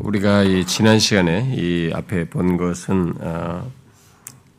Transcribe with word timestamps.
우리가 0.00 0.44
이 0.44 0.64
지난 0.64 0.98
시간에 0.98 1.54
이 1.54 1.92
앞에 1.92 2.30
본 2.30 2.56
것은 2.56 3.14
어, 3.20 3.70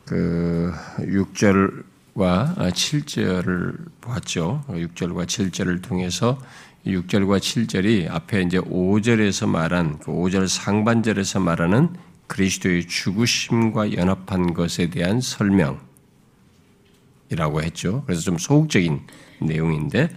그 0.04 0.72
6절과 0.98 2.56
7절을 2.70 3.76
보았죠. 4.00 4.62
6절과 4.68 5.26
7절을 5.26 5.82
통해서 5.82 6.38
6절과 6.86 7.38
7절이 7.40 8.08
앞에 8.08 8.42
이제 8.42 8.58
5절에서 8.58 9.48
말한 9.48 9.98
그 9.98 10.12
5절 10.12 10.46
상반절에서 10.46 11.40
말하는 11.40 11.88
그리스도의 12.28 12.86
죽으심과 12.86 13.94
연합한 13.94 14.54
것에 14.54 14.90
대한 14.90 15.20
설명이라고 15.20 15.82
했죠. 17.62 18.04
그래서 18.06 18.22
좀 18.22 18.38
소극적인 18.38 19.00
내용인데 19.40 20.08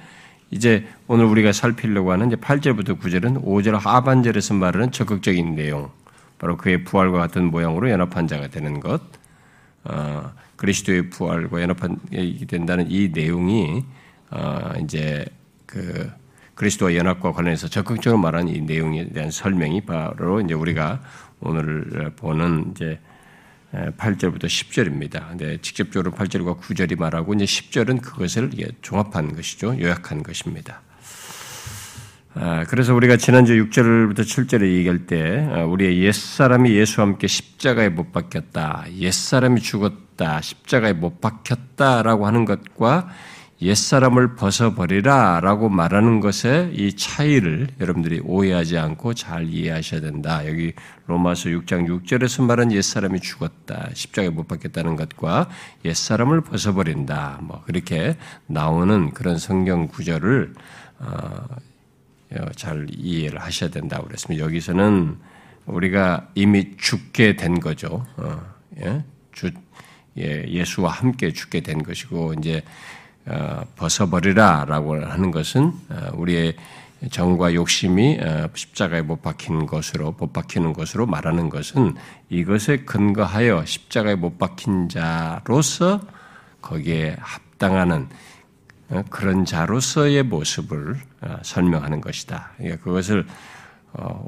이제 0.55 0.87
오늘 1.07 1.25
우리가 1.25 1.51
살피려고 1.51 2.13
하는 2.13 2.27
이제 2.27 2.37
8절부터 2.37 2.97
9절은 2.97 3.43
5절 3.43 3.77
하반절에서 3.77 4.53
말하는 4.53 4.89
적극적인 4.89 5.53
내용, 5.53 5.91
바로 6.37 6.55
그의 6.55 6.85
부활과 6.85 7.17
같은 7.17 7.51
모양으로 7.51 7.89
연합한 7.89 8.29
자가 8.29 8.47
되는 8.47 8.79
것, 8.79 9.01
어, 9.83 10.31
그리스도의 10.55 11.09
부활과 11.09 11.61
연합한 11.61 11.99
된다는 12.47 12.89
이 12.89 13.09
내용이 13.09 13.83
어, 14.31 14.71
이제 14.81 15.25
그 15.65 16.09
그리스도와 16.53 16.95
연합과 16.95 17.33
관련해서 17.33 17.67
적극적으로 17.67 18.21
말하는 18.21 18.47
이 18.47 18.61
내용에 18.61 19.09
대한 19.09 19.31
설명이 19.31 19.81
바로 19.81 20.39
이제 20.39 20.53
우리가 20.53 21.01
오늘 21.41 22.13
보는 22.15 22.71
이제 22.71 22.97
8절부터 23.73 24.45
10절입니다. 24.45 25.29
근데 25.29 25.57
직접적으로 25.61 26.11
8절과 26.11 26.59
9절이 26.59 26.97
말하고 26.97 27.33
이제 27.33 27.45
10절은 27.45 28.01
그것을 28.01 28.51
종합한 28.81 29.35
것이죠. 29.35 29.79
요약한 29.79 30.23
것입니다. 30.23 30.81
아, 32.37 32.65
그래서 32.67 32.93
우리가 32.93 33.15
지난주 33.15 33.53
6절부터 33.53 34.19
7절에 34.19 34.63
얘기할 34.77 35.05
때 35.05 35.47
아, 35.51 35.63
우리의 35.63 36.03
옛사람이 36.03 36.75
예수와 36.75 37.07
함께 37.07 37.27
십자가에 37.27 37.87
못 37.89 38.11
박혔다. 38.11 38.85
옛사람이 38.97 39.61
죽었다. 39.61 40.41
십자가에 40.41 40.91
못 40.91 41.21
박혔다라고 41.21 42.27
하는 42.27 42.43
것과 42.43 43.09
옛사람을 43.65 44.35
벗어버리라 44.35 45.39
라고 45.41 45.69
말하는 45.69 46.19
것의 46.19 46.75
이 46.75 46.95
차이를 46.95 47.69
여러분들이 47.79 48.21
오해하지 48.23 48.77
않고 48.77 49.15
잘 49.15 49.49
이해하셔야 49.49 50.01
된다. 50.01 50.47
여기 50.47 50.73
로마서 51.07 51.49
6장 51.49 51.87
6절에서 51.87 52.43
말한 52.43 52.71
옛사람이 52.71 53.19
죽었다. 53.21 53.89
십자가에 53.95 54.29
못 54.29 54.47
박혔다는 54.47 54.95
것과 54.95 55.49
옛사람을 55.83 56.41
벗어버린다. 56.41 57.39
뭐, 57.41 57.63
그렇게 57.65 58.17
나오는 58.45 59.09
그런 59.15 59.39
성경 59.39 59.87
구절을, 59.87 60.53
어, 60.99 61.47
잘 62.55 62.85
이해를 62.91 63.41
하셔야 63.41 63.71
된다고 63.71 64.05
그랬습니다. 64.05 64.45
여기서는 64.45 65.17
우리가 65.65 66.27
이미 66.35 66.77
죽게 66.77 67.35
된 67.35 67.59
거죠. 67.59 68.05
어, 68.17 68.41
예? 68.83 69.03
주, 69.31 69.49
예, 70.19 70.45
예수와 70.47 70.91
함께 70.91 71.33
죽게 71.33 71.61
된 71.61 71.81
것이고, 71.81 72.35
이제 72.37 72.57
어, 72.57 72.65
벗어버리라 73.75 74.65
라고 74.67 75.03
하는 75.03 75.31
것은 75.31 75.73
어, 75.89 76.11
우리의 76.13 76.55
정과 77.11 77.53
욕심이 77.53 78.19
어, 78.21 78.49
십자가에 78.53 79.01
못 79.01 79.21
박힌 79.21 79.65
것으로 79.65 80.15
못 80.17 80.31
박히는 80.31 80.73
것으로 80.73 81.05
말하는 81.05 81.49
것은 81.49 81.95
이것에 82.29 82.77
근거하여 82.77 83.65
십자가에 83.65 84.15
못 84.15 84.37
박힌 84.37 84.89
자로서 84.89 86.01
거기에 86.61 87.15
합당하는 87.19 88.07
그런 89.09 89.45
자로서의 89.45 90.23
모습을 90.23 90.95
설명하는 91.41 92.01
것이다. 92.01 92.51
그러니까 92.57 92.83
그것을 92.83 93.25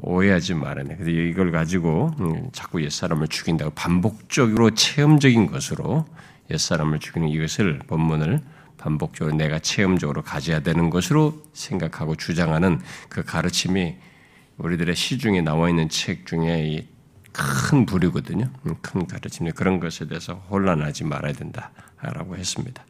오해하지 0.00 0.54
말아야 0.54 0.84
돼. 0.84 0.98
이걸 1.06 1.52
가지고 1.52 2.12
음, 2.20 2.48
자꾸 2.52 2.82
옛사람을 2.82 3.28
죽인다고 3.28 3.70
반복적으로 3.72 4.70
체험적인 4.70 5.46
것으로 5.46 6.06
옛사람을 6.50 6.98
죽이는 6.98 7.28
이것을 7.28 7.80
본문을 7.86 8.40
반복적으로 8.78 9.36
내가 9.36 9.58
체험적으로 9.58 10.22
가져야 10.22 10.60
되는 10.60 10.88
것으로 10.88 11.42
생각하고 11.52 12.14
주장하는 12.16 12.80
그 13.08 13.24
가르침이 13.24 13.96
우리들의 14.56 14.96
시중에 14.96 15.42
나와 15.42 15.68
있는 15.68 15.88
책 15.88 16.26
중에 16.26 16.88
큰 17.32 17.86
부류거든요. 17.86 18.50
음, 18.66 18.74
큰 18.80 19.06
가르침이 19.06 19.52
그런 19.52 19.78
것에 19.78 20.08
대해서 20.08 20.34
혼란하지 20.50 21.04
말아야 21.04 21.32
된다라고 21.32 22.36
했습니다. 22.36 22.84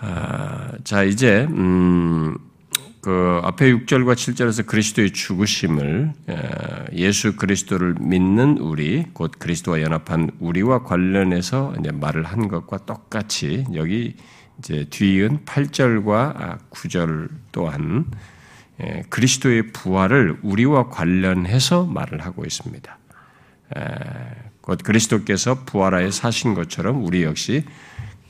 아, 0.00 0.72
자 0.84 1.02
이제 1.02 1.46
음, 1.50 2.36
그 3.04 3.38
앞에 3.44 3.70
6절과 3.70 4.14
7절에서 4.14 4.64
그리스도의 4.64 5.10
죽으심을 5.10 6.14
예수 6.94 7.36
그리스도를 7.36 7.96
믿는 8.00 8.56
우리 8.56 9.04
곧 9.12 9.32
그리스도와 9.38 9.82
연합한 9.82 10.30
우리와 10.40 10.84
관련해서 10.84 11.74
이제 11.78 11.92
말을 11.92 12.24
한 12.24 12.48
것과 12.48 12.86
똑같이 12.86 13.66
여기 13.74 14.16
이제 14.58 14.86
뒤은 14.88 15.44
8절과 15.44 16.60
9절 16.70 17.28
또한 17.52 18.06
그리스도의 19.10 19.72
부활을 19.72 20.38
우리와 20.40 20.88
관련해서 20.88 21.84
말을 21.84 22.24
하고 22.24 22.46
있습니다. 22.46 22.98
곧 24.62 24.78
그리스도께서 24.82 25.64
부활하여 25.66 26.10
사신 26.10 26.54
것처럼 26.54 27.04
우리 27.04 27.22
역시 27.22 27.66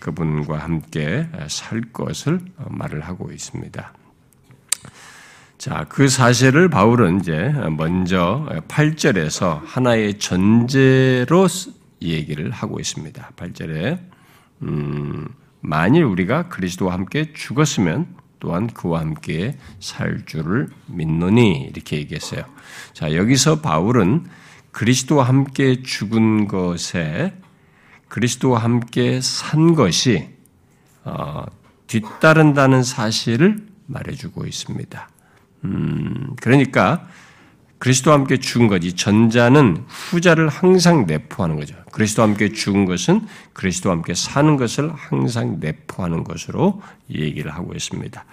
그분과 0.01 0.59
함께 0.59 1.29
살 1.47 1.81
것을 1.93 2.41
말을 2.71 3.03
하고 3.03 3.31
있습니다. 3.31 3.93
자, 5.65 5.87
그 5.89 6.11
사실을 6.11 6.69
바울은 6.69 7.21
이제 7.21 7.51
먼저 7.79 8.47
8절에서 8.69 9.63
하나의 9.65 10.19
전제로 10.19 11.47
얘기를 12.03 12.51
하고 12.51 12.81
있습니다. 12.81 13.31
8절에 13.35 13.99
음, 14.61 15.27
만일 15.63 16.05
우리가 16.05 16.49
그리스도와 16.49 16.93
함께 16.93 17.33
죽었으면 17.33 18.15
또한 18.41 18.67
그와 18.67 19.01
함께 19.01 19.57
살 19.81 20.27
줄을 20.27 20.69
믿노니 20.85 21.71
이렇게 21.73 21.97
얘기했어요. 21.97 22.45
자, 22.93 23.15
여기서 23.15 23.63
바울은 23.63 24.27
그리스도와 24.71 25.25
함께 25.25 25.83
죽은 25.83 26.47
것에 26.47 27.33
그리스도와 28.09 28.59
함께 28.59 29.23
산 29.23 29.75
것이 29.75 30.29
어, 31.05 31.47
뒤따른다는 31.87 32.83
사실을 32.83 33.67
말해주고 33.87 34.45
있습니다. 34.45 35.14
음, 35.65 36.35
그러니까 36.41 37.07
그리스도와 37.79 38.17
함께 38.17 38.39
죽은 38.39 38.69
거지. 38.69 38.95
전자는 38.95 39.85
후자를 39.89 40.49
항상 40.49 41.07
내포하는 41.07 41.57
거죠. 41.57 41.75
그리스도와 41.93 42.29
함께 42.29 42.51
죽은 42.51 42.87
것은 42.87 43.27
그리스도와 43.53 43.97
함께 43.97 44.15
사는 44.15 44.57
것을 44.57 44.91
항상 44.95 45.59
내포하는 45.61 46.25
것으로 46.25 46.81
얘기를 47.11 47.53
하고 47.53 47.75
있습니다. 47.75 48.25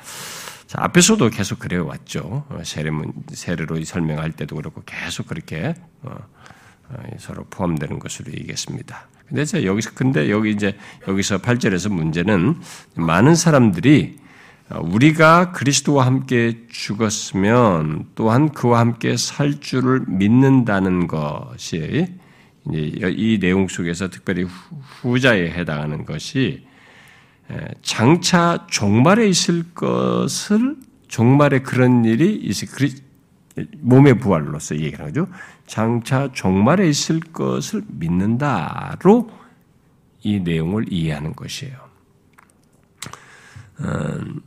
자, 0.68 0.78
앞에서도 0.84 1.30
계속 1.32 1.60
그래 1.60 1.76
왔죠. 1.76 2.46
어, 2.48 2.62
세례문, 2.64 3.12
세례로 3.34 3.84
설명할 3.84 4.32
때도 4.32 4.56
그렇고 4.56 4.84
계속 4.86 5.28
그렇게 5.28 5.76
어, 6.04 6.16
어, 6.90 7.04
서로 7.18 7.44
포함되는 7.50 8.00
것으로 8.00 8.32
얘기했습니다. 8.32 9.10
근데 9.28 9.44
제 9.44 9.66
여기서, 9.66 9.92
근데 9.96 10.30
여기 10.30 10.52
이제, 10.52 10.78
여기서 11.10 11.40
8절에서 11.40 11.92
문제는 11.92 12.62
많은 12.96 13.36
사람들이 13.36 14.21
우리가 14.80 15.52
그리스도와 15.52 16.06
함께 16.06 16.66
죽었으면 16.70 18.08
또한 18.16 18.52
그와 18.52 18.80
함께 18.80 19.18
살 19.18 19.60
줄을 19.60 20.06
믿는다는 20.08 21.08
것이 21.08 22.08
이 22.70 23.40
내용 23.42 23.68
속에서 23.68 24.10
특별히 24.10 24.46
후자에 25.02 25.52
해당하는 25.52 26.06
것이 26.06 26.66
장차 27.82 28.66
종말에 28.70 29.28
있을 29.28 29.74
것을 29.74 30.78
종말에 31.08 31.60
그런 31.60 32.06
일이 32.06 32.36
있을 32.36 32.90
몸의 33.80 34.20
부활로서 34.20 34.76
얘기하는 34.76 35.14
거죠. 35.14 35.28
장차 35.68 36.32
종말에 36.32 36.88
있을 36.88 37.20
것을 37.20 37.84
믿는다로 37.88 39.30
이 40.24 40.40
내용을 40.40 40.86
이해하는 40.92 41.34
것이에요. 41.34 41.76
음, 43.82 44.42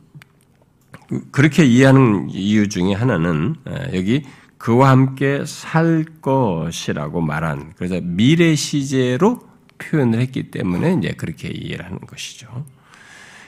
그렇게 1.31 1.65
이해하는 1.65 2.29
이유 2.31 2.67
중에 2.67 2.93
하나는 2.93 3.55
여기 3.93 4.23
그와 4.57 4.89
함께 4.89 5.43
살 5.45 6.05
것이라고 6.21 7.21
말한 7.21 7.73
그래서 7.77 7.99
미래 8.01 8.55
시제로 8.55 9.39
표현을 9.77 10.19
했기 10.21 10.49
때문에 10.51 10.93
이제 10.93 11.13
그렇게 11.15 11.49
이해를 11.49 11.85
하는 11.85 11.99
것이죠. 11.99 12.65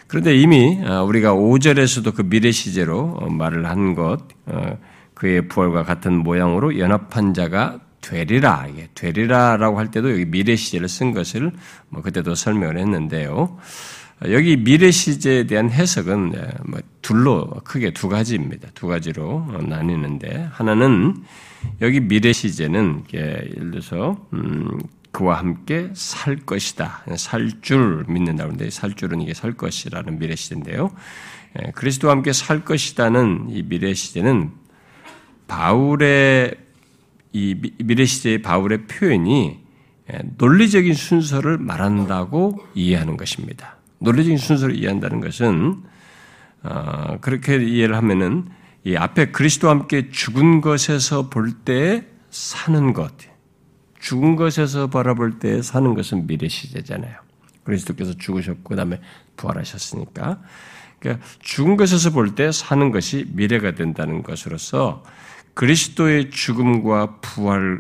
그런데 0.08 0.36
이미 0.36 0.80
어, 0.86 1.04
우리가 1.04 1.34
5절에서도 1.34 2.16
그 2.16 2.24
미래 2.24 2.52
시제로 2.52 3.18
어, 3.20 3.30
말을 3.30 3.66
한 3.66 3.94
것, 3.94 4.20
어, 4.46 4.78
그의 5.14 5.48
부활과 5.48 5.84
같은 5.84 6.18
모양으로 6.18 6.80
연합한 6.80 7.34
자가 7.34 7.80
되리라, 8.02 8.68
되리라라고 8.94 9.80
할 9.80 9.92
때도 9.92 10.12
여기 10.12 10.26
미래 10.26 10.56
시제를 10.56 10.88
쓴 10.88 11.12
것을 11.12 11.52
뭐 11.90 12.02
그때도 12.02 12.36
설명을 12.36 12.78
했는데요. 12.78 13.58
여기 14.26 14.58
미래 14.58 14.90
시제에 14.90 15.46
대한 15.46 15.70
해석은 15.70 16.34
뭐 16.66 16.80
둘로 17.02 17.50
크게 17.64 17.92
두 17.92 18.10
가지입니다. 18.10 18.70
두 18.74 18.88
가지로 18.88 19.46
나뉘는데 19.68 20.50
하나는 20.52 21.24
여기 21.82 22.00
미래 22.00 22.34
시제는 22.34 23.04
예를 23.14 23.72
들어서 23.72 24.28
음, 24.34 24.80
그와 25.12 25.38
함께 25.38 25.90
살 25.94 26.36
것이다. 26.38 27.04
살 27.16 27.50
줄 27.62 28.06
믿는다. 28.08 28.46
그런데 28.46 28.70
살 28.70 28.94
줄은 28.94 29.22
이게 29.22 29.34
살 29.34 29.54
것이라는 29.54 30.20
미래 30.20 30.36
시제인데요. 30.36 30.92
예, 31.60 31.72
그리스도와 31.72 32.14
함께 32.14 32.34
살 32.34 32.66
것이다는 32.66 33.48
이 33.50 33.64
미래 33.64 33.94
시제는 33.94 34.52
바울의 35.48 36.56
이 37.34 37.56
미래 37.84 38.06
시제의 38.06 38.42
바울의 38.42 38.88
표현이 38.88 39.60
예, 40.12 40.20
논리적인 40.38 40.94
순서를 40.94 41.58
말한다고 41.58 42.66
이해하는 42.76 43.16
것입니다. 43.18 43.77
논리적인 44.00 44.38
순서를 44.38 44.76
이해한다는 44.76 45.22
것은 45.22 45.84
어, 46.64 47.18
그렇게 47.22 47.56
이해를 47.64 47.96
하면은 47.96 48.48
이 48.84 48.96
앞에 48.96 49.32
그리스도와 49.32 49.74
함께 49.74 50.10
죽은 50.10 50.62
것에서 50.62 51.30
볼 51.30 51.64
때 51.66 52.06
사는 52.30 52.94
것, 52.94 53.14
죽은 54.00 54.36
것에서 54.36 54.88
바라볼 54.90 55.40
때 55.40 55.62
사는 55.62 55.94
것은 55.94 56.28
미래 56.28 56.48
시제잖아요. 56.48 57.16
그리스도께서 57.64 58.14
죽으셨고 58.14 58.64
그다음에 58.64 59.02
부활하셨으니까 59.36 60.42
그러니까 61.00 61.26
죽은 61.40 61.78
것에서 61.78 62.12
볼 62.12 62.36
때 62.36 62.52
사는 62.52 62.92
것이 62.92 63.26
미래가 63.34 63.72
된다는 63.72 64.24
것으로서 64.24 65.04
그리스도의 65.54 66.30
죽음과 66.30 67.20
부활이 67.22 67.80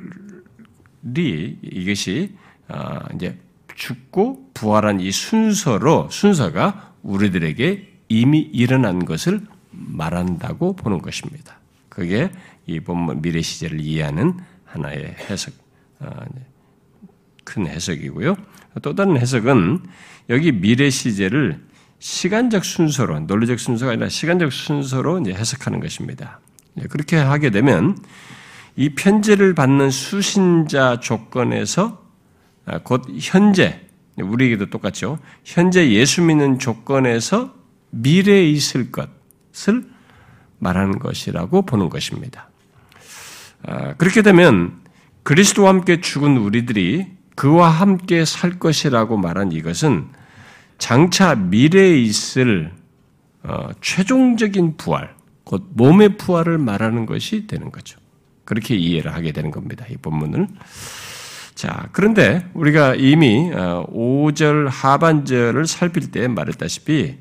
이것이 1.61 2.35
아, 2.67 2.99
이제 3.15 3.37
죽고 3.77 4.49
부활한 4.53 4.99
이 4.99 5.11
순서로 5.11 6.09
순서가 6.11 6.93
우리들에게 7.03 7.93
이미 8.09 8.39
일어난 8.39 9.05
것을 9.05 9.41
말한다고 9.71 10.75
보는 10.75 11.01
것입니다. 11.01 11.59
그게 11.87 12.31
이 12.65 12.79
본문 12.79 13.21
미래 13.21 13.41
시제를 13.41 13.79
이해하는 13.79 14.37
하나의 14.65 15.15
해석, 15.29 15.53
아, 15.99 16.25
큰 17.43 17.67
해석이고요. 17.67 18.35
또 18.81 18.95
다른 18.95 19.17
해석은 19.17 19.85
여기 20.29 20.51
미래 20.51 20.89
시제를 20.89 21.63
시간적 21.99 22.65
순서로, 22.65 23.21
논리적 23.21 23.59
순서가 23.59 23.93
아니라 23.93 24.09
시간적 24.09 24.51
순서로 24.51 25.19
이제 25.19 25.33
해석하는 25.33 25.79
것입니다. 25.79 26.39
그렇게 26.89 27.15
하게 27.15 27.49
되면 27.49 27.97
이 28.75 28.89
편지를 28.89 29.55
받는 29.55 29.89
수신자 29.89 30.99
조건에서 30.99 32.06
아, 32.06 32.06
곧 32.83 33.05
현재, 33.19 33.81
우리에게도 34.17 34.69
똑같죠. 34.69 35.19
현재 35.43 35.89
예수 35.91 36.21
믿는 36.21 36.59
조건에서 36.59 37.53
미래에 37.91 38.49
있을 38.49 38.91
것을 38.91 39.89
말하는 40.59 40.99
것이라고 40.99 41.63
보는 41.63 41.89
것입니다. 41.89 42.49
아, 43.63 43.93
그렇게 43.93 44.21
되면 44.21 44.81
그리스도와 45.23 45.69
함께 45.69 46.01
죽은 46.01 46.37
우리들이 46.37 47.07
그와 47.35 47.69
함께 47.69 48.25
살 48.25 48.59
것이라고 48.59 49.17
말한 49.17 49.51
이것은 49.51 50.07
장차 50.77 51.35
미래에 51.35 51.97
있을 51.97 52.71
어, 53.43 53.69
최종적인 53.81 54.77
부활, 54.77 55.15
곧 55.43 55.69
몸의 55.73 56.17
부활을 56.17 56.57
말하는 56.57 57.05
것이 57.05 57.47
되는 57.47 57.71
거죠. 57.71 57.99
그렇게 58.43 58.75
이해를 58.75 59.13
하게 59.13 59.31
되는 59.31 59.51
겁니다. 59.51 59.85
이 59.89 59.97
본문을. 59.97 60.47
자, 61.57 61.89
그런데 61.91 62.45
우리가 62.53 62.93
이미 62.93 63.49
5절 63.49 64.67
어, 64.67 64.69
하반절을 64.69 65.65
살필 65.65 66.11
때 66.11 66.27
말했다시피 66.27 67.17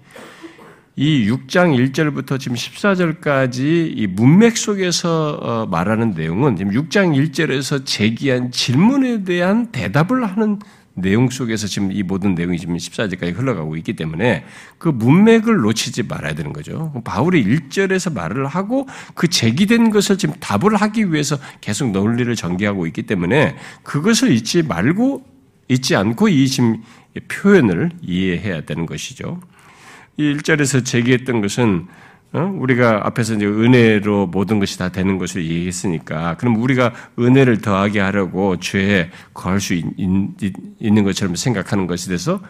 이 0.97 1.31
6장 1.31 1.91
1절부터 1.91 2.39
지금 2.39 2.55
14절까지 2.55 3.95
이 3.97 4.07
문맥 4.07 4.59
속에서 4.59 5.39
어, 5.41 5.67
말하는 5.71 6.11
내용은 6.11 6.55
지금 6.57 6.71
6장 6.73 7.17
1절에서 7.17 7.87
제기한 7.87 8.51
질문에 8.51 9.25
대한 9.25 9.73
대답을 9.73 10.27
하는 10.27 10.59
내용 10.99 11.29
속에서 11.29 11.67
지금 11.67 11.93
이 11.93 12.03
모든 12.03 12.35
내용이 12.35 12.59
지금 12.59 12.75
14절까지 12.77 13.37
흘러가고 13.37 13.77
있기 13.77 13.93
때문에 13.93 14.47
그 14.79 14.89
문맥을 14.89 15.59
놓치지 15.59 16.05
말아야 16.05 16.35
되는 16.35 16.55
거죠. 16.55 16.91
바울이 17.05 17.45
1절에서 17.45 18.15
말을 18.15 18.47
하고 18.47 18.89
그 19.15 19.29
제기된 19.29 19.91
것을 19.91 20.17
지금 20.17 20.35
답을 20.41 20.75
하기 20.75 21.13
위해서 21.13 21.39
계속 21.61 21.91
논리를 21.91 22.35
전개하고 22.35 22.87
있기 22.87 23.03
때문에 23.03 23.57
그것을 23.83 24.33
잊지 24.33 24.63
말고 24.63 25.23
잊지 25.69 25.97
않고 25.97 26.29
이 26.31 26.49
지금 26.49 26.83
표현을 27.29 27.91
이해해야 28.01 28.63
되는 28.63 28.87
것이죠. 28.87 29.41
이 30.17 30.35
1절에서 30.35 30.83
제기했던 30.83 31.43
것은 31.43 31.87
어? 31.89 32.06
우리가 32.45 33.07
앞에서 33.07 33.35
이제 33.35 33.47
은혜로 33.47 34.27
모든 34.29 34.59
것이 34.59 34.79
다 34.79 34.91
되는 34.91 35.19
것을 35.19 35.45
얘기했으니까 35.45 36.37
그럼 36.37 36.57
우리가 36.57 36.93
은혜를 37.19 37.61
더하게 37.61 38.01
하려고 38.01 38.59
죄에 38.59 39.11
거할 39.33 39.61
수 39.61 39.75
있, 39.75 39.85
는 39.87 41.05
것처럼 41.05 41.35
생각하는 41.37 41.87
것에 41.87 42.09
대해서 42.09 42.41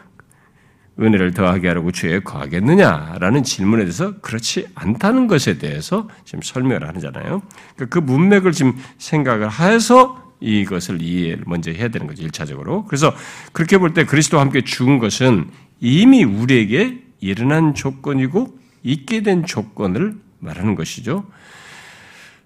은혜를 0.99 1.35
더하게 1.35 1.69
하려고 1.69 1.93
죄에 1.93 2.21
거하겠느냐라는 2.21 3.43
질문에 3.43 3.83
대해서 3.85 4.19
그렇지 4.21 4.69
않다는 4.75 5.27
것에 5.27 5.59
대해서 5.59 6.09
지금 6.25 6.41
설명을 6.43 6.89
하잖아요. 6.89 7.43
그러니까 7.77 7.87
그 7.91 7.99
문맥을 7.99 8.53
지금 8.53 8.75
생각을 8.99 9.51
해서 9.53 10.23
이것을 10.41 11.03
이해를 11.03 11.45
먼저 11.47 11.71
해야 11.71 11.89
되는 11.89 12.07
거죠, 12.07 12.27
1차적으로. 12.27 12.87
그래서 12.87 13.15
그렇게 13.53 13.79
볼 13.79 13.93
때 13.95 14.05
그리스도와 14.05 14.43
함께 14.43 14.63
죽은 14.63 14.99
것은 14.99 15.51
이미 15.81 16.25
우리에게 16.25 17.03
일어난 17.21 17.75
조건이고 17.75 18.59
있게 18.87 19.23
된 19.23 19.45
조건을 19.45 20.15
말하는 20.39 20.75
것이죠. 20.77 21.27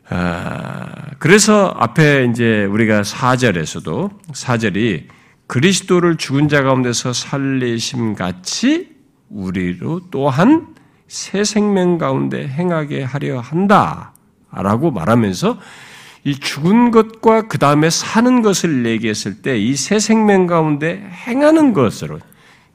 아, 0.09 0.89
그래서 1.19 1.73
앞에 1.79 2.29
이제 2.31 2.65
우리가 2.65 3.03
4절에서도 3.03 4.33
4절이 4.33 5.05
그리스도를 5.47 6.17
죽은 6.17 6.49
자 6.49 6.63
가운데서 6.63 7.13
살리심 7.13 8.15
같이 8.15 8.97
우리로 9.29 10.09
또한 10.11 10.75
새 11.07 11.45
생명 11.45 11.99
가운데 11.99 12.49
행하게 12.49 13.03
하려 13.05 13.41
한다. 13.41 14.13
라고 14.53 14.91
말하면서 14.91 15.59
이 16.25 16.35
죽은 16.35 16.91
것과 16.91 17.49
그 17.49 17.59
다음에 17.59 17.89
사는 17.89 18.43
것을 18.43 18.85
얘기했을 18.87 19.43
때 19.43 19.57
이 19.59 19.77
새 19.77 19.99
생명 19.99 20.47
가운데 20.47 21.09
행하는 21.27 21.73
것으로, 21.73 22.19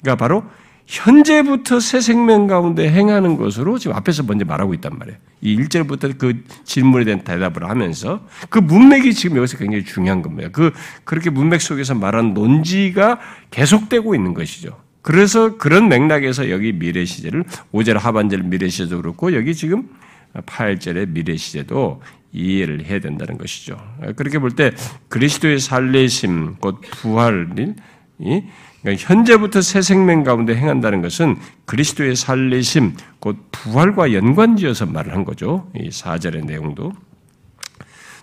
그러니까 0.02 0.16
바로 0.16 0.44
현재부터 0.88 1.80
새 1.80 2.00
생명 2.00 2.46
가운데 2.48 2.90
행하는 2.90 3.38
것으로 3.38 3.80
지금 3.80 3.96
앞에서 3.96 4.24
먼저 4.24 4.46
말하고 4.46 4.74
있단 4.76 4.98
말이에요. 4.98 5.18
이 5.42 5.58
1절부터 5.58 6.18
그 6.18 6.44
질문에 6.64 7.06
대한 7.06 7.24
대답을 7.24 7.68
하면서 7.70 8.26
그 8.50 8.60
문맥이 8.60 9.14
지금 9.14 9.38
여기서 9.38 9.58
굉장히 9.58 9.84
중요한 9.84 10.22
겁니다. 10.22 10.50
그, 10.52 10.72
그렇게 11.04 11.30
문맥 11.30 11.62
속에서 11.62 11.96
말한 11.96 12.34
논지가 12.34 13.20
계속되고 13.50 14.14
있는 14.14 14.34
것이죠. 14.34 14.78
그래서 15.02 15.58
그런 15.58 15.88
맥락에서 15.88 16.50
여기 16.50 16.72
미래 16.72 17.06
시제를 17.06 17.44
5절 17.74 17.94
하반절 17.94 18.44
미래 18.44 18.70
시제도 18.70 18.98
그렇고 19.02 19.34
여기 19.36 19.54
지금 19.56 19.90
8절의 20.36 21.10
미래 21.10 21.36
시제도 21.36 22.02
이해를 22.32 22.86
해야 22.86 23.00
된다는 23.00 23.38
것이죠. 23.38 23.78
그렇게 24.16 24.40
볼 24.40 24.52
때 24.52 24.72
그리스도의 25.10 25.60
살리심, 25.60 26.56
곧 26.60 26.82
부활이 26.82 27.74
그러니까 28.86 29.04
현재부터 29.04 29.62
새 29.62 29.82
생명 29.82 30.24
가운데 30.24 30.56
행한다는 30.56 31.02
것은 31.02 31.38
그리스도의 31.66 32.16
살리심, 32.16 32.96
곧 33.20 33.36
부활과 33.52 34.14
연관지어서 34.14 34.86
말을 34.86 35.12
한 35.12 35.26
거죠. 35.26 35.72
이 35.76 35.90
4절의 35.90 36.46
내용도. 36.46 36.94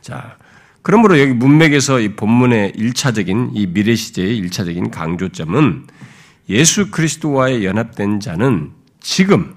자, 0.03 0.37
그러므로 0.83 1.19
여기 1.19 1.33
문맥에서 1.33 1.99
이 1.99 2.15
본문의 2.15 2.75
1차적인, 2.75 3.51
이 3.55 3.67
미래 3.67 3.97
시제의 3.97 4.41
1차적인 4.41 4.93
강조점은 4.93 5.89
예수 6.49 6.93
그리스도와의 6.93 7.65
연합된 7.65 8.21
자는 8.21 8.71
지금, 9.01 9.57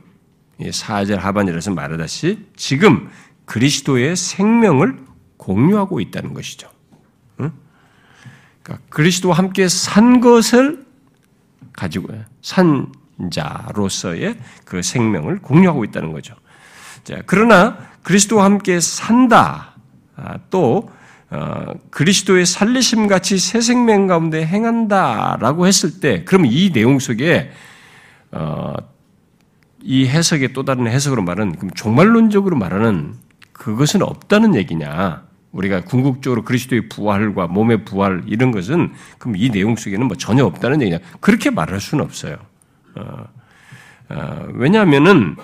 4절 0.59 1.17
하반절에서 1.17 1.71
말하다시 1.71 2.47
지금 2.55 3.09
그리스도의 3.45 4.15
생명을 4.15 4.97
공유하고 5.37 5.99
있다는 5.99 6.33
것이죠. 6.33 6.67
그러니까 7.35 8.79
그리스도와 8.89 9.37
함께 9.37 9.67
산 9.67 10.19
것을 10.19 10.84
가지고 11.75 12.09
산 12.41 12.87
자로서의 13.31 14.37
그 14.65 14.81
생명을 14.81 15.39
공유하고 15.39 15.83
있다는 15.85 16.11
거죠. 16.11 16.35
자, 17.03 17.21
그러나 17.25 17.77
그리스도와 18.03 18.45
함께 18.45 18.79
산다. 18.79 19.75
아, 20.15 20.37
또 20.49 20.89
어, 21.29 21.65
그리스도의 21.89 22.45
살리심 22.45 23.07
같이 23.07 23.37
새 23.37 23.59
생명 23.59 24.07
가운데 24.07 24.45
행한다라고 24.45 25.67
했을 25.67 25.99
때, 25.99 26.23
그럼 26.23 26.45
이 26.45 26.71
내용 26.71 26.99
속에 26.99 27.51
어, 28.31 28.73
이 29.81 30.07
해석의 30.07 30.53
또 30.53 30.63
다른 30.63 30.87
해석으로 30.87 31.23
말은 31.23 31.55
종말론적으로 31.75 32.55
말하는 32.57 33.15
그것은 33.53 34.01
없다는 34.01 34.55
얘기냐? 34.55 35.23
우리가 35.55 35.85
궁극적으로 35.85 36.43
그리스도의 36.43 36.89
부활과 36.89 37.47
몸의 37.47 37.85
부활 37.85 38.23
이런 38.27 38.51
것은 38.51 38.91
그럼 39.17 39.35
이 39.37 39.49
내용 39.49 39.75
속에는 39.75 40.05
뭐 40.05 40.17
전혀 40.17 40.45
없다는 40.45 40.81
얘기냐? 40.81 40.99
그렇게 41.21 41.49
말할 41.49 41.79
수는 41.79 42.03
없어요. 42.03 42.37
어, 42.95 43.25
어, 44.09 44.47
왜냐하면은 44.53 45.37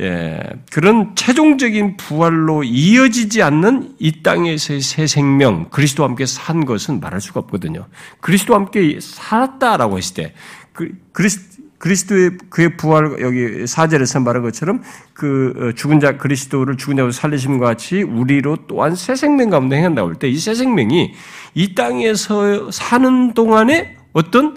예, 0.00 0.40
그런 0.70 1.14
최종적인 1.14 1.96
부활로 1.96 2.64
이어지지 2.64 3.42
않는 3.42 3.94
이 3.98 4.22
땅에서의 4.22 4.80
새 4.80 5.06
생명, 5.06 5.68
그리스도와 5.70 6.08
함께 6.08 6.26
산 6.26 6.64
것은 6.64 7.00
말할 7.00 7.20
수가 7.20 7.40
없거든요. 7.40 7.86
그리스도와 8.20 8.60
함께 8.60 8.98
살았다라고 9.00 9.98
했을 9.98 10.14
때, 10.14 10.34
그, 10.72 10.90
그리스, 11.12 11.51
그리스도의 11.82 12.38
그의 12.48 12.76
부활 12.76 13.20
여기 13.20 13.66
사절에서 13.66 14.20
말한 14.20 14.42
것처럼 14.42 14.82
그 15.12 15.52
어, 15.56 15.72
죽은 15.74 15.98
자 15.98 16.16
그리스도를 16.16 16.76
죽은 16.76 16.96
자로 16.96 17.10
살리심과 17.10 17.66
같이 17.66 18.02
우리로 18.02 18.58
또한 18.68 18.94
새 18.94 19.16
생명 19.16 19.50
가운데 19.50 19.76
행한다고 19.76 20.10
할때이 20.10 20.36
새 20.36 20.54
생명이 20.54 21.12
이 21.54 21.74
땅에서 21.74 22.70
사는 22.70 23.34
동안에 23.34 23.96
어떤 24.12 24.56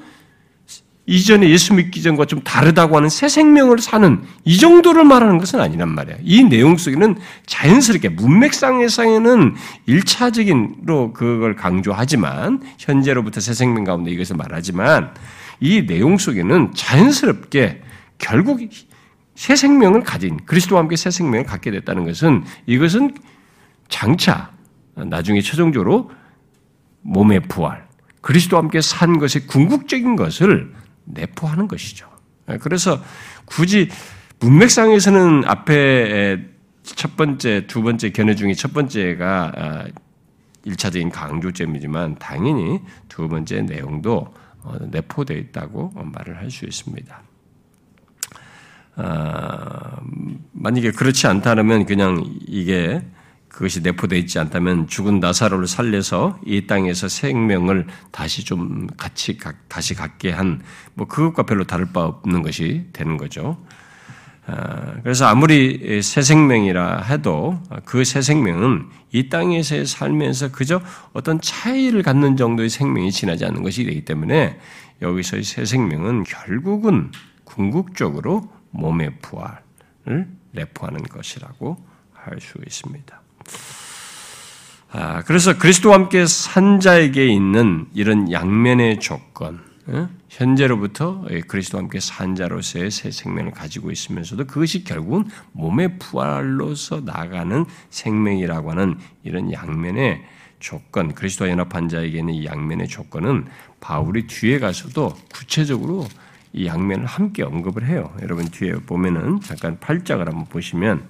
이전에 1.07 1.49
예수 1.49 1.73
믿기 1.73 2.03
전과 2.03 2.25
좀 2.25 2.41
다르다고 2.41 2.97
하는 2.97 3.09
새 3.09 3.27
생명을 3.27 3.79
사는 3.79 4.21
이 4.43 4.57
정도를 4.57 5.03
말하는 5.03 5.39
것은 5.39 5.59
아니란 5.59 5.89
말이야. 5.89 6.17
이 6.23 6.43
내용 6.43 6.77
속에는 6.77 7.15
자연스럽게 7.47 8.09
문맥상에서는 8.09 9.55
일차적인로 9.87 11.13
그걸 11.13 11.55
강조하지만 11.55 12.61
현재로부터 12.77 13.39
새 13.39 13.53
생명 13.53 13.83
가운데 13.83 14.11
이것을 14.11 14.35
말하지만 14.35 15.11
이 15.59 15.85
내용 15.85 16.17
속에는 16.17 16.73
자연스럽게 16.73 17.81
결국 18.17 18.61
새 19.35 19.55
생명을 19.55 20.03
가진 20.03 20.37
그리스도와 20.45 20.81
함께 20.81 20.95
새 20.95 21.11
생명을 21.11 21.45
갖게 21.45 21.71
됐다는 21.71 22.05
것은 22.05 22.43
이것은 22.65 23.13
장차 23.89 24.51
나중에 24.95 25.41
최종적으로 25.41 26.11
몸의 27.01 27.41
부활, 27.41 27.85
그리스도와 28.21 28.63
함께 28.63 28.81
산 28.81 29.19
것의 29.19 29.47
궁극적인 29.47 30.15
것을 30.15 30.73
내포하는 31.03 31.67
것이죠. 31.67 32.09
그래서 32.61 33.01
굳이 33.45 33.89
문맥상에서는 34.39 35.43
앞에 35.45 36.43
첫 36.83 37.17
번째, 37.17 37.67
두 37.67 37.81
번째 37.81 38.11
견해 38.11 38.35
중에 38.35 38.53
첫 38.53 38.73
번째가 38.73 39.51
아, 39.55 39.85
일차적인 40.63 41.09
강조점이지만 41.09 42.15
당연히 42.19 42.79
두 43.09 43.27
번째 43.27 43.61
내용도 43.61 44.27
어, 44.27 44.44
내포되어 44.91 45.37
있다고 45.37 45.91
말을 45.95 46.37
할 46.37 46.49
수 46.51 46.65
있습니다. 46.65 47.21
아, 48.97 49.99
만약에 50.53 50.91
그렇지 50.91 51.27
않다면 51.27 51.85
그냥 51.85 52.23
이게 52.47 53.05
그것이 53.49 53.81
내포되어 53.81 54.19
있지 54.19 54.37
않다면 54.39 54.87
죽은 54.87 55.19
나사로를 55.19 55.67
살려서 55.67 56.39
이 56.45 56.67
땅에서 56.67 57.07
생명을 57.07 57.87
다시 58.11 58.43
좀 58.43 58.87
같이 58.97 59.37
다시 59.67 59.93
갖게 59.95 60.31
한 60.31 60.61
뭐 60.93 61.07
그것과 61.07 61.43
별로 61.43 61.65
다를 61.65 61.87
바 61.91 62.03
없는 62.05 62.41
것이 62.41 62.87
되는 62.93 63.17
거죠. 63.17 63.57
아, 64.47 64.93
그래서 65.01 65.25
아무리 65.25 66.01
새 66.03 66.21
생명이라 66.21 67.01
해도 67.03 67.59
그 67.85 68.03
새 68.03 68.21
생명은 68.21 68.89
이 69.11 69.29
땅에서의 69.29 69.85
살면서 69.87 70.51
그저 70.51 70.81
어떤 71.13 71.41
차이를 71.41 72.03
갖는 72.03 72.37
정도의 72.37 72.69
생명이 72.69 73.11
지나지 73.11 73.45
않는 73.45 73.63
것이 73.63 73.83
되기 73.85 74.05
때문에 74.05 74.59
여기서의 75.01 75.43
새 75.43 75.65
생명은 75.65 76.23
결국은 76.23 77.11
궁극적으로 77.43 78.47
몸의 78.71 79.13
부활을 79.21 80.27
내포하는 80.51 81.01
것이라고 81.03 81.77
할 82.13 82.39
수 82.39 82.57
있습니다. 82.65 83.21
아, 84.91 85.21
그래서 85.23 85.57
그리스도와 85.57 85.95
함께 85.95 86.25
산 86.25 86.79
자에게 86.79 87.27
있는 87.27 87.87
이런 87.93 88.31
양면의 88.31 88.99
조건, 88.99 89.59
현재로부터 90.35 91.23
그리스도와 91.47 91.83
함께 91.83 92.01
산 92.01 92.35
자로서의 92.35 92.91
새 92.91 93.09
생명을 93.09 93.51
가지고 93.51 93.89
있으면서도 93.89 94.45
그것이 94.47 94.83
결국은 94.83 95.29
몸의 95.53 95.97
부활로서 95.97 97.01
나가는 97.01 97.65
생명이라고 97.89 98.71
하는 98.71 98.97
이런 99.23 99.53
양면의 99.53 100.25
조건, 100.59 101.13
그리스도와 101.13 101.49
연합한 101.51 101.87
자에게 101.87 102.21
는 102.21 102.33
이 102.33 102.45
양면의 102.45 102.87
조건은 102.89 103.45
바울이 103.79 104.27
뒤에 104.27 104.59
가서도 104.59 105.15
구체적으로 105.33 106.05
이 106.51 106.65
양면을 106.65 107.05
함께 107.05 107.43
언급을 107.43 107.85
해요. 107.85 108.13
여러분 108.21 108.45
뒤에 108.45 108.73
보면은 108.73 109.39
잠깐 109.41 109.77
8장을 109.79 110.25
한번 110.25 110.45
보시면 110.45 111.07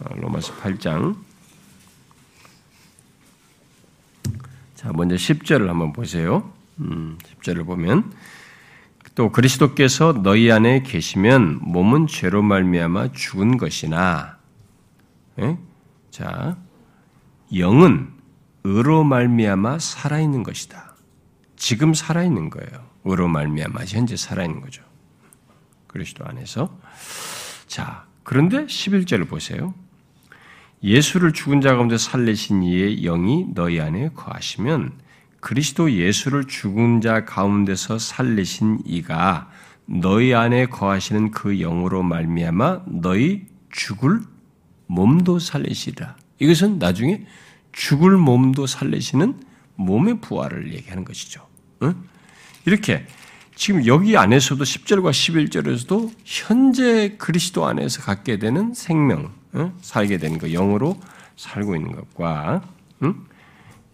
어, 0.00 0.14
로마서 0.16 0.54
8장 0.56 1.16
자, 4.74 4.92
먼저 4.92 5.14
10절을 5.14 5.66
한번 5.66 5.94
보세요. 5.94 6.55
음, 6.80 7.18
10절을 7.22 7.66
보면 7.66 8.12
또 9.14 9.32
그리스도께서 9.32 10.12
너희 10.22 10.50
안에 10.50 10.82
계시면 10.82 11.60
몸은 11.62 12.06
죄로 12.06 12.42
말미암아 12.42 13.12
죽은 13.12 13.56
것이나 13.56 14.38
예? 15.40 15.58
자, 16.10 16.56
영은 17.54 18.12
의로 18.64 19.04
말미암아 19.04 19.78
살아 19.78 20.18
있는 20.20 20.42
것이다. 20.42 20.96
지금 21.56 21.94
살아 21.94 22.22
있는 22.22 22.50
거예요. 22.50 22.86
의로 23.04 23.28
말미암아 23.28 23.84
현재 23.86 24.16
살아 24.16 24.44
있는 24.44 24.60
거죠. 24.60 24.82
그리스도 25.86 26.24
안에서. 26.26 26.76
자, 27.66 28.06
그런데 28.22 28.66
11절을 28.66 29.28
보세요. 29.28 29.74
예수를 30.82 31.32
죽은 31.32 31.60
자 31.60 31.74
가운데 31.74 31.96
살리신 31.96 32.62
이의 32.62 33.02
영이 33.02 33.54
너희 33.54 33.80
안에 33.80 34.10
거하시면 34.14 34.92
그리스도 35.46 35.92
예수를 35.92 36.46
죽은 36.48 37.00
자 37.00 37.24
가운데서 37.24 38.00
살리신 38.00 38.80
이가 38.84 39.48
너희 39.84 40.34
안에 40.34 40.66
거하시는 40.66 41.30
그 41.30 41.58
영으로 41.58 42.02
말미암아 42.02 42.86
너희 42.86 43.46
죽을 43.70 44.22
몸도 44.88 45.38
살리시라. 45.38 46.16
이것은 46.40 46.80
나중에 46.80 47.24
죽을 47.70 48.16
몸도 48.16 48.66
살리시는 48.66 49.40
몸의 49.76 50.20
부활을 50.20 50.74
얘기하는 50.74 51.04
것이죠. 51.04 51.46
이렇게 52.64 53.06
지금 53.54 53.86
여기 53.86 54.16
안에서도 54.16 54.64
10절과 54.64 55.12
11절에서도 55.12 56.12
현재 56.24 57.14
그리스도 57.18 57.66
안에서 57.66 58.02
갖게 58.02 58.40
되는 58.40 58.74
생명, 58.74 59.30
살게 59.80 60.18
되는 60.18 60.38
것, 60.38 60.50
영으로 60.50 60.98
살고 61.36 61.76
있는 61.76 61.94
것과 61.94 62.62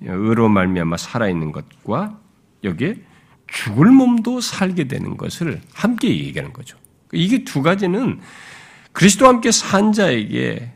의로 0.05 0.49
말미암아 0.49 0.97
살아 0.97 1.29
있는 1.29 1.53
것과 1.53 2.19
여기에 2.65 2.97
죽을 3.47 3.91
몸도 3.91 4.41
살게 4.41 4.89
되는 4.89 5.17
것을 5.17 5.61
함께 5.75 6.09
얘기하는 6.09 6.53
거죠. 6.53 6.79
이게 7.13 7.45
두 7.45 7.63
가지는 7.63 8.21
그리스도와 8.93 9.33
함께 9.33 9.51
산 9.51 9.93
자에게 9.93 10.73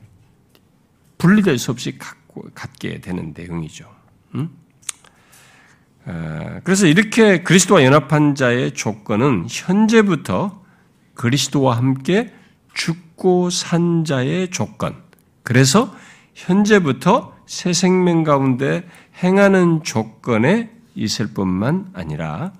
분리될 1.18 1.58
수 1.58 1.70
없이 1.70 1.98
갖고, 1.98 2.48
갖게 2.54 3.00
되는 3.00 3.32
내용이죠. 3.36 3.90
음? 4.34 4.50
그래서 6.64 6.86
이렇게 6.86 7.42
그리스도와 7.42 7.82
연합한 7.84 8.34
자의 8.34 8.72
조건은 8.72 9.46
현재부터 9.50 10.62
그리스도와 11.14 11.76
함께 11.76 12.32
죽고 12.74 13.50
산 13.50 14.04
자의 14.04 14.50
조건. 14.50 15.02
그래서 15.42 15.94
현재부터 16.34 17.35
새 17.46 17.72
생명 17.72 18.24
가운데 18.24 18.86
행하는 19.22 19.82
조건에 19.82 20.70
있을 20.94 21.28
뿐만 21.28 21.90
아니라 21.94 22.52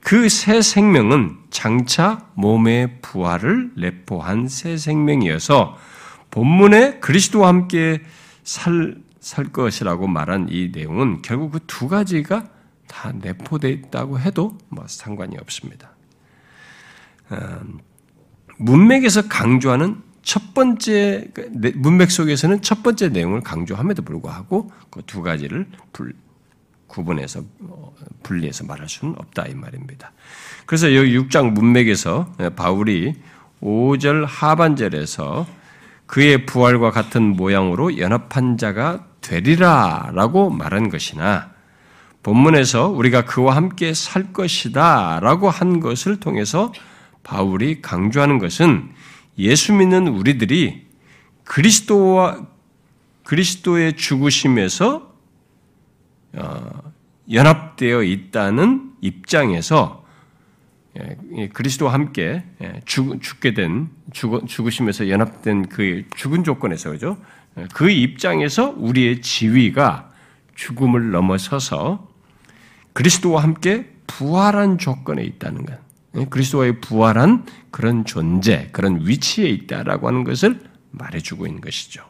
그 0.00 0.28
새 0.28 0.62
생명은 0.62 1.36
장차 1.50 2.26
몸의 2.34 3.00
부활을 3.02 3.72
내포한 3.76 4.48
새 4.48 4.76
생명이어서 4.76 5.76
본문에 6.30 7.00
그리스도와 7.00 7.48
함께 7.48 8.02
살, 8.44 8.96
살 9.20 9.46
것이라고 9.46 10.06
말한 10.06 10.48
이 10.50 10.70
내용은 10.72 11.20
결국 11.22 11.52
그 11.52 11.58
두 11.66 11.88
가지가 11.88 12.48
다 12.86 13.12
내포되어 13.12 13.70
있다고 13.70 14.18
해도 14.18 14.56
뭐 14.68 14.84
상관이 14.88 15.36
없습니다. 15.38 15.90
음, 17.32 17.78
문맥에서 18.56 19.28
강조하는 19.28 20.02
첫 20.28 20.52
번째 20.52 21.26
그 21.32 21.50
문맥 21.76 22.10
속에서는 22.10 22.60
첫 22.60 22.82
번째 22.82 23.08
내용을 23.08 23.40
강조함에도 23.40 24.02
불구하고 24.02 24.70
그 24.90 25.00
두 25.06 25.22
가지를 25.22 25.66
불, 25.94 26.12
구분해서 26.86 27.40
어, 27.60 27.94
분리해서 28.24 28.64
말할 28.64 28.90
수는 28.90 29.14
없다 29.16 29.46
이 29.46 29.54
말입니다. 29.54 30.12
그래서 30.66 30.94
여기 30.94 31.18
6장 31.18 31.52
문맥에서 31.52 32.34
바울이 32.56 33.14
5절 33.62 34.26
하반절에서 34.28 35.46
그의 36.04 36.44
부활과 36.44 36.90
같은 36.90 37.22
모양으로 37.22 37.96
연합한 37.96 38.58
자가 38.58 39.06
되리라라고 39.22 40.50
말한 40.50 40.90
것이나 40.90 41.52
본문에서 42.22 42.88
우리가 42.88 43.24
그와 43.24 43.56
함께 43.56 43.94
살 43.94 44.34
것이다라고 44.34 45.48
한 45.48 45.80
것을 45.80 46.20
통해서 46.20 46.70
바울이 47.22 47.80
강조하는 47.80 48.38
것은 48.38 48.97
예수 49.38 49.72
믿는 49.72 50.08
우리들이 50.08 50.86
그리스도와 51.44 52.46
그리스도의 53.24 53.94
죽으심에서 53.96 55.14
어, 56.34 56.92
연합되어 57.30 58.02
있다는 58.02 58.92
입장에서 59.00 60.04
예, 61.36 61.48
그리스도와 61.48 61.92
함께 61.92 62.44
예, 62.60 62.80
죽, 62.84 63.20
죽게 63.22 63.54
된 63.54 63.88
죽, 64.12 64.46
죽으심에서 64.46 65.08
연합된 65.08 65.68
그 65.68 66.04
죽은 66.16 66.44
조건에서 66.44 66.90
그죠? 66.90 67.18
예, 67.58 67.66
그 67.72 67.90
입장에서 67.90 68.74
우리의 68.76 69.20
지위가 69.20 70.10
죽음을 70.54 71.10
넘어서서 71.10 72.08
그리스도와 72.92 73.42
함께 73.42 73.92
부활한 74.06 74.78
조건에 74.78 75.22
있다는 75.22 75.64
것. 75.64 75.87
그리스도와의 76.12 76.80
부활한 76.80 77.46
그런 77.70 78.04
존재, 78.04 78.68
그런 78.72 79.06
위치에 79.06 79.48
있다라고 79.48 80.08
하는 80.08 80.24
것을 80.24 80.60
말해주고 80.90 81.46
있는 81.46 81.60
것이죠. 81.60 82.02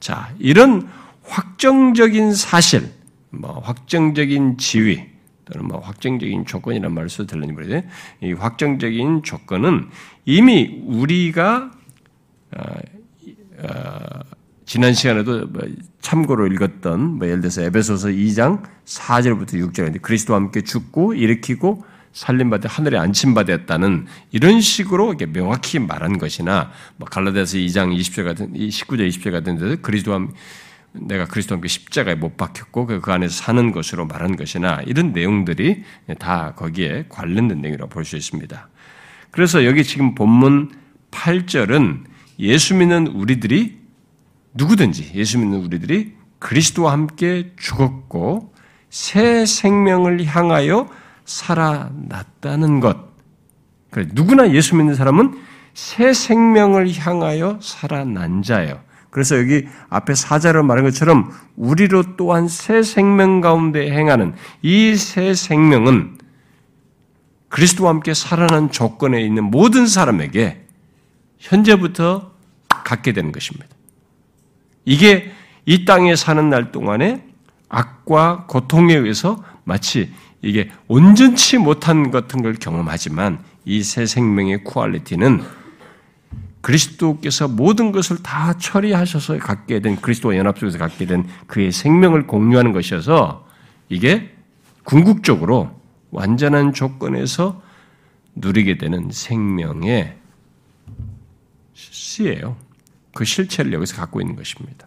자, 0.00 0.34
이런 0.38 0.88
확정적인 1.22 2.34
사실, 2.34 2.90
뭐 3.30 3.60
확정적인 3.60 4.58
지위, 4.58 5.06
또는 5.44 5.68
뭐 5.68 5.78
확정적인 5.78 6.46
조건이란 6.46 6.92
말을 6.92 7.08
써도 7.08 7.28
될는지 7.28 7.52
모르겠는데, 7.52 7.88
이 8.22 8.32
확정적인 8.32 9.22
조건은 9.22 9.88
이미 10.24 10.82
우리가 10.86 11.70
어, 12.56 12.62
어, 13.58 14.20
지난 14.66 14.94
시간에도 14.94 15.46
뭐 15.46 15.62
참고로 16.00 16.46
읽었던 16.48 17.18
뭐 17.18 17.26
예를 17.26 17.40
들어서 17.40 17.62
에베소서 17.62 18.08
2장 18.08 18.62
4절부터 18.84 19.54
6절인데 19.54 20.02
그리스도와 20.02 20.38
함께 20.38 20.62
죽고 20.62 21.14
일으키고 21.14 21.84
살림받아 22.12 22.68
하늘에 22.68 22.98
안침받았다는 22.98 24.06
이런 24.32 24.60
식으로 24.60 25.08
이렇게 25.08 25.26
명확히 25.26 25.78
말한 25.78 26.18
것이나 26.18 26.70
뭐 26.96 27.08
갈라디아서 27.08 27.56
2장 27.58 27.96
20절 27.96 28.24
같은 28.24 28.52
19절 28.52 29.08
20절 29.08 29.32
같은 29.32 29.58
데서 29.58 29.76
그리스도와 29.80 30.26
내가 30.92 31.24
그리스도와 31.26 31.56
함께 31.56 31.68
십자가에 31.68 32.14
못 32.14 32.36
박혔고 32.36 32.86
그 32.86 33.12
안에서 33.12 33.34
사는 33.34 33.72
것으로 33.72 34.06
말한 34.06 34.36
것이나 34.36 34.82
이런 34.86 35.12
내용들이 35.12 35.84
다 36.18 36.52
거기에 36.54 37.06
관련된 37.08 37.62
내용이라고 37.62 37.88
볼 37.88 38.04
수 38.04 38.16
있습니다. 38.16 38.68
그래서 39.30 39.64
여기 39.64 39.82
지금 39.82 40.14
본문 40.14 40.70
8절은 41.10 42.04
예수 42.40 42.74
믿는 42.74 43.06
우리들이 43.06 43.78
누구든지 44.54 45.12
예수 45.14 45.38
믿는 45.38 45.60
우리들이 45.60 46.12
그리스도와 46.38 46.92
함께 46.92 47.52
죽었고 47.58 48.52
새 48.90 49.46
생명을 49.46 50.26
향하여 50.26 50.90
살아났다는 51.32 52.80
것. 52.80 52.96
그래, 53.90 54.06
누구나 54.12 54.50
예수 54.52 54.76
믿는 54.76 54.94
사람은 54.94 55.38
새 55.74 56.12
생명을 56.12 56.92
향하여 56.94 57.58
살아난 57.60 58.42
자예요. 58.42 58.80
그래서 59.10 59.38
여기 59.38 59.66
앞에 59.90 60.14
사자를 60.14 60.62
말한 60.62 60.84
것처럼 60.84 61.30
우리로 61.56 62.16
또한 62.16 62.48
새 62.48 62.82
생명 62.82 63.40
가운데 63.40 63.90
행하는 63.90 64.34
이 64.62 64.94
새 64.96 65.34
생명은 65.34 66.18
그리스도와 67.48 67.90
함께 67.90 68.14
살아난 68.14 68.70
조건에 68.70 69.22
있는 69.22 69.44
모든 69.44 69.86
사람에게 69.86 70.64
현재부터 71.38 72.32
갖게 72.68 73.12
되는 73.12 73.30
것입니다. 73.32 73.68
이게 74.86 75.30
이 75.66 75.84
땅에 75.84 76.16
사는 76.16 76.48
날 76.48 76.72
동안에 76.72 77.22
악과 77.68 78.46
고통에 78.48 78.94
의해서 78.94 79.42
마치 79.64 80.12
이게 80.42 80.70
온전치 80.88 81.58
못한 81.58 82.10
같은 82.10 82.42
걸 82.42 82.54
경험하지만 82.54 83.42
이 83.64 83.82
새 83.82 84.06
생명의 84.06 84.64
퀄리티는 84.64 85.42
그리스도께서 86.60 87.48
모든 87.48 87.92
것을 87.92 88.22
다 88.22 88.56
처리하셔서 88.56 89.38
갖게 89.38 89.80
된 89.80 89.96
그리스도와 89.96 90.36
연합 90.36 90.58
속에서 90.58 90.78
갖게 90.78 91.06
된 91.06 91.26
그의 91.46 91.72
생명을 91.72 92.26
공유하는 92.26 92.72
것이어서 92.72 93.46
이게 93.88 94.34
궁극적으로 94.84 95.80
완전한 96.10 96.72
조건에서 96.72 97.62
누리게 98.34 98.78
되는 98.78 99.10
생명의 99.10 100.16
시예요. 101.74 102.56
그 103.14 103.24
실체를 103.24 103.72
여기서 103.72 103.96
갖고 103.96 104.20
있는 104.20 104.36
것입니다. 104.36 104.86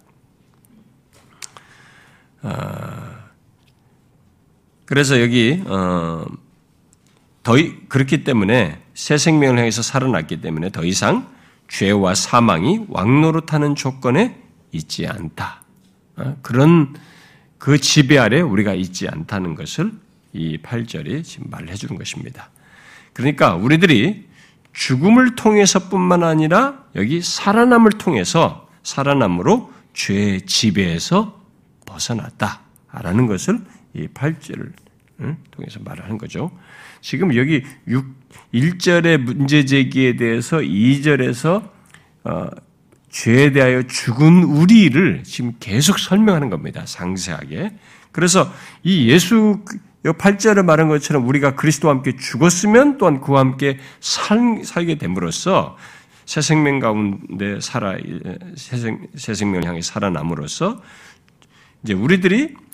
아, 2.42 3.25
그래서 4.86 5.20
여기 5.22 5.62
어, 5.66 6.26
더 7.44 7.54
그렇기 7.90 8.24
때문에 8.24 8.82
새 8.94 9.18
생명을 9.18 9.58
향해서 9.58 9.82
살아났기 9.82 10.42
때문에 10.42 10.70
더 10.72 10.84
이상 10.84 11.30
죄와 11.68 12.16
사망이 12.16 12.86
왕노릇하는 12.90 13.76
조건에 13.76 14.40
있지 14.72 15.08
않다. 15.08 15.64
어, 16.18 16.38
그런 16.42 16.96
그 17.58 17.80
지배 17.80 18.18
아래 18.18 18.42
우리가 18.42 18.74
있지 18.74 19.08
않다는 19.08 19.56
것을 19.56 19.92
이 20.34 20.58
8절이 20.62 21.24
지금 21.24 21.48
말을 21.50 21.70
해주는 21.70 21.98
것입니다. 21.98 22.50
그러니까 23.14 23.56
우리들이 23.56 24.28
죽음을 24.74 25.36
통해서뿐만 25.36 26.24
아니라 26.24 26.84
여기 26.96 27.22
살아남을 27.22 27.92
통해서 27.94 28.68
살아남으로 28.84 29.72
죄의 29.94 30.42
지배에서 30.42 31.42
벗어났다라는 31.86 33.26
것을 33.28 33.62
이 33.96 34.08
8절을 34.08 34.72
통해서 35.52 35.80
말하는 35.84 36.18
거죠. 36.18 36.52
지금 37.02 37.36
여기 37.36 37.64
6, 37.88 38.06
1절의 38.54 39.18
문제 39.18 39.66
제기에 39.66 40.16
대해서 40.16 40.58
2절에서 40.58 41.70
어, 42.26 42.48
죄에 43.10 43.52
대하여 43.52 43.84
죽은 43.84 44.44
우리를 44.44 45.24
지금 45.24 45.54
계속 45.60 46.00
설명하는 46.00 46.50
겁니다. 46.50 46.84
상세하게. 46.86 47.74
그래서 48.12 48.52
이 48.84 49.10
예수 49.10 49.64
8절에 50.04 50.64
말한 50.64 50.90
것처럼 50.90 51.28
우리가 51.28 51.56
그리스도와 51.56 51.96
함께 51.96 52.16
죽었으면 52.16 52.98
또한 52.98 53.22
그와 53.22 53.40
함께 53.40 53.80
살, 54.00 54.62
살게 54.64 54.98
됨으로써 54.98 55.78
새 56.26 56.42
생명 56.42 56.80
가운데 56.80 57.60
살아 57.62 57.98
새, 58.56 58.78
생, 58.78 59.08
새 59.16 59.34
생명을 59.34 59.66
향해 59.66 59.82
살아남으로써 59.82 60.82
이제 61.84 61.94
우리들이 61.94 62.56
어, 62.56 62.65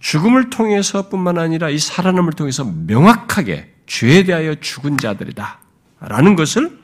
죽음을 0.00 0.50
통해서뿐만 0.50 1.38
아니라 1.38 1.70
이 1.70 1.78
살아남을 1.78 2.32
통해서 2.32 2.64
명확하게 2.64 3.74
죄에 3.86 4.24
대하여 4.24 4.54
죽은 4.56 4.98
자들이다. 4.98 5.60
라는 6.00 6.36
것을 6.36 6.78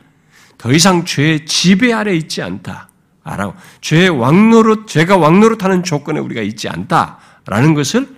더 0.59 0.73
이상 0.73 1.05
죄의 1.05 1.47
지배 1.47 1.93
아래 1.93 2.15
있지 2.15 2.43
않다. 2.43 2.89
라고 3.25 3.55
죄의 3.81 4.11
왕노릇, 4.11 4.87
죄가 4.87 5.17
왕노릇하는 5.17 5.83
조건에 5.83 6.21
우리가 6.21 6.43
있지 6.43 6.69
않다. 6.69 7.19
라는 7.47 7.75
것을 7.75 8.09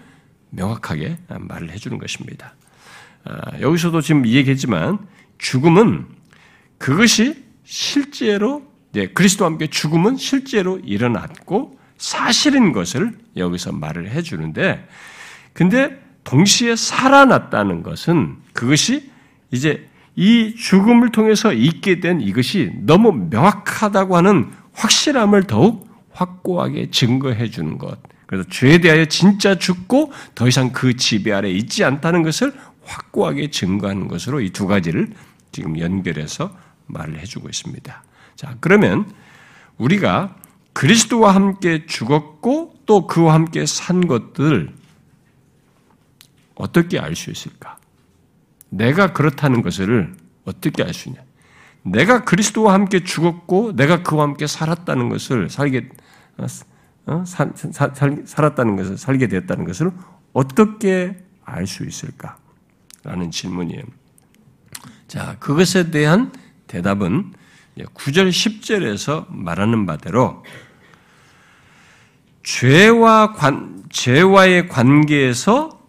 명확하게 0.51 1.19
말을 1.29 1.71
해주는 1.71 1.99
것입니다. 1.99 2.55
아, 3.25 3.61
여기서도 3.61 4.01
지금 4.01 4.27
얘기했지만 4.27 4.99
죽음은 5.39 6.07
그것이 6.79 7.45
실제로 7.65 8.63
그리스도와 9.15 9.51
함께 9.51 9.67
죽음은 9.67 10.17
실제로 10.17 10.79
일어났고 10.79 11.76
사실인 11.99 12.73
것을 12.73 13.13
여기서 13.37 13.73
말을 13.73 14.11
해주는데, 14.11 14.87
근데 15.53 16.01
동시에 16.25 16.77
살아났다는 16.77 17.83
것은 17.83 18.37
그것이 18.53 19.11
이제 19.51 19.89
이 20.17 20.55
죽음을 20.57 21.13
통해서 21.13 21.53
있게 21.53 22.01
된 22.01 22.21
이것이 22.21 22.73
너무 22.81 23.13
명확하다고 23.31 24.17
하는 24.17 24.51
확실함을 24.73 25.45
더욱 25.45 25.89
확고하게 26.13 26.91
증거해 26.91 27.51
주는 27.51 27.79
것. 27.79 27.99
그래서 28.27 28.49
죄에 28.49 28.79
대하여 28.79 29.05
진짜 29.05 29.55
죽고 29.55 30.13
더 30.35 30.49
이상 30.49 30.73
그 30.73 30.97
지배 30.97 31.33
아래 31.33 31.51
있지 31.51 31.85
않다는 31.85 32.23
것을 32.23 32.53
확고하게 32.85 33.51
증거하는 33.51 34.09
것으로 34.09 34.41
이 34.41 34.51
두 34.51 34.67
가지를 34.67 35.11
지금 35.53 35.79
연결해서 35.79 36.57
말을 36.87 37.19
해주고 37.21 37.49
있습니다. 37.49 38.03
자, 38.37 38.57
그러면 38.61 39.11
우리가 39.79 40.35
그리스도와 40.77 41.35
함께 41.35 41.87
죽었고 41.87 42.75
또 42.85 43.07
그와 43.07 43.33
함께 43.33 43.65
산 43.65 44.07
것들 44.07 44.75
어떻게 46.55 46.99
알 46.99 47.17
수 47.17 47.31
있을까? 47.31 47.79
내가 48.69 49.15
그렇다는 49.15 49.63
것을 49.63 50.15
어떻게 50.45 50.83
알 50.83 50.93
수 50.93 51.09
있냐? 51.09 51.23
내가 51.83 52.25
그리스도와 52.25 52.75
함께 52.75 53.03
죽었고 53.03 53.75
내가 53.75 54.03
그와 54.03 54.25
함께 54.25 54.47
살았다는 54.47 55.09
것을 55.09 55.49
살게 55.49 55.89
어? 57.07 57.25
살, 57.25 57.53
살, 57.55 57.95
살았다는 58.27 58.77
것을 58.77 58.99
살게 58.99 59.29
되었다는 59.29 59.65
것을 59.65 59.91
어떻게 60.35 61.17
알 61.47 61.67
수 61.67 61.87
있을까? 61.87 62.37
라는 63.03 63.31
질문이에요. 63.31 63.83
자, 65.09 65.39
그것에 65.39 65.91
대한 65.91 66.33
대답은 66.67 67.33
9절, 67.79 68.29
10절에서 68.29 69.27
말하는 69.31 69.87
바대로 69.87 70.43
죄와 72.47 73.33
관, 73.33 73.83
죄와의 73.91 74.69
관계에서 74.69 75.85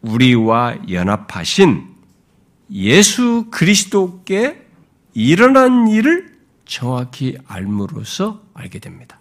우리와 0.00 0.78
연합하신 0.90 1.94
예수 2.70 3.48
그리스도께 3.50 4.66
일어난 5.12 5.88
일을 5.88 6.34
정확히 6.64 7.36
알므로써 7.46 8.42
알게 8.54 8.78
됩니다. 8.78 9.20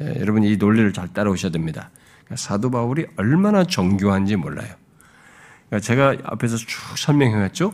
네, 0.00 0.16
여러분 0.18 0.42
이 0.42 0.56
논리를 0.56 0.92
잘 0.92 1.12
따라오셔야 1.12 1.52
됩니다. 1.52 1.90
사도 2.34 2.72
바울이 2.72 3.06
얼마나 3.16 3.62
정교한지 3.62 4.34
몰라요. 4.34 4.74
그러니까 5.68 5.86
제가 5.86 6.16
앞에서 6.24 6.56
쭉 6.56 6.98
설명해왔죠. 6.98 7.72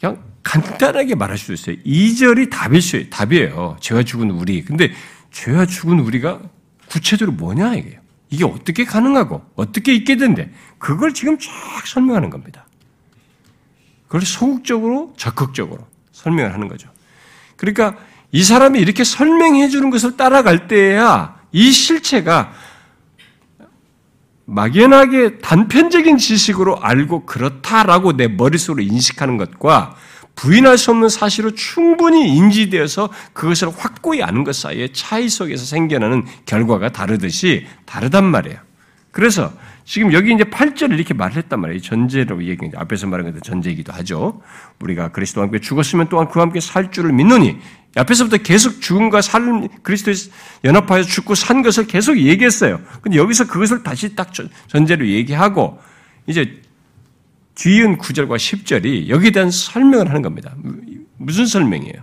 그냥 0.00 0.24
간단하게 0.42 1.14
말할 1.14 1.38
수도 1.38 1.52
있어요. 1.52 1.76
2절이 1.84 2.50
답일 2.50 2.82
수, 2.82 3.08
답이에요. 3.08 3.76
죄와 3.80 4.02
죽은 4.02 4.32
우리. 4.32 4.64
근데 4.64 4.92
죄와 5.30 5.66
죽은 5.66 6.00
우리가 6.00 6.40
구체적으로 6.88 7.36
뭐냐, 7.36 7.74
이게요. 7.74 8.00
이게 8.30 8.44
어떻게 8.44 8.84
가능하고, 8.84 9.44
어떻게 9.56 9.94
있게 9.94 10.16
된대. 10.16 10.50
그걸 10.78 11.14
지금 11.14 11.38
쫙 11.38 11.50
설명하는 11.86 12.30
겁니다. 12.30 12.66
그걸 14.06 14.22
소극적으로, 14.22 15.14
적극적으로 15.16 15.86
설명을 16.12 16.52
하는 16.52 16.68
거죠. 16.68 16.88
그러니까 17.56 17.96
이 18.32 18.42
사람이 18.42 18.78
이렇게 18.80 19.04
설명해 19.04 19.68
주는 19.68 19.90
것을 19.90 20.16
따라갈 20.16 20.68
때야 20.68 21.40
이 21.52 21.70
실체가 21.70 22.52
막연하게 24.46 25.38
단편적인 25.38 26.18
지식으로 26.18 26.82
알고 26.82 27.24
그렇다라고 27.24 28.16
내 28.16 28.26
머릿속으로 28.26 28.82
인식하는 28.82 29.36
것과 29.36 29.94
부인할 30.40 30.78
수 30.78 30.90
없는 30.90 31.10
사실로 31.10 31.50
충분히 31.50 32.34
인지되어서 32.34 33.10
그것을 33.34 33.68
확고히 33.76 34.22
아는 34.22 34.42
것 34.42 34.56
사이의 34.56 34.94
차이 34.94 35.28
속에서 35.28 35.66
생겨나는 35.66 36.24
결과가 36.46 36.92
다르듯이 36.92 37.66
다르단 37.84 38.24
말이에요. 38.24 38.58
그래서 39.10 39.52
지금 39.84 40.14
여기 40.14 40.32
이제 40.32 40.44
8절을 40.44 40.94
이렇게 40.94 41.12
말을 41.12 41.36
했단 41.36 41.60
말이에요. 41.60 41.82
전제로 41.82 42.42
얘기, 42.44 42.70
앞에서 42.74 43.06
말한 43.06 43.32
것도 43.32 43.40
전제이기도 43.42 43.92
하죠. 43.92 44.40
우리가 44.80 45.08
그리스도와 45.08 45.44
함께 45.44 45.58
죽었으면 45.58 46.08
또한 46.08 46.28
그와 46.28 46.46
함께 46.46 46.60
살 46.60 46.90
줄을 46.90 47.12
믿노니 47.12 47.58
앞에서부터 47.96 48.38
계속 48.38 48.80
죽음과 48.80 49.20
삶, 49.20 49.68
그리스도에 49.82 50.14
연합하여 50.64 51.02
죽고 51.02 51.34
산 51.34 51.60
것을 51.60 51.86
계속 51.86 52.18
얘기했어요. 52.18 52.80
근데 53.02 53.18
여기서 53.18 53.46
그것을 53.46 53.82
다시 53.82 54.14
딱 54.14 54.30
전제로 54.68 55.06
얘기하고, 55.06 55.78
이제 56.26 56.62
뒤은 57.60 57.98
9절과 57.98 58.36
10절이 58.36 59.08
여기에 59.08 59.32
대한 59.32 59.50
설명을 59.50 60.08
하는 60.08 60.22
겁니다. 60.22 60.54
무슨 61.18 61.44
설명이에요? 61.44 62.02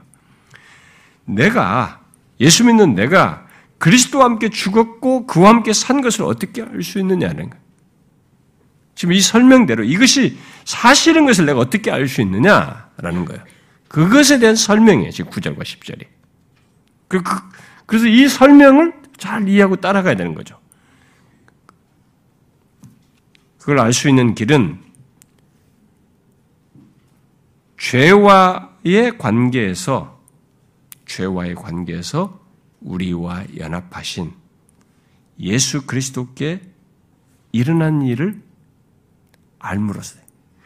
내가, 1.26 2.02
예수 2.39 2.63
믿는 2.63 2.93
내가 2.93 3.48
그리스도와 3.80 4.26
함께 4.26 4.50
죽었고 4.50 5.26
그와 5.26 5.50
함께 5.50 5.74
산 5.74 6.02
것을 6.02 6.26
어떻게 6.26 6.62
알 6.62 6.84
수 6.84 7.00
있느냐는 7.00 7.50
거예요. 7.50 7.63
지금 8.93 9.13
이 9.13 9.20
설명대로 9.20 9.84
이것이 9.84 10.38
사실인 10.63 11.26
것을 11.26 11.48
내가 11.48 11.60
어떻게 11.60 11.89
알 11.89 12.08
수 12.08 12.22
있느냐라는 12.22 13.26
거예요. 13.26 13.43
그것에 13.88 14.38
대한 14.38 14.56
설명이에요. 14.56 15.10
지금 15.10 15.32
9절과 15.32 15.63
10절이. 15.63 16.06
그, 17.08 17.24
그, 17.24 17.36
그래서 17.88 18.06
이 18.06 18.28
설명을 18.28 18.93
잘 19.17 19.50
이해하고 19.50 19.78
따라가야 19.78 20.15
되는 20.15 20.36
거죠. 20.36 20.60
그걸 23.58 23.80
알 23.80 23.91
수 23.91 24.08
있는 24.08 24.36
길은 24.36 24.87
죄와의 27.77 29.17
관계에서 29.17 30.21
죄와의 31.05 31.55
관계에서 31.55 32.45
우리와 32.81 33.45
연합하신 33.57 34.33
예수 35.39 35.85
그리스도께 35.85 36.61
일어난 37.51 38.01
일을 38.01 38.41
알므로써 39.59 40.19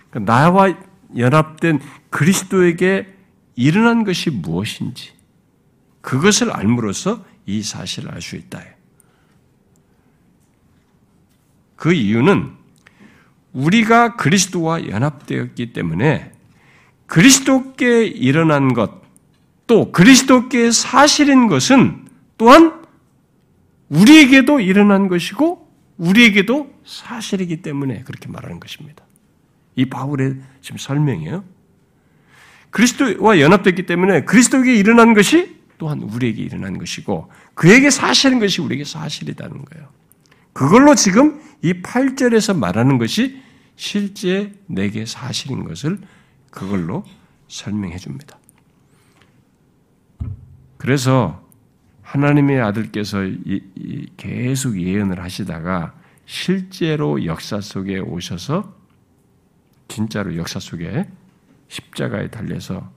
그러니까 0.09 0.33
나와 0.33 0.73
연합된 1.15 1.79
그리스도에게 2.09 3.13
일어난 3.55 4.03
것이 4.03 4.29
무엇인지 4.29 5.13
그것을 6.01 6.51
알므로써 6.51 7.23
이 7.45 7.61
사실을 7.61 8.11
알 8.11 8.21
수 8.21 8.35
있다. 8.35 8.61
그 11.75 11.93
이유는 11.93 12.51
우리가 13.53 14.15
그리스도와 14.15 14.87
연합되었기 14.87 15.73
때문에 15.73 16.31
그리스도께 17.11 18.05
일어난 18.05 18.73
것, 18.73 18.89
또 19.67 19.91
그리스도께 19.91 20.71
사실인 20.71 21.47
것은 21.47 22.05
또한 22.37 22.85
우리에게도 23.89 24.61
일어난 24.61 25.09
것이고 25.09 25.69
우리에게도 25.97 26.73
사실이기 26.85 27.63
때문에 27.63 28.03
그렇게 28.03 28.29
말하는 28.29 28.61
것입니다. 28.61 29.03
이 29.75 29.87
바울의 29.87 30.37
지금 30.61 30.77
설명이에요. 30.77 31.43
그리스도와 32.69 33.41
연합됐기 33.41 33.85
때문에 33.85 34.23
그리스도에게 34.23 34.73
일어난 34.73 35.13
것이 35.13 35.57
또한 35.77 35.99
우리에게 36.03 36.41
일어난 36.41 36.77
것이고 36.77 37.29
그에게 37.55 37.89
사실인 37.89 38.39
것이 38.39 38.61
우리에게 38.61 38.85
사실이라는 38.85 39.65
거예요. 39.65 39.89
그걸로 40.53 40.95
지금 40.95 41.41
이 41.61 41.73
8절에서 41.73 42.57
말하는 42.57 42.97
것이 42.97 43.41
실제 43.75 44.53
내게 44.67 45.05
사실인 45.05 45.65
것을 45.65 45.99
그걸로 46.51 47.03
설명해 47.47 47.97
줍니다. 47.97 48.37
그래서 50.77 51.43
하나님의 52.03 52.61
아들께서 52.61 53.19
계속 54.17 54.79
예언을 54.79 55.23
하시다가 55.23 55.95
실제로 56.25 57.25
역사 57.25 57.59
속에 57.61 57.99
오셔서 57.99 58.75
진짜로 59.87 60.35
역사 60.37 60.59
속에 60.59 61.09
십자가에 61.67 62.29
달려서 62.29 62.91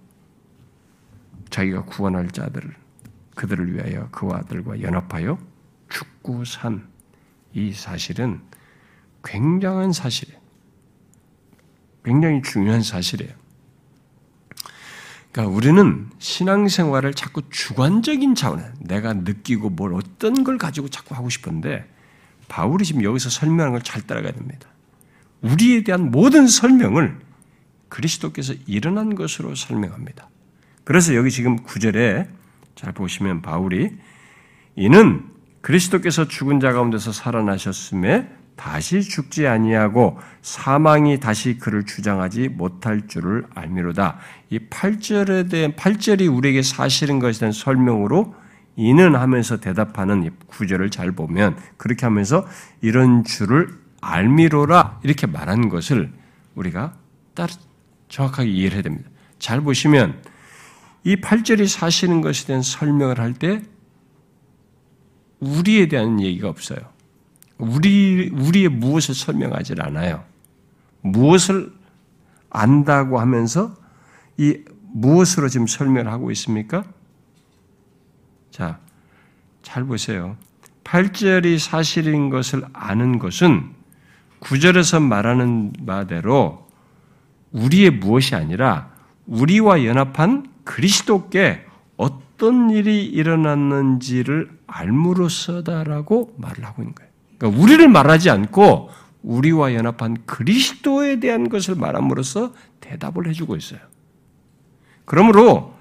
자기가 1.48 1.84
구원할 1.84 2.30
자들을 2.30 2.74
그들을 3.34 3.74
위하여 3.74 4.08
그와 4.10 4.38
아들과 4.38 4.82
연합하여 4.82 5.38
죽고 5.88 6.44
산 6.44 6.94
이 7.54 7.72
사실은 7.72 8.40
굉장한 9.22 9.92
사실이에요. 9.92 10.38
굉장히 12.04 12.42
중요한 12.42 12.82
사실이에요. 12.82 13.32
그러니까 15.34 15.52
우리는 15.52 16.06
신앙생활을 16.20 17.12
자꾸 17.12 17.42
주관적인 17.50 18.36
차원에 18.36 18.62
내가 18.78 19.14
느끼고 19.14 19.70
뭘 19.70 19.92
어떤 19.94 20.44
걸 20.44 20.58
가지고 20.58 20.88
자꾸 20.88 21.16
하고 21.16 21.28
싶은데 21.28 21.90
바울이 22.46 22.84
지금 22.84 23.02
여기서 23.02 23.30
설명하는 23.30 23.72
걸 23.72 23.82
잘 23.82 24.02
따라가야 24.02 24.32
됩니다. 24.32 24.68
우리에 25.42 25.82
대한 25.82 26.12
모든 26.12 26.46
설명을 26.46 27.18
그리스도께서 27.88 28.54
일어난 28.66 29.16
것으로 29.16 29.56
설명합니다. 29.56 30.30
그래서 30.84 31.16
여기 31.16 31.32
지금 31.32 31.56
구절에 31.64 32.28
잘 32.76 32.92
보시면 32.92 33.42
바울이 33.42 33.90
이는 34.76 35.24
그리스도께서 35.62 36.28
죽은 36.28 36.60
자 36.60 36.72
가운데서 36.72 37.10
살아나셨음에 37.10 38.30
다시 38.56 39.02
죽지 39.02 39.46
아니하고 39.46 40.18
사망이 40.42 41.18
다시 41.18 41.58
그를 41.58 41.84
주장하지 41.84 42.48
못할 42.48 43.06
줄을 43.08 43.46
알미로다. 43.54 44.18
이 44.50 44.58
8절에 44.58 45.50
대한 45.50 45.72
8절이 45.74 46.34
우리에게 46.34 46.62
사실인 46.62 47.18
것에 47.18 47.40
대한 47.40 47.52
설명으로 47.52 48.34
이는 48.76 49.14
하면서 49.14 49.58
대답하는 49.58 50.30
구절을 50.46 50.90
잘 50.90 51.12
보면 51.12 51.56
그렇게 51.76 52.06
하면서 52.06 52.46
이런 52.80 53.24
줄을 53.24 53.78
알미로라 54.00 55.00
이렇게 55.02 55.26
말한 55.26 55.68
것을 55.68 56.12
우리가 56.54 56.94
따 57.34 57.46
정확하게 58.08 58.48
이해를 58.50 58.74
해야 58.74 58.82
됩니다. 58.82 59.10
잘 59.38 59.60
보시면 59.60 60.22
이 61.04 61.16
8절이 61.16 61.68
사실인 61.68 62.20
것에 62.20 62.46
대한 62.46 62.62
설명을 62.62 63.18
할 63.18 63.34
때 63.34 63.62
우리에 65.40 65.88
대한 65.88 66.20
얘기가 66.20 66.48
없어요. 66.48 66.93
우리, 67.58 68.30
우리의 68.32 68.68
무엇을 68.68 69.14
설명하지 69.14 69.74
않아요. 69.78 70.24
무엇을 71.02 71.72
안다고 72.50 73.20
하면서 73.20 73.74
이 74.36 74.58
무엇으로 74.92 75.48
지금 75.48 75.66
설명을 75.66 76.10
하고 76.10 76.30
있습니까? 76.30 76.84
자, 78.50 78.78
잘 79.62 79.84
보세요. 79.84 80.36
8절이 80.84 81.58
사실인 81.58 82.30
것을 82.30 82.64
아는 82.72 83.18
것은 83.18 83.70
9절에서 84.40 85.02
말하는 85.02 85.72
바대로 85.86 86.68
우리의 87.52 87.90
무엇이 87.90 88.34
아니라 88.34 88.92
우리와 89.26 89.84
연합한 89.84 90.52
그리스도께 90.64 91.64
어떤 91.96 92.70
일이 92.70 93.06
일어났는지를 93.06 94.58
알므로써다라고 94.66 96.34
말을 96.36 96.64
하고 96.64 96.82
있는 96.82 96.94
거예요. 96.94 97.03
그러니까 97.38 97.62
우리를 97.62 97.86
말하지 97.88 98.30
않고 98.30 98.90
우리와 99.22 99.74
연합한 99.74 100.18
그리스도에 100.26 101.18
대한 101.20 101.48
것을 101.48 101.74
말함으로써 101.74 102.52
대답을 102.80 103.28
해주고 103.28 103.56
있어요. 103.56 103.80
그러므로 105.04 105.74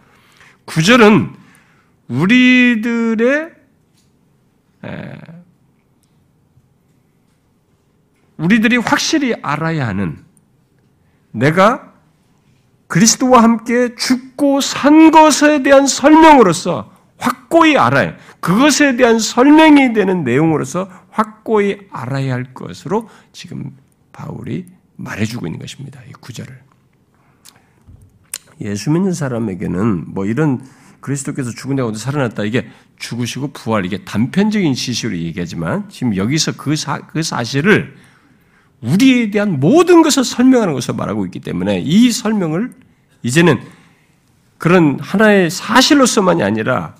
구절은 0.65 1.33
우리들의 2.07 3.51
우리들이 8.37 8.77
확실히 8.77 9.33
알아야 9.41 9.87
하는 9.87 10.23
내가 11.31 11.93
그리스도와 12.87 13.41
함께 13.41 13.95
죽고 13.95 14.61
산 14.61 15.11
것에 15.11 15.63
대한 15.63 15.87
설명으로서 15.87 16.91
확고히 17.17 17.77
알아야 17.77 18.15
그것에 18.39 18.97
대한 18.97 19.19
설명이 19.19 19.93
되는 19.93 20.23
내용으로서 20.23 20.89
확고히 21.13 21.87
알아야 21.91 22.33
할 22.33 22.53
것으로 22.53 23.07
지금 23.31 23.71
바울이 24.11 24.65
말해주고 24.95 25.45
있는 25.45 25.59
것입니다. 25.59 26.01
이 26.09 26.11
구절을. 26.13 26.59
예수 28.61 28.91
믿는 28.91 29.13
사람에게는 29.13 30.13
뭐 30.13 30.25
이런 30.25 30.65
그리스도께서 31.01 31.51
죽은 31.51 31.75
데 31.75 31.81
가운데 31.81 31.99
살아났다 31.99 32.43
이게 32.45 32.67
죽으시고 32.97 33.51
부활 33.51 33.85
이게 33.85 34.03
단편적인 34.03 34.73
시시로 34.73 35.15
얘기하지만 35.15 35.89
지금 35.89 36.15
여기서 36.15 36.53
그, 36.55 36.75
사, 36.75 36.99
그 36.99 37.21
사실을 37.21 37.95
우리에 38.81 39.29
대한 39.29 39.59
모든 39.59 40.01
것을 40.01 40.23
설명하는 40.23 40.73
것을 40.73 40.95
말하고 40.95 41.25
있기 41.25 41.39
때문에 41.39 41.79
이 41.79 42.11
설명을 42.11 42.73
이제는 43.21 43.59
그런 44.57 44.99
하나의 44.99 45.49
사실로서만이 45.49 46.41
아니라 46.41 46.95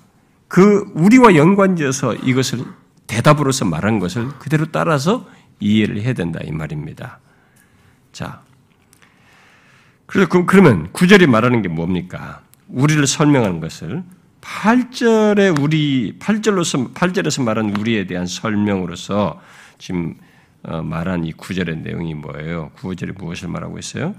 그 0.48 0.90
우리와 0.94 1.34
연관지어서 1.34 2.14
이것을 2.16 2.64
대답으로서 3.06 3.64
말한 3.64 3.98
것을 3.98 4.28
그대로 4.38 4.66
따라서 4.66 5.28
이해를 5.60 6.00
해야 6.00 6.12
된다 6.12 6.40
이 6.44 6.50
말입니다. 6.50 7.20
자, 8.12 8.42
그래서 10.06 10.28
그러면 10.46 10.92
구절이 10.92 11.26
말하는 11.26 11.62
게 11.62 11.68
뭡니까? 11.68 12.42
우리를 12.68 13.06
설명하는 13.06 13.60
것을 13.60 14.02
8절에 14.40 15.60
우리 15.60 16.18
8절로서 16.18 16.92
8절에서 16.94 17.42
말한 17.42 17.76
우리에 17.76 18.06
대한 18.06 18.26
설명으로서 18.26 19.40
지금 19.78 20.16
어, 20.62 20.82
말한 20.82 21.24
이 21.24 21.32
구절의 21.32 21.78
내용이 21.78 22.14
뭐예요? 22.14 22.70
구절이 22.76 23.12
무엇을 23.12 23.48
말하고 23.48 23.78
있어요? 23.78 24.14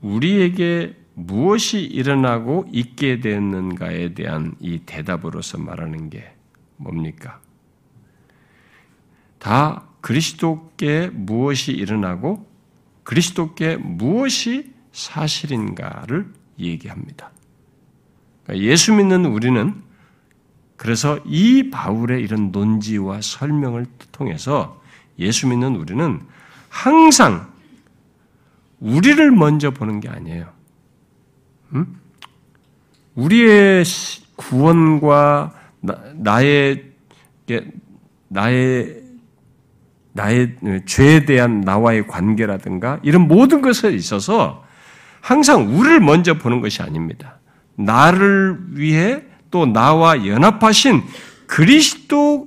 우리에게 0.00 0.96
무엇이 1.14 1.80
일어나고 1.80 2.68
있게 2.72 3.20
되는가에 3.20 4.14
대한 4.14 4.54
이 4.60 4.80
대답으로서 4.86 5.58
말하는 5.58 6.08
게 6.08 6.32
뭡니까? 6.80 7.40
다 9.38 9.84
그리스도께 10.00 11.10
무엇이 11.12 11.72
일어나고 11.72 12.48
그리스도께 13.04 13.76
무엇이 13.76 14.72
사실인가를 14.92 16.32
얘기합니다. 16.58 17.30
그러니까 18.44 18.66
예수 18.66 18.92
믿는 18.92 19.26
우리는 19.26 19.82
그래서 20.76 21.18
이 21.26 21.70
바울의 21.70 22.22
이런 22.22 22.50
논지와 22.50 23.20
설명을 23.20 23.86
통해서 24.12 24.80
예수 25.18 25.46
믿는 25.46 25.76
우리는 25.76 26.20
항상 26.70 27.50
우리를 28.80 29.30
먼저 29.32 29.70
보는 29.70 30.00
게 30.00 30.08
아니에요. 30.08 30.50
음? 31.74 32.00
우리의 33.14 33.84
구원과 34.36 35.59
나, 35.80 36.42
의 36.42 36.84
나의 38.28 39.00
나의 40.12 40.56
죄에 40.86 41.24
대한 41.24 41.60
나와의 41.60 42.06
관계라든가 42.06 43.00
이런 43.02 43.28
모든 43.28 43.62
것에 43.62 43.90
있어서 43.90 44.64
항상 45.20 45.76
우리를 45.76 46.00
먼저 46.00 46.34
보는 46.34 46.60
것이 46.60 46.82
아닙니다. 46.82 47.38
나를 47.76 48.58
위해 48.72 49.22
또 49.50 49.66
나와 49.66 50.26
연합하신 50.26 51.02
그리스도를 51.46 52.46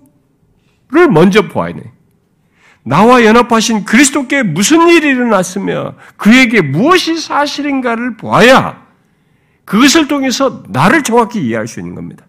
먼저 1.11 1.47
보아야 1.47 1.73
돼. 1.73 1.91
나와 2.83 3.23
연합하신 3.23 3.85
그리스도께 3.85 4.43
무슨 4.43 4.89
일이 4.89 5.07
일어났으며 5.07 5.95
그에게 6.17 6.61
무엇이 6.61 7.17
사실인가를 7.17 8.17
보아야 8.17 8.83
그것을 9.63 10.09
통해서 10.09 10.63
나를 10.67 11.03
정확히 11.03 11.41
이해할 11.45 11.67
수 11.67 11.79
있는 11.79 11.95
겁니다. 11.95 12.25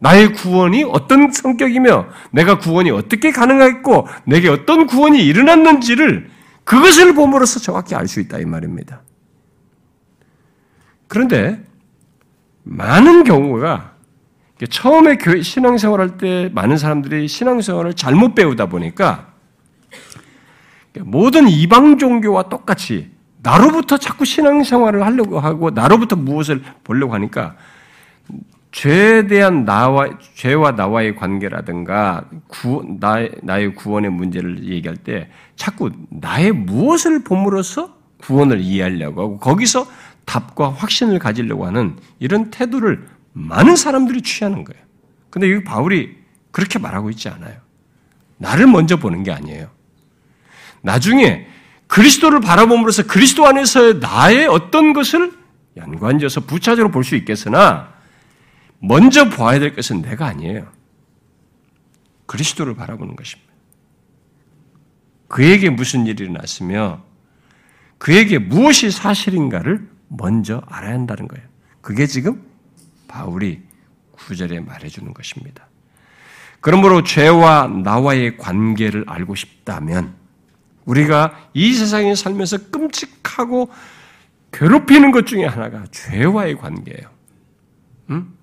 나의 0.00 0.32
구원이 0.32 0.84
어떤 0.84 1.30
성격이며 1.30 2.06
내가 2.32 2.58
구원이 2.58 2.90
어떻게 2.90 3.30
가능했고 3.30 4.08
내게 4.24 4.48
어떤 4.48 4.86
구원이 4.86 5.24
일어났는지를 5.24 6.30
그것을 6.64 7.14
봄으로써 7.14 7.60
정확히 7.60 7.94
알 7.94 8.08
수 8.08 8.20
있다 8.20 8.38
이 8.38 8.44
말입니다. 8.46 9.02
그런데 11.06 11.62
많은 12.62 13.24
경우가 13.24 13.92
처음에 14.70 15.16
교회 15.16 15.42
신앙생활 15.42 16.00
할 16.00 16.16
때 16.18 16.50
많은 16.54 16.76
사람들이 16.76 17.28
신앙생활을 17.28 17.94
잘못 17.94 18.34
배우다 18.34 18.66
보니까 18.66 19.28
모든 21.00 21.48
이방 21.48 21.98
종교와 21.98 22.44
똑같이 22.48 23.10
나로부터 23.42 23.96
자꾸 23.96 24.24
신앙생활을 24.24 25.04
하려고 25.04 25.40
하고 25.40 25.70
나로부터 25.70 26.16
무엇을 26.16 26.62
보려고 26.84 27.14
하니까 27.14 27.56
죄에 28.72 29.26
대한 29.26 29.64
나와 29.64 30.08
죄와 30.34 30.72
나와의 30.72 31.16
관계라든가 31.16 32.24
구, 32.46 32.84
나, 33.00 33.26
나의 33.42 33.74
구원의 33.74 34.10
문제를 34.10 34.64
얘기할 34.64 34.96
때 34.96 35.28
자꾸 35.56 35.90
나의 36.08 36.52
무엇을 36.52 37.24
봄으로써 37.24 37.96
구원을 38.18 38.60
이해하려고 38.60 39.22
하고 39.22 39.38
거기서 39.38 39.86
답과 40.24 40.70
확신을 40.70 41.18
가지려고 41.18 41.66
하는 41.66 41.96
이런 42.20 42.50
태도를 42.50 43.08
많은 43.32 43.74
사람들이 43.74 44.22
취하는 44.22 44.62
거예요. 44.62 44.80
근데 45.30 45.50
여기 45.52 45.64
바울이 45.64 46.16
그렇게 46.52 46.78
말하고 46.78 47.10
있지 47.10 47.28
않아요. 47.28 47.56
나를 48.36 48.66
먼저 48.66 48.96
보는 48.96 49.24
게 49.24 49.32
아니에요. 49.32 49.68
나중에 50.82 51.46
그리스도를 51.88 52.40
바라봄으로써 52.40 53.06
그리스도 53.06 53.46
안에서의 53.46 53.98
나의 53.98 54.46
어떤 54.46 54.92
것을 54.92 55.32
연관지어서 55.76 56.42
부차적으로 56.42 56.90
볼 56.92 57.02
수 57.02 57.16
있겠으나 57.16 57.92
먼저 58.80 59.28
보아야 59.28 59.58
될 59.58 59.74
것은 59.74 60.02
내가 60.02 60.26
아니에요. 60.26 60.66
그리스도를 62.26 62.74
바라보는 62.74 63.14
것입니다. 63.16 63.50
그에게 65.28 65.70
무슨 65.70 66.06
일이 66.06 66.24
일어났으며 66.24 67.04
그에게 67.98 68.38
무엇이 68.38 68.90
사실인가를 68.90 69.88
먼저 70.08 70.62
알아야 70.66 70.94
한다는 70.94 71.28
거예요. 71.28 71.46
그게 71.80 72.06
지금 72.06 72.42
바울이 73.06 73.62
구절에 74.12 74.60
말해주는 74.60 75.12
것입니다. 75.14 75.66
그러므로 76.60 77.04
죄와 77.04 77.68
나와의 77.68 78.36
관계를 78.36 79.04
알고 79.06 79.34
싶다면 79.34 80.14
우리가 80.84 81.50
이 81.54 81.72
세상에 81.72 82.14
살면서 82.14 82.70
끔찍하고 82.70 83.70
괴롭히는 84.52 85.10
것 85.10 85.26
중에 85.26 85.44
하나가 85.44 85.84
죄와의 85.90 86.56
관계예요. 86.56 87.10
음? 88.10 88.34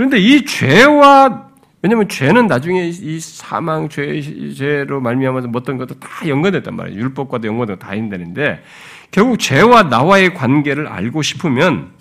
그런데 0.00 0.18
이 0.18 0.46
죄와 0.46 1.50
왜냐하면 1.82 2.08
죄는 2.08 2.46
나중에 2.46 2.88
이 2.88 3.20
사망 3.20 3.90
죄 3.90 4.18
죄로 4.54 4.98
말미암아서 5.02 5.50
어떤 5.54 5.76
것도 5.76 6.00
다 6.00 6.26
연관됐단 6.26 6.74
말이에요. 6.74 6.98
율법과도 6.98 7.46
연관되고 7.46 7.78
다 7.78 7.94
있는데 7.96 8.62
결국 9.10 9.38
죄와 9.38 9.82
나와의 9.82 10.32
관계를 10.32 10.88
알고 10.88 11.20
싶으면 11.20 11.92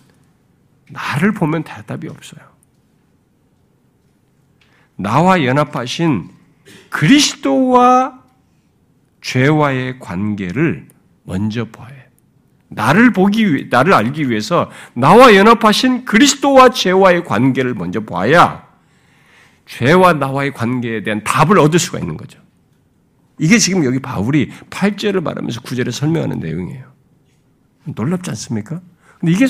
나를 0.90 1.34
보면 1.34 1.64
대답이 1.64 2.08
없어요. 2.08 2.40
나와 4.96 5.44
연합하신 5.44 6.30
그리스도와 6.90 8.24
죄와의 9.20 10.00
관계를 10.00 10.88
먼저 11.24 11.66
봐야 11.66 11.90
해요. 11.90 12.09
나를 12.70 13.14
보기 13.14 13.54
위해, 13.54 13.68
나를 13.70 13.94
알기 13.94 14.30
위해서 14.30 14.70
나와 14.94 15.36
연합하신 15.36 16.06
그리스도와 16.06 16.70
죄와의 16.70 17.26
관계를 17.26 17.74
먼저 17.74 18.00
봐야 18.02 18.68
죄와 19.66 20.14
나와의 20.14 20.54
관계에 20.54 21.04
대한 21.04 21.24
답을 21.24 21.60
얻을 21.60 21.80
수가 21.80 22.00
있는 22.00 22.18
거죠. 22.18 22.40
이게 23.38 23.58
지금 23.58 23.86
여기 23.86 24.00
바울이 24.00 24.52
8절을 24.70 25.22
말하면서 25.22 25.62
9절에 25.62 25.92
설명하는 25.92 26.40
내용이에요. 26.40 26.86
놀랍지 27.86 28.30
않습니까? 28.32 28.82
근데 29.20 29.32
이게 29.34 29.46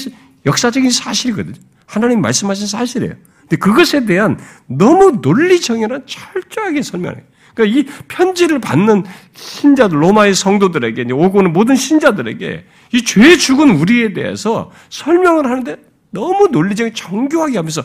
역사적인 0.45 0.89
사실이거든요. 0.89 1.55
하나님 1.85 2.21
말씀하신 2.21 2.67
사실이에요. 2.67 3.15
근데 3.41 3.57
그것에 3.57 4.05
대한 4.05 4.39
너무 4.67 5.21
논리 5.21 5.59
정연한 5.59 6.05
철저하게 6.05 6.81
설명해요. 6.83 7.23
그러니까 7.55 7.79
이 7.79 7.85
편지를 8.07 8.59
받는 8.59 9.03
신자들, 9.33 10.01
로마의 10.01 10.35
성도들에게, 10.35 11.11
오고 11.11 11.41
는 11.41 11.51
모든 11.51 11.75
신자들에게 11.75 12.65
이 12.91 13.03
죄 13.03 13.37
죽은 13.37 13.71
우리에 13.71 14.13
대해서 14.13 14.71
설명을 14.89 15.45
하는데 15.45 15.77
너무 16.11 16.47
논리적인 16.51 16.93
정교하게 16.93 17.57
하면서, 17.57 17.81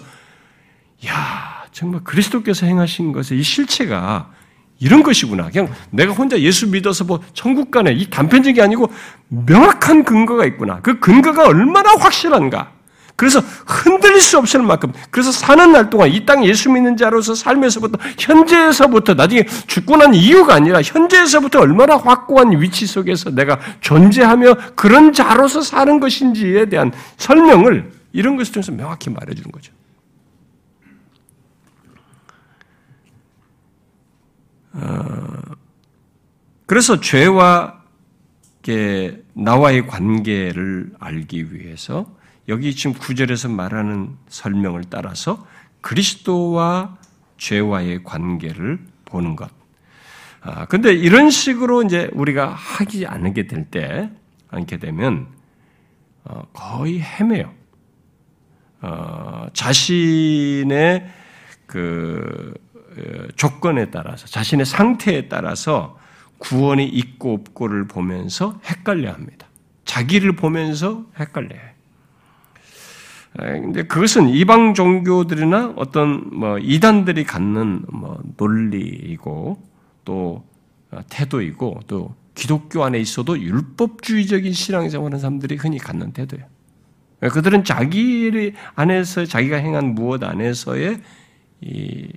야 1.06 1.64
정말 1.72 2.02
그리스도께서 2.04 2.66
행하신 2.66 3.12
것의 3.12 3.38
이 3.38 3.42
실체가 3.42 4.30
이런 4.80 5.02
것이구나. 5.02 5.50
그냥 5.50 5.72
내가 5.90 6.12
혼자 6.12 6.38
예수 6.40 6.68
믿어서 6.68 7.04
뭐 7.04 7.20
천국 7.32 7.70
가네. 7.70 7.92
이 7.92 8.08
단편적이 8.10 8.60
아니고 8.60 8.90
명확한 9.28 10.04
근거가 10.04 10.46
있구나. 10.46 10.80
그 10.80 10.98
근거가 11.00 11.46
얼마나 11.46 11.90
확실한가. 11.98 12.73
그래서 13.16 13.40
흔들릴 13.40 14.20
수 14.20 14.38
없을 14.38 14.62
만큼 14.62 14.92
그래서 15.10 15.30
사는 15.30 15.70
날 15.70 15.88
동안 15.88 16.10
이 16.10 16.24
땅 16.26 16.44
예수 16.44 16.70
믿는 16.70 16.96
자로서 16.96 17.34
삶에서부터 17.34 17.98
현재에서부터 18.18 19.14
나중에 19.14 19.44
죽고 19.66 19.96
난 19.96 20.14
이유가 20.14 20.54
아니라 20.54 20.82
현재에서부터 20.82 21.60
얼마나 21.60 21.96
확고한 21.96 22.60
위치 22.60 22.86
속에서 22.86 23.30
내가 23.30 23.60
존재하며 23.80 24.74
그런 24.74 25.12
자로서 25.12 25.60
사는 25.60 26.00
것인지에 26.00 26.66
대한 26.66 26.92
설명을 27.18 27.92
이런 28.12 28.36
것을 28.36 28.54
통해서 28.54 28.72
명확히 28.72 29.10
말해주는 29.10 29.50
거죠. 29.52 29.72
어, 34.72 35.38
그래서 36.66 37.00
죄와 37.00 37.82
나와의 39.34 39.86
관계를 39.86 40.92
알기 40.98 41.52
위해서 41.52 42.06
여기 42.48 42.74
지금 42.74 42.94
구절에서 42.94 43.48
말하는 43.48 44.16
설명을 44.28 44.84
따라서 44.90 45.46
그리스도와 45.80 46.98
죄와의 47.38 48.04
관계를 48.04 48.78
보는 49.04 49.36
것. 49.36 49.50
아, 50.40 50.66
근데 50.66 50.92
이런 50.92 51.30
식으로 51.30 51.82
이제 51.82 52.10
우리가 52.12 52.50
하지 52.50 53.06
않게 53.06 53.46
될 53.46 53.70
때, 53.70 54.10
않게 54.48 54.76
되면, 54.76 55.26
어, 56.24 56.42
거의 56.52 57.00
헤매요. 57.00 57.52
어, 58.82 59.46
자신의 59.54 61.10
그 61.66 62.52
어, 62.74 63.28
조건에 63.36 63.90
따라서, 63.90 64.26
자신의 64.26 64.66
상태에 64.66 65.28
따라서 65.28 65.98
구원이 66.38 66.84
있고 66.86 67.32
없고를 67.32 67.88
보면서 67.88 68.60
헷갈려 68.66 69.12
합니다. 69.12 69.46
자기를 69.86 70.36
보면서 70.36 71.06
헷갈려요. 71.18 71.73
근데 73.36 73.82
그것은 73.82 74.28
이방 74.28 74.74
종교들이나 74.74 75.74
어떤 75.76 76.38
뭐 76.38 76.58
이단들이 76.58 77.24
갖는 77.24 77.84
뭐 77.90 78.22
논리이고 78.36 79.60
또 80.04 80.44
태도이고 81.10 81.80
또 81.88 82.14
기독교 82.34 82.84
안에 82.84 83.00
있어도 83.00 83.40
율법주의적인 83.40 84.52
신앙생활 84.52 85.06
하는 85.06 85.18
사람들이 85.18 85.56
흔히 85.56 85.78
갖는 85.78 86.12
태도예요. 86.12 86.46
그들은 87.20 87.64
자기 87.64 88.52
안에서 88.74 89.24
자기가 89.24 89.56
행한 89.56 89.94
무엇 89.94 90.22
안에서의 90.22 91.00
이 91.60 92.08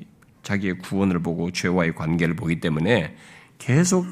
자기의 0.44 0.80
구원을 0.80 1.20
보고 1.20 1.52
죄와의 1.52 1.96
관계를 1.96 2.36
보기 2.36 2.60
때문에 2.60 3.16
계속 3.58 4.06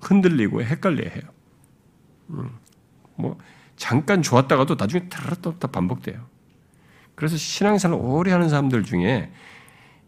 흔들리고 0.00 0.62
헷갈려 0.62 1.08
해요. 1.08 1.22
음, 2.30 2.50
뭐 3.16 3.38
잠깐 3.78 4.20
좋았다가도 4.22 4.74
나중에 4.78 5.08
타라또 5.08 5.54
반복돼요. 5.58 6.26
그래서 7.14 7.36
신앙생활 7.36 7.98
오래 7.98 8.32
하는 8.32 8.48
사람들 8.48 8.84
중에 8.84 9.30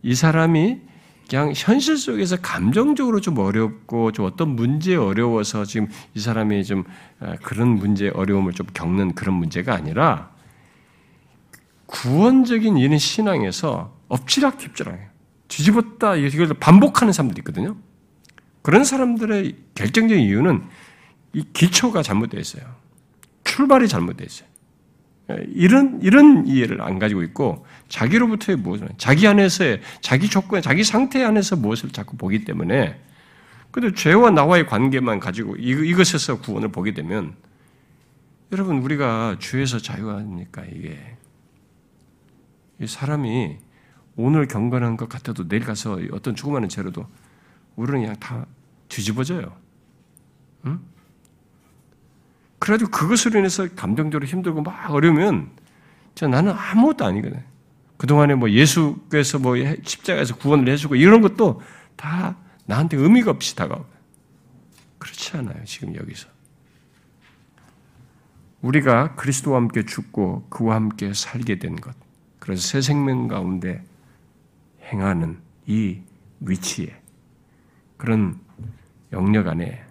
이 0.02 0.14
사람이 0.14 0.80
그냥 1.28 1.52
현실 1.54 1.96
속에서 1.96 2.36
감정적으로 2.36 3.20
좀 3.20 3.38
어렵고 3.38 4.10
좀 4.10 4.26
어떤 4.26 4.50
문제에 4.56 4.96
어려워서 4.96 5.64
지금 5.64 5.88
이 6.14 6.20
사람이 6.20 6.64
좀 6.64 6.84
아, 7.20 7.36
그런 7.42 7.68
문제 7.68 8.08
어려움을 8.08 8.52
좀 8.52 8.66
겪는 8.74 9.14
그런 9.14 9.36
문제가 9.36 9.74
아니라 9.74 10.30
구원적인 11.86 12.76
이런 12.76 12.98
신앙에서 12.98 13.96
엎치락뒤치락해요. 14.08 15.08
뒤집었다 15.46 16.16
이걸 16.16 16.48
반복하는 16.54 17.12
사람들이 17.12 17.40
있거든요. 17.40 17.76
그런 18.62 18.84
사람들의 18.84 19.56
결정적인 19.76 20.24
이유는 20.24 20.64
이 21.32 21.44
기초가 21.52 22.02
잘못되어 22.02 22.40
있어요. 22.40 22.80
출발이 23.50 23.88
잘못되어 23.88 24.26
있어요. 24.26 24.48
이런 25.48 26.00
이런 26.02 26.46
이해를 26.46 26.82
안 26.82 26.98
가지고 26.98 27.22
있고 27.22 27.64
자기로부터의 27.88 28.58
무엇을 28.58 28.88
자기 28.96 29.26
안에서의 29.26 29.80
자기 30.00 30.28
조건, 30.28 30.62
자기 30.62 30.82
상태 30.82 31.22
안에서 31.22 31.56
무엇을 31.56 31.90
자꾸 31.90 32.16
보기 32.16 32.44
때문에 32.44 33.00
근데 33.70 33.94
죄와 33.94 34.30
나와의 34.30 34.66
관계만 34.66 35.20
가지고 35.20 35.56
이것에서 35.56 36.40
구원을 36.40 36.68
보게 36.68 36.94
되면 36.94 37.34
여러분 38.52 38.78
우리가 38.78 39.36
죄에서 39.38 39.78
자유하니까 39.78 40.64
이게 40.72 40.98
사람이 42.84 43.58
오늘 44.16 44.48
경건한 44.48 44.96
것 44.96 45.08
같아도 45.08 45.46
내일 45.46 45.64
가서 45.64 46.00
어떤 46.12 46.34
조그마한 46.34 46.68
죄로도 46.68 47.06
우리는 47.76 48.00
그냥 48.00 48.16
다 48.18 48.46
뒤집어져요. 48.88 49.56
응? 50.66 50.80
그래도 52.60 52.86
그것으로 52.86 53.40
인해서 53.40 53.66
감정적으로 53.74 54.28
힘들고 54.28 54.62
막 54.62 54.90
어려우면 54.90 55.50
나는 56.20 56.52
아무것도 56.52 57.04
아니거든. 57.04 57.42
그동안에 57.96 58.34
뭐 58.34 58.50
예수께서 58.50 59.38
뭐 59.38 59.56
십자가에서 59.56 60.36
구원을 60.36 60.70
해주고 60.72 60.94
이런 60.94 61.22
것도 61.22 61.60
다 61.96 62.36
나한테 62.66 62.96
의미가 62.96 63.30
없이 63.30 63.56
다가오고. 63.56 63.86
그렇지 64.98 65.36
않아요, 65.38 65.64
지금 65.64 65.96
여기서. 65.96 66.28
우리가 68.60 69.14
그리스도와 69.14 69.56
함께 69.56 69.84
죽고 69.84 70.46
그와 70.50 70.76
함께 70.76 71.14
살게 71.14 71.58
된 71.58 71.76
것. 71.76 71.96
그래서 72.38 72.62
새 72.62 72.82
생명 72.82 73.26
가운데 73.26 73.82
행하는 74.84 75.40
이 75.66 76.00
위치에 76.40 77.00
그런 77.96 78.38
영역 79.12 79.48
안에 79.48 79.82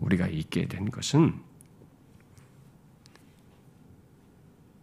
우리가 0.00 0.26
있게 0.26 0.66
된 0.66 0.90
것은 0.90 1.47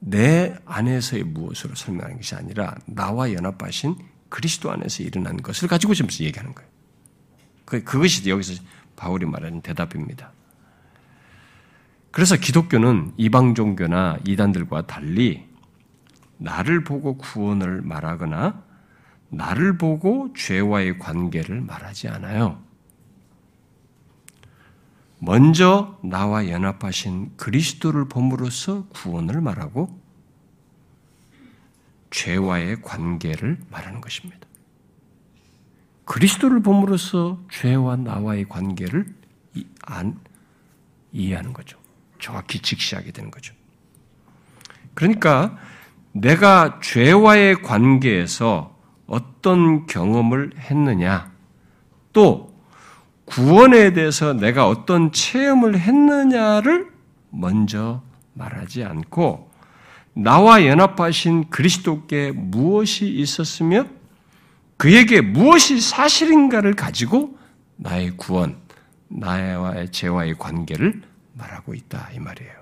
내 0.07 0.55
안에서의 0.65 1.23
무엇으로 1.23 1.73
설명하는 1.73 2.17
것이 2.17 2.35
아니라 2.35 2.75
나와 2.85 3.33
연합하신 3.33 3.95
그리스도 4.29 4.71
안에서 4.71 5.01
일어난 5.01 5.37
것을 5.37 5.67
가지고 5.67 5.95
지금 5.95 6.09
얘기하는 6.21 6.53
거예요. 6.53 6.69
그, 7.65 7.83
그것이 7.83 8.29
여기서 8.29 8.61
바울이 8.95 9.25
말하는 9.25 9.61
대답입니다. 9.61 10.31
그래서 12.11 12.35
기독교는 12.37 13.13
이방 13.17 13.55
종교나 13.55 14.19
이단들과 14.25 14.85
달리 14.85 15.47
나를 16.37 16.83
보고 16.83 17.17
구원을 17.17 17.81
말하거나 17.81 18.63
나를 19.29 19.77
보고 19.79 20.31
죄와의 20.33 20.99
관계를 20.99 21.61
말하지 21.61 22.09
않아요. 22.09 22.61
먼저 25.25 25.97
나와 26.03 26.47
연합하신 26.49 27.35
그리스도를 27.35 28.07
봄으로써 28.07 28.85
구원을 28.89 29.41
말하고 29.41 29.99
죄와의 32.11 32.83
관계를 32.83 33.57
말하는 33.71 34.01
것입니다. 34.01 34.47
그리스도를 36.05 36.61
봄으로써 36.61 37.41
죄와 37.49 37.95
나와의 37.95 38.47
관계를 38.47 39.07
안, 39.81 40.19
이해하는 41.11 41.53
거죠. 41.53 41.79
정확히 42.19 42.59
직시하게 42.59 43.11
되는 43.11 43.31
거죠. 43.31 43.55
그러니까 44.93 45.57
내가 46.11 46.79
죄와의 46.83 47.63
관계에서 47.63 48.79
어떤 49.07 49.87
경험을 49.87 50.51
했느냐, 50.59 51.31
또 52.13 52.54
구원에 53.25 53.93
대해서 53.93 54.33
내가 54.33 54.67
어떤 54.67 55.11
체험을 55.11 55.79
했느냐를 55.79 56.87
먼저 57.29 58.03
말하지 58.33 58.83
않고 58.83 59.51
나와 60.13 60.65
연합하신 60.65 61.49
그리스도께 61.49 62.31
무엇이 62.31 63.07
있었으며 63.09 63.85
그에게 64.77 65.21
무엇이 65.21 65.81
사실인가를 65.81 66.75
가지고 66.75 67.37
나의 67.75 68.11
구원, 68.15 68.57
나와의 69.07 69.91
죄와의 69.91 70.35
관계를 70.37 71.01
말하고 71.33 71.73
있다 71.73 72.09
이 72.13 72.19
말이에요. 72.19 72.53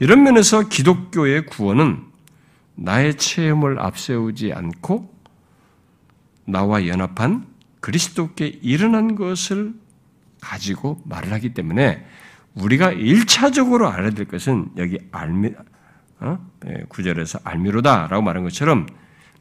이런 0.00 0.22
면에서 0.22 0.68
기독교의 0.68 1.46
구원은 1.46 2.04
나의 2.74 3.16
체험을 3.16 3.78
앞세우지 3.80 4.52
않고 4.52 5.14
나와 6.46 6.86
연합한 6.86 7.53
그리스도께 7.84 8.46
일어난 8.62 9.14
것을 9.14 9.74
가지고 10.40 11.02
말을 11.04 11.34
하기 11.34 11.52
때문에 11.52 12.02
우리가 12.54 12.92
일차적으로 12.92 13.90
알아야 13.90 14.08
될 14.08 14.26
것은 14.26 14.70
여기 14.78 14.98
알미, 15.12 15.52
어? 16.20 16.38
예, 16.66 16.84
구절에서 16.88 17.40
알미로다 17.44 18.06
라고 18.06 18.22
말한 18.22 18.42
것처럼 18.44 18.86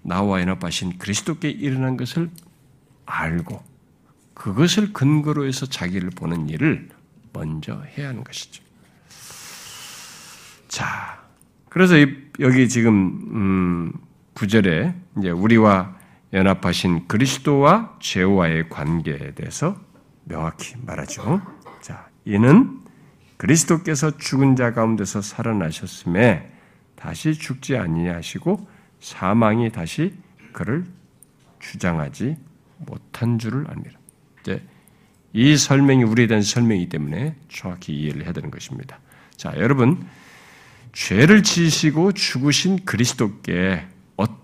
나와 0.01 0.41
연합하신 0.41 0.97
그리스도께 0.97 1.49
일어난 1.51 1.95
것을 1.95 2.29
알고 3.05 3.63
그것을 4.33 4.91
근거로 4.91 5.45
해서 5.45 5.65
자기를 5.65 6.09
보는 6.09 6.49
일을 6.49 6.89
먼저 7.31 7.81
해야 7.97 8.09
하는 8.09 8.25
것이죠. 8.25 8.61
자, 10.67 11.23
그래서 11.69 11.95
여기 12.41 12.67
지금 12.67 12.91
음, 13.31 13.93
구절에 14.33 14.93
이제 15.17 15.29
우리와 15.29 16.02
연합하신 16.33 17.07
그리스도와 17.07 17.95
죄와의 17.99 18.69
관계에 18.69 19.33
대해서 19.35 19.79
명확히 20.25 20.73
말하죠. 20.81 21.41
자, 21.79 22.07
이는 22.25 22.79
그리스도께서 23.37 24.17
죽은 24.17 24.55
자 24.55 24.73
가운데서 24.73 25.21
살아나셨음에 25.21 26.51
다시 26.95 27.33
죽지 27.33 27.77
아니하시고 27.77 28.67
사망이 28.99 29.71
다시 29.71 30.15
그를 30.53 30.85
주장하지 31.59 32.37
못한 32.77 33.37
줄을 33.37 33.69
압니다. 33.69 33.99
이제 34.41 34.63
이 35.33 35.55
설명이 35.55 36.03
우리에 36.03 36.27
대한 36.27 36.41
설명이기 36.41 36.89
때문에 36.89 37.35
정확히 37.49 37.93
이해를 37.93 38.23
해야 38.23 38.33
되는 38.33 38.49
것입니다. 38.49 38.99
자, 39.35 39.53
여러분 39.57 40.05
죄를 40.93 41.43
지시고 41.43 42.13
죽으신 42.13 42.85
그리스도께 42.85 43.85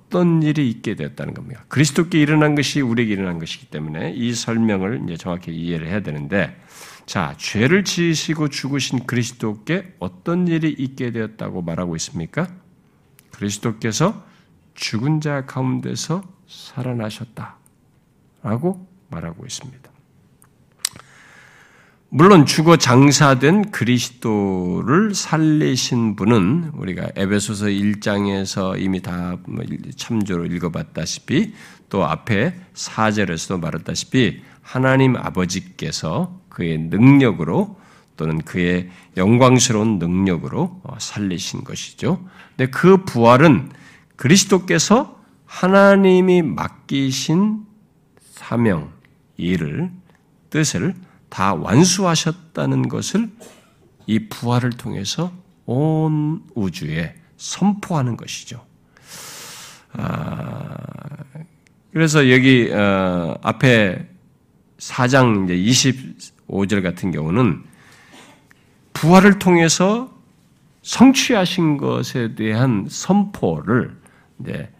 어떤 0.09 0.41
일이 0.41 0.67
있게 0.71 0.95
되었다는 0.95 1.35
겁니다. 1.35 1.63
그리스도께 1.67 2.19
일어난 2.19 2.55
것이 2.55 2.81
우리에게 2.81 3.13
일어난 3.13 3.37
것이기 3.37 3.67
때문에 3.67 4.11
이 4.11 4.33
설명을 4.33 5.01
이제 5.03 5.17
정확히 5.17 5.51
이해를 5.51 5.87
해야 5.87 6.01
되는데, 6.01 6.59
자, 7.05 7.35
죄를 7.37 7.83
지으시고 7.83 8.49
죽으신 8.49 9.05
그리스도께 9.05 9.93
어떤 9.99 10.47
일이 10.47 10.69
있게 10.71 11.11
되었다고 11.11 11.61
말하고 11.61 11.95
있습니까? 11.97 12.47
그리스도께서 13.31 14.25
죽은 14.73 15.21
자 15.21 15.45
가운데서 15.45 16.23
살아나셨다. 16.47 17.57
라고 18.41 18.87
말하고 19.09 19.45
있습니다. 19.45 19.88
물론 22.11 22.47
죽어 22.47 22.75
장사된 22.75 23.69
그리스도를 23.69 25.13
살리신 25.13 26.15
분은 26.15 26.71
우리가 26.73 27.09
에베소서 27.15 27.67
1장에서 27.67 28.81
이미 28.81 28.99
다뭐 28.99 29.37
참조로 29.95 30.47
읽어봤다시피 30.47 31.53
또 31.89 32.05
앞에 32.05 32.55
4절에서도 32.73 33.59
말했다시피 33.59 34.41
하나님 34.63 35.17
아버지께서 35.17 36.41
그의 36.49 36.79
능력으로 36.79 37.77
또는 38.17 38.39
그의 38.39 38.89
영광스러운 39.15 39.99
능력으로 39.99 40.81
어, 40.83 40.95
살리신 40.99 41.63
것이죠. 41.63 42.27
근데 42.57 42.71
그 42.71 43.05
부활은 43.05 43.69
그리스도께서 44.15 45.19
하나님이 45.45 46.41
맡기신 46.41 47.65
사명, 48.31 48.91
일을, 49.37 49.91
뜻을 50.49 50.95
다 51.29 51.53
완수하셨다는 51.53 52.89
것을 52.89 53.29
이 54.07 54.27
부활을 54.27 54.71
통해서 54.71 55.31
온 55.65 56.43
우주에 56.55 57.15
선포하는 57.37 58.17
것이죠. 58.17 58.65
아, 59.93 60.75
그래서 61.91 62.29
여기 62.31 62.71
어, 62.71 63.37
앞에 63.41 64.07
4장 64.77 65.45
이제 65.45 65.99
25절 66.47 66.83
같은 66.83 67.11
경우는 67.11 67.63
부활을 68.93 69.39
통해서 69.39 70.11
성취하신 70.81 71.77
것에 71.77 72.35
대한 72.35 72.87
선포를 72.89 73.97
이제 74.41 74.71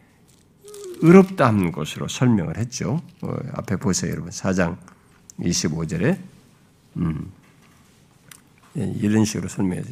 의롭다 1.02 1.48
한 1.48 1.72
것으로 1.72 2.08
설명을 2.08 2.58
했죠. 2.58 3.02
어, 3.22 3.36
앞에 3.54 3.78
보세요, 3.78 4.12
여러분. 4.12 4.32
4장 4.32 4.78
25절에 5.40 6.18
음, 6.98 7.32
예, 8.78 8.94
이런 9.00 9.26
식으로 9.26 9.48
설명해요. 9.48 9.84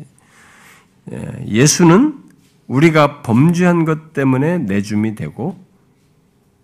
예, 1.11 1.45
예수는 1.47 2.23
우리가 2.67 3.21
범죄한 3.21 3.85
것 3.85 4.13
때문에 4.13 4.57
내줌이 4.57 5.15
되고 5.15 5.57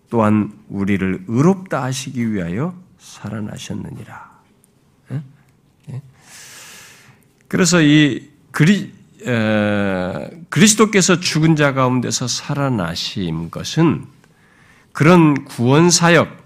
또한 0.10 0.54
우리를 0.70 1.26
의롭다 1.28 1.82
하시기 1.84 2.34
위하여 2.34 2.76
살아나셨느니라. 3.00 4.32
예? 5.12 5.22
예? 5.92 6.02
그래서 7.48 7.82
이 7.82 8.30
그리, 8.52 8.94
에, 9.26 10.30
그리스도께서 10.50 11.20
죽은 11.20 11.56
자 11.56 11.74
가운데서 11.74 12.28
살아나신 12.28 13.50
것은 13.50 14.06
그런 14.92 15.46
구원 15.46 15.90
사역, 15.90 16.43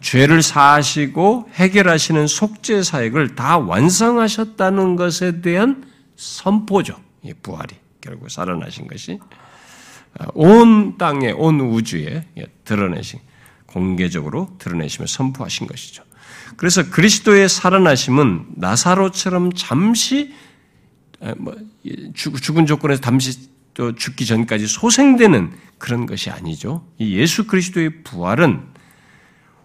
죄를 0.00 0.42
사하시고 0.42 1.50
해결하시는 1.52 2.26
속죄 2.26 2.82
사역을 2.82 3.34
다 3.34 3.58
완성하셨다는 3.58 4.96
것에 4.96 5.40
대한 5.40 5.84
선포죠. 6.16 6.96
이 7.22 7.32
부활이 7.34 7.74
결국 8.00 8.30
살아나신 8.30 8.86
것이 8.86 9.18
온 10.34 10.96
땅에 10.96 11.32
온 11.32 11.60
우주에 11.60 12.26
드러내신 12.64 13.18
공개적으로 13.66 14.54
드러내시며 14.58 15.06
선포하신 15.06 15.66
것이죠. 15.66 16.04
그래서 16.56 16.88
그리스도의 16.88 17.48
살아나심은 17.48 18.46
나사로처럼 18.56 19.52
잠시 19.54 20.32
뭐 21.36 21.56
죽은 22.14 22.66
조건에서 22.66 23.00
잠시 23.00 23.48
또 23.74 23.94
죽기 23.94 24.24
전까지 24.24 24.68
소생되는 24.68 25.52
그런 25.78 26.06
것이 26.06 26.30
아니죠. 26.30 26.86
이 26.98 27.16
예수 27.16 27.46
그리스도의 27.46 28.04
부활은 28.04 28.73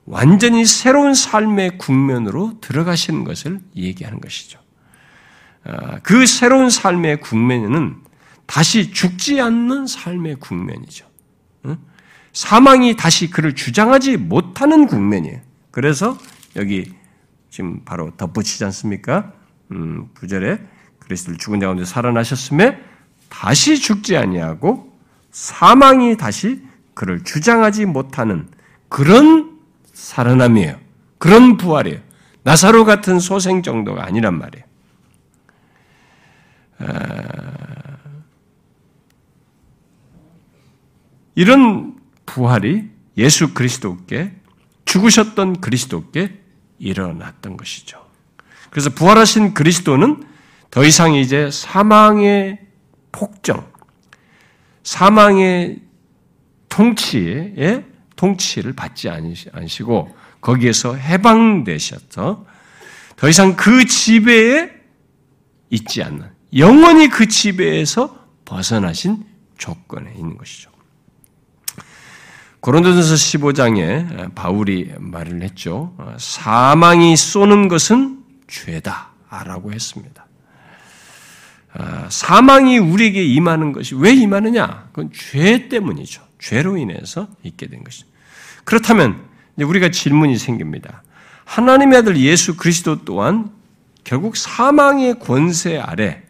완전히 0.10 0.66
새로운 0.66 1.14
삶의 1.14 1.78
국면으로 1.78 2.58
들어가시는 2.62 3.24
것을 3.24 3.62
얘기하는 3.76 4.20
것이죠. 4.20 4.60
아, 5.64 6.00
그 6.00 6.26
새로운 6.26 6.72
삶의 6.72 7.22
국면은 7.22 7.98
다시 8.48 8.92
죽지 8.92 9.40
않는 9.40 9.86
삶의 9.86 10.38
국면이죠. 10.38 11.08
사망이 12.34 12.96
다시 12.96 13.30
그를 13.30 13.54
주장하지 13.54 14.18
못하는 14.18 14.88
국면이에요. 14.88 15.42
그래서 15.72 16.18
여기 16.56 16.92
지금 17.50 17.84
바로 17.86 18.12
덧붙이지 18.18 18.64
않습니까? 18.66 19.34
음, 19.72 20.10
9절에 20.16 20.60
그리스도를 21.00 21.38
죽은 21.38 21.60
자 21.60 21.68
가운데 21.68 21.86
살아나셨음에 21.86 22.80
다시 23.30 23.78
죽지 23.78 24.18
아니하고 24.18 24.92
사망이 25.32 26.18
다시 26.18 26.62
그를 26.94 27.24
주장하지 27.24 27.86
못하는 27.86 28.48
그런 28.88 29.49
살아남이에요. 30.00 30.80
그런 31.18 31.58
부활이에요. 31.58 32.00
나사로 32.44 32.86
같은 32.86 33.20
소생 33.20 33.62
정도가 33.62 34.06
아니란 34.06 34.40
말이에요. 34.40 34.66
아, 36.80 37.98
이런 41.36 41.98
부활이 42.26 42.90
예수 43.18 43.54
그리스도께 43.54 44.34
죽으셨던 44.86 45.62
그리스도께 45.62 46.40
일어났던 46.80 47.58
것이죠. 47.58 48.04
그래서 48.70 48.90
부활하신 48.90 49.54
그리스도는 49.54 50.24
더 50.72 50.84
이상 50.86 51.14
이제 51.14 51.52
사망의 51.52 52.60
폭정, 53.12 53.70
사망의 54.84 55.82
통치에 56.70 57.89
통치를 58.20 58.74
받지 58.74 59.10
않으시고 59.10 60.14
거기에서 60.42 60.94
해방되셔서 60.94 62.46
더 63.16 63.30
이상 63.30 63.56
그 63.56 63.86
지배에 63.86 64.72
있지 65.70 66.04
않는 66.04 66.30
영원히 66.58 67.08
그 67.08 67.30
지배에서 67.30 68.28
벗어나신 68.44 69.24
조건에 69.58 70.12
있는 70.18 70.38
것이죠. 70.38 70.70
고린도전서 72.60 73.16
15장에 73.16 74.36
바울이 74.36 74.94
말을 75.00 75.42
했죠. 75.44 75.96
사망이 76.18 77.16
쏘는 77.16 77.70
것은 77.70 78.22
죄다라고 78.48 79.72
했습니다. 79.72 80.28
아, 81.72 82.08
사망이 82.10 82.80
우리에게 82.80 83.24
임하는 83.24 83.72
것이 83.72 83.96
왜 83.96 84.12
임하느냐? 84.12 84.90
그건 84.92 85.10
죄 85.14 85.70
때문이죠. 85.70 86.29
죄로 86.40 86.78
인해서 86.78 87.28
있게 87.44 87.68
된 87.68 87.84
것이죠. 87.84 88.08
그렇다면 88.64 89.28
우리가 89.58 89.90
질문이 89.92 90.38
생깁니다. 90.38 91.04
하나님의 91.46 92.00
아들 92.00 92.18
예수 92.18 92.56
그리스도 92.58 93.04
또한 93.04 93.52
결국 94.04 94.38
사망의 94.38 95.20
권세 95.20 95.78
아래 95.78 96.24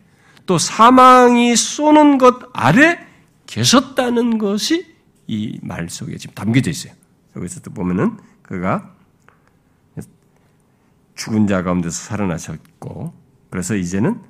또 0.46 0.58
사망이 0.58 1.56
쏘는 1.56 2.18
것 2.18 2.50
아래 2.54 3.00
계셨다는 3.46 4.38
것이 4.38 4.86
이 5.28 5.60
말 5.62 5.90
속에 5.90 6.18
지금 6.18 6.34
담겨져 6.34 6.72
있어요. 6.72 6.94
여기서 7.36 7.62
또 7.62 7.72
보면은 7.72 8.18
그가 8.42 8.96
죽은 11.16 11.48
자 11.48 11.62
가운데서 11.64 11.96
살아나셨고 11.96 13.14
그래서 13.52 13.76
이제는 13.76 14.22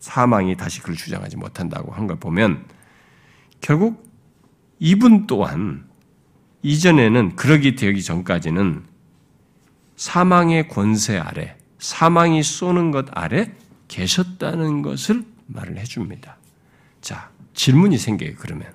사 0.00 0.26
망이 0.26 0.56
다시 0.56 0.80
그를 0.80 0.96
주장하지 0.96 1.36
못한다고 1.36 1.92
한 1.92 2.06
걸 2.06 2.18
보면 2.18 2.64
결국 3.60 4.08
이분 4.78 5.26
또한 5.26 5.88
이전에는 6.62 7.36
그러기 7.36 7.76
되기 7.76 8.02
전까지는 8.02 8.84
사망의 9.96 10.68
권세 10.68 11.18
아래, 11.18 11.56
사망이 11.78 12.42
쏘는 12.42 12.90
것 12.90 13.06
아래 13.12 13.52
계셨다는 13.88 14.82
것을 14.82 15.24
말을 15.46 15.78
해줍니다. 15.78 16.36
자, 17.00 17.30
질문이 17.54 17.98
생겨요, 17.98 18.34
그러면. 18.38 18.72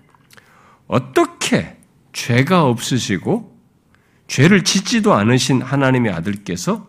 어떻게 0.87 1.77
죄가 2.13 2.65
없으시고 2.65 3.55
죄를 4.27 4.63
짓지도 4.63 5.13
않으신 5.13 5.61
하나님의 5.61 6.11
아들께서 6.11 6.87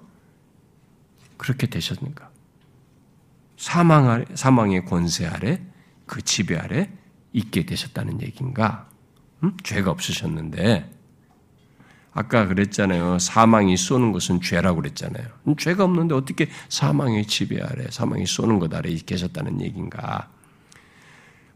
그렇게 1.37 1.67
되셨는가? 1.67 2.31
사망 3.57 4.11
아래, 4.11 4.25
사망의 4.35 4.85
권세 4.85 5.27
아래, 5.27 5.63
그 6.07 6.23
지배 6.23 6.57
아래 6.57 6.91
있게 7.37 7.67
되셨다는 7.67 8.23
얘기인가? 8.23 8.89
음? 9.43 9.57
죄가 9.63 9.91
없으셨는데, 9.91 10.91
아까 12.13 12.47
그랬잖아요. 12.47 13.19
사망이 13.19 13.77
쏘는 13.77 14.11
것은 14.13 14.41
죄라고 14.41 14.81
그랬잖아요. 14.81 15.27
음, 15.49 15.57
죄가 15.57 15.85
없는데 15.85 16.15
어떻게 16.15 16.49
사망의 16.71 17.27
지배 17.27 17.61
아래, 17.61 17.87
사망이 17.91 18.25
쏘는 18.25 18.59
것 18.59 18.73
아래 18.73 18.95
계셨다는 18.95 19.61
얘기인가? 19.61 20.31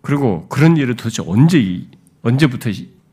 그리고 0.03 0.47
그런 0.49 0.77
일을 0.77 0.97
도대체 0.97 1.23
언제 1.27 1.87
언제부터 2.23 2.71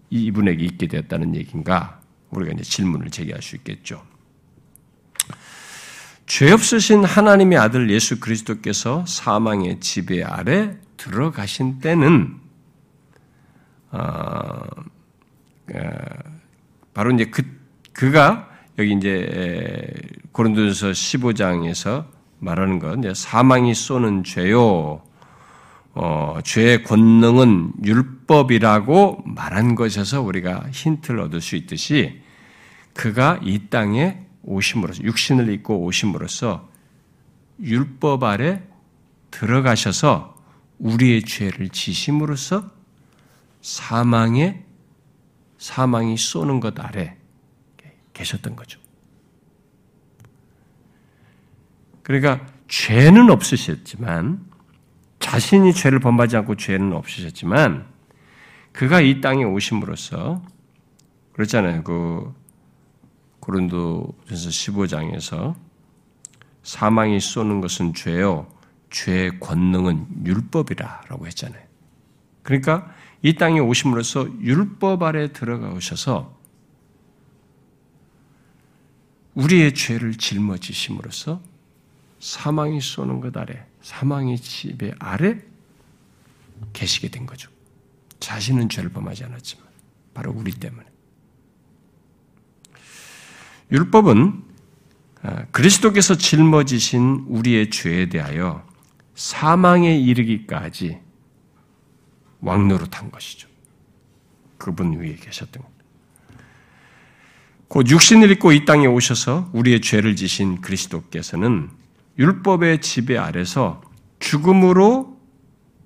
이분에게 0.09 0.65
있게 0.65 0.87
되었다는 0.87 1.35
얘기인가? 1.35 2.01
우리가 2.31 2.51
이제 2.51 2.63
질문을 2.63 3.11
제기할 3.11 3.41
수 3.41 3.55
있겠죠. 3.55 4.03
죄 6.25 6.51
없으신 6.51 7.05
하나님의 7.05 7.57
아들 7.57 7.89
예수 7.89 8.19
그리스도께서 8.19 9.05
사망의 9.07 9.79
지배 9.79 10.21
아래 10.21 10.77
들어가신 10.97 11.79
때는 11.79 12.46
어, 13.97 14.63
어, 15.73 15.79
바로 16.93 17.11
이제 17.11 17.25
그 17.25 17.43
그가 17.93 18.47
여기 18.77 18.93
이제 18.93 19.91
고린도전서 20.31 20.91
15장에서 20.91 22.05
말하는 22.39 22.77
건 22.77 22.99
이제 22.99 23.13
사망이 23.15 23.73
쏘는 23.73 24.23
죄요. 24.23 25.01
어, 25.99 26.37
죄의 26.43 26.83
권능은 26.83 27.73
율법이라고 27.83 29.23
말한 29.25 29.73
것에서 29.73 30.21
우리가 30.21 30.67
힌트를 30.71 31.21
얻을 31.21 31.41
수 31.41 31.55
있듯이 31.55 32.21
그가 32.93 33.39
이 33.41 33.67
땅에 33.69 34.19
오심으로써 34.43 35.03
육신을 35.03 35.49
입고 35.53 35.83
오심으로써 35.83 36.69
율법 37.63 38.23
아래 38.23 38.61
들어가셔서 39.31 40.35
우리의 40.77 41.23
죄를 41.23 41.69
지심으로써 41.69 42.76
사망에 43.67 44.63
사망이 45.57 46.15
쏘는 46.15 46.61
것 46.61 46.79
아래 46.79 47.17
계셨던 48.13 48.55
거죠. 48.55 48.79
그러니까 52.01 52.47
죄는 52.69 53.29
없으셨지만 53.29 54.45
자신이 55.19 55.73
죄를 55.73 55.99
범하지 55.99 56.37
않고 56.37 56.55
죄는 56.55 56.93
없으셨지만 56.93 57.87
그가 58.71 59.01
이 59.01 59.19
땅에 59.19 59.43
오심으로써 59.43 60.41
그렇잖아요. 61.33 61.83
그 61.83 62.33
고린도전서 63.41 64.49
15장에서 64.49 65.55
사망이 66.63 67.19
쏘는 67.19 67.59
것은 67.59 67.93
죄요. 67.93 68.47
죄의 68.91 69.41
권능은 69.41 70.25
율법이라라고 70.25 71.27
했잖아요. 71.27 71.67
그러니까 72.43 72.89
이 73.27 73.33
땅에 73.33 73.59
오심으로써 73.59 74.39
율법 74.39 75.03
아래 75.03 75.33
들어가 75.33 75.69
오셔서 75.71 76.33
우리의 79.35 79.73
죄를 79.73 80.15
짊어지심으로써 80.15 81.41
사망이 82.21 82.79
쏘는 82.79 83.19
것 83.19 83.35
아래, 83.35 83.65
사망의 83.81 84.39
지배 84.39 84.93
아래 84.97 85.41
계시게 86.71 87.09
된 87.09 87.25
거죠. 87.25 87.51
자신은 88.21 88.69
죄를 88.69 88.91
범하지 88.91 89.25
않았지만, 89.25 89.67
바로 90.13 90.31
우리 90.31 90.53
때문에. 90.53 90.85
율법은 93.73 94.43
아, 95.23 95.45
그리스도께서 95.51 96.15
짊어지신 96.15 97.25
우리의 97.27 97.71
죄에 97.71 98.07
대하여 98.07 98.65
사망에 99.15 99.97
이르기까지 99.97 101.06
왕노릇한 102.41 103.11
것이죠. 103.11 103.47
그분 104.57 104.99
위에 104.99 105.15
계셨던 105.15 105.61
것. 105.63 105.71
곧 107.67 107.89
육신을 107.89 108.31
입고 108.31 108.53
이 108.53 108.65
땅에 108.65 108.87
오셔서 108.87 109.49
우리의 109.53 109.81
죄를 109.81 110.15
지신 110.15 110.61
그리스도께서는 110.61 111.69
율법의 112.17 112.81
지배 112.81 113.17
아래서 113.17 113.81
죽음으로 114.19 115.17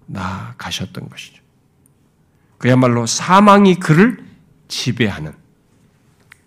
나가셨던 0.06 1.10
것이죠. 1.10 1.42
그야말로 2.58 3.06
사망이 3.08 3.76
그를 3.76 4.24
지배하는 4.68 5.34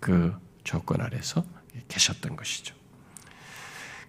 그 0.01 0.33
조건 0.63 1.01
아래서 1.01 1.45
계셨던 1.89 2.37
것이죠. 2.37 2.75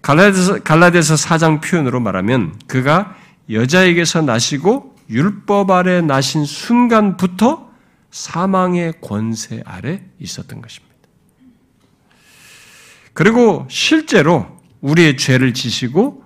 갈라데서, 0.01 0.61
갈라데서 0.61 1.15
4장 1.15 1.61
표현으로 1.61 1.99
말하면 1.99 2.59
그가 2.67 3.17
여자에게서 3.49 4.21
나시고 4.21 4.94
율법 5.09 5.71
아래 5.71 6.01
나신 6.01 6.45
순간부터 6.45 7.69
사망의 8.11 8.93
권세 9.01 9.61
아래 9.65 10.03
있었던 10.19 10.61
것입니다. 10.61 10.95
그리고 13.13 13.65
실제로 13.69 14.47
우리의 14.81 15.17
죄를 15.17 15.53
지시고 15.53 16.23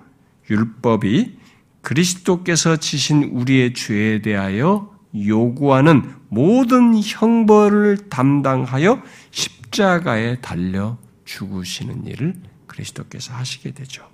율법이 0.49 1.38
그리스도께서 1.82 2.77
지신 2.77 3.23
우리의 3.23 3.73
죄에 3.73 4.21
대하여 4.21 4.93
요구하는 5.15 6.15
모든 6.27 6.99
형벌을 7.01 8.09
담당하여 8.09 9.01
십자가에 9.32 10.41
달려 10.41 10.97
죽으시는 11.25 12.05
일을 12.05 12.36
그리스도께서 12.67 13.34
하시게 13.34 13.71
되죠. 13.71 14.07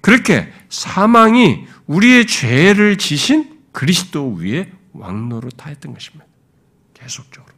그렇게 0.00 0.50
사망이 0.68 1.66
우리의 1.86 2.26
죄를 2.26 2.96
지신 2.96 3.59
그리스도 3.72 4.32
위에 4.34 4.72
왕노로 4.92 5.50
타했던 5.50 5.94
것입니다. 5.94 6.26
계속적으로. 6.94 7.54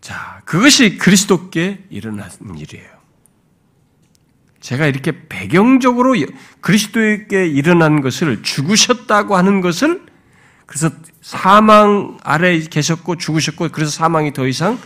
자, 0.00 0.42
그것이 0.44 0.98
그리스도께 0.98 1.86
일어난 1.88 2.30
일이에요. 2.56 2.94
제가 4.60 4.86
이렇게 4.86 5.28
배경적으로 5.28 6.14
그리스도에게 6.60 7.46
일어난 7.46 8.00
것을 8.00 8.42
죽으셨다고 8.42 9.36
하는 9.36 9.60
것을 9.60 10.06
그래서 10.66 10.90
사망 11.20 12.18
아래 12.22 12.58
계셨고 12.58 13.16
죽으셨고 13.16 13.68
그래서 13.70 13.90
사망이 13.90 14.32
더 14.32 14.46
이상 14.46 14.78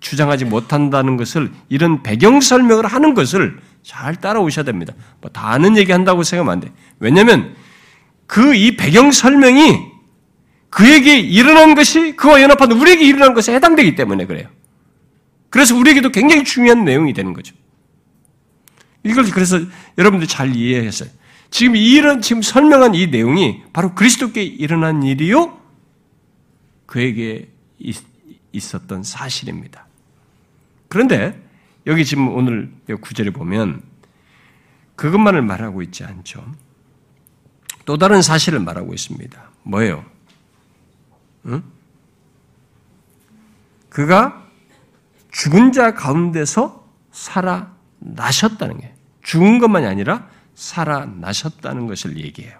주장하지 0.00 0.44
못한다는 0.44 1.16
것을 1.16 1.50
이런 1.68 2.02
배경 2.02 2.40
설명을 2.40 2.86
하는 2.86 3.14
것을 3.14 3.58
잘 3.82 4.16
따라오셔야 4.16 4.64
됩니다. 4.64 4.94
뭐 5.20 5.30
다 5.32 5.50
아는 5.50 5.76
얘기 5.76 5.92
한다고 5.92 6.22
생각하면 6.22 6.52
안 6.52 6.60
돼. 6.60 6.72
왜냐하면 7.00 7.54
그 8.26 8.54
이 8.54 8.76
배경 8.76 9.12
설명이 9.12 9.96
그에게 10.70 11.18
일어난 11.18 11.74
것이 11.74 12.16
그와 12.16 12.42
연합한 12.42 12.72
우리에게 12.72 13.04
일어난 13.04 13.34
것에 13.34 13.54
해당되기 13.54 13.94
때문에 13.94 14.26
그래요. 14.26 14.48
그래서 15.48 15.74
우리에게도 15.76 16.10
굉장히 16.10 16.44
중요한 16.44 16.84
내용이 16.84 17.12
되는 17.12 17.32
거죠. 17.32 17.54
이걸 19.04 19.24
그래서 19.30 19.60
여러분들 19.96 20.26
잘 20.26 20.54
이해했어요. 20.54 21.08
지금 21.50 21.76
이런 21.76 22.20
지금 22.20 22.42
설명한 22.42 22.94
이 22.94 23.06
내용이 23.06 23.62
바로 23.72 23.94
그리스도께 23.94 24.42
일어난 24.42 25.02
일이요 25.02 25.58
그에게 26.86 27.48
있었던 28.52 29.02
사실입니다. 29.02 29.86
그런데 30.88 31.40
여기 31.86 32.04
지금 32.04 32.28
오늘 32.28 32.70
구절에 33.00 33.30
보면 33.30 33.82
그것만을 34.96 35.42
말하고 35.42 35.82
있지 35.82 36.04
않죠. 36.04 36.44
또 37.86 37.96
다른 37.96 38.20
사실을 38.20 38.60
말하고 38.60 38.92
있습니다. 38.92 39.50
뭐예요? 39.62 40.04
응? 41.46 41.62
그가 43.88 44.44
죽은 45.32 45.72
자 45.72 45.94
가운데서 45.94 46.86
살아나셨다는 47.12 48.80
게 48.80 48.92
죽은 49.22 49.58
것만이 49.60 49.86
아니라 49.86 50.28
살아나셨다는 50.54 51.86
것을 51.86 52.18
얘기해요. 52.18 52.58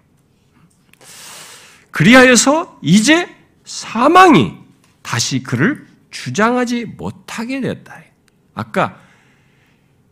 그리하여서 1.91 2.79
이제 2.83 3.29
사망이 3.65 4.57
다시 5.03 5.43
그를 5.43 5.87
주장하지 6.11 6.85
못하게 6.85 7.61
되었다. 7.61 8.01
아까 8.55 9.01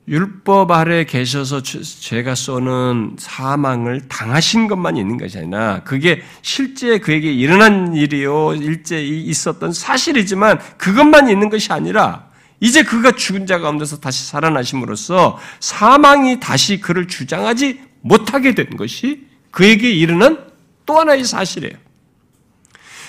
율법 0.06 0.70
아래 0.70 1.04
계셔서 1.04 1.62
죄가 1.62 2.34
쏘는 2.34 3.16
사망을 3.18 4.02
당하신 4.08 4.68
것만 4.68 4.98
있는 4.98 5.16
것이 5.16 5.38
아니라 5.38 5.82
그게 5.84 6.22
실제 6.42 6.98
그에게 6.98 7.32
일어난 7.32 7.94
일이요, 7.94 8.54
일제 8.54 9.02
있었던 9.02 9.72
사실이지만 9.72 10.58
그것만 10.76 11.30
있는 11.30 11.48
것이 11.48 11.72
아니라 11.72 12.26
이제 12.60 12.82
그가 12.82 13.12
죽은 13.12 13.46
자 13.46 13.58
가운데서 13.58 14.00
다시 14.00 14.26
살아나심으로써 14.26 15.38
사망이 15.60 16.38
다시 16.38 16.80
그를 16.80 17.08
주장하지 17.08 17.80
못하게 18.02 18.54
된 18.54 18.76
것이 18.76 19.26
그에게 19.50 19.90
이르는 19.90 20.38
또 20.84 21.00
하나의 21.00 21.24
사실이에요. 21.24 21.74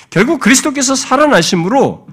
결국 0.09 0.39
그리스도께서 0.39 0.95
살아나심으로 0.95 2.07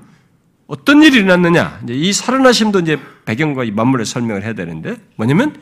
어떤 0.73 1.03
일이 1.03 1.19
일어났느냐? 1.19 1.83
이 1.91 2.15
살아나심도 2.15 2.81
이제 2.81 2.99
배경과 3.27 3.63
맞물려 3.71 4.07
설명을 4.07 4.43
해야 4.43 4.55
되는데 4.55 4.97
뭐냐면 5.17 5.55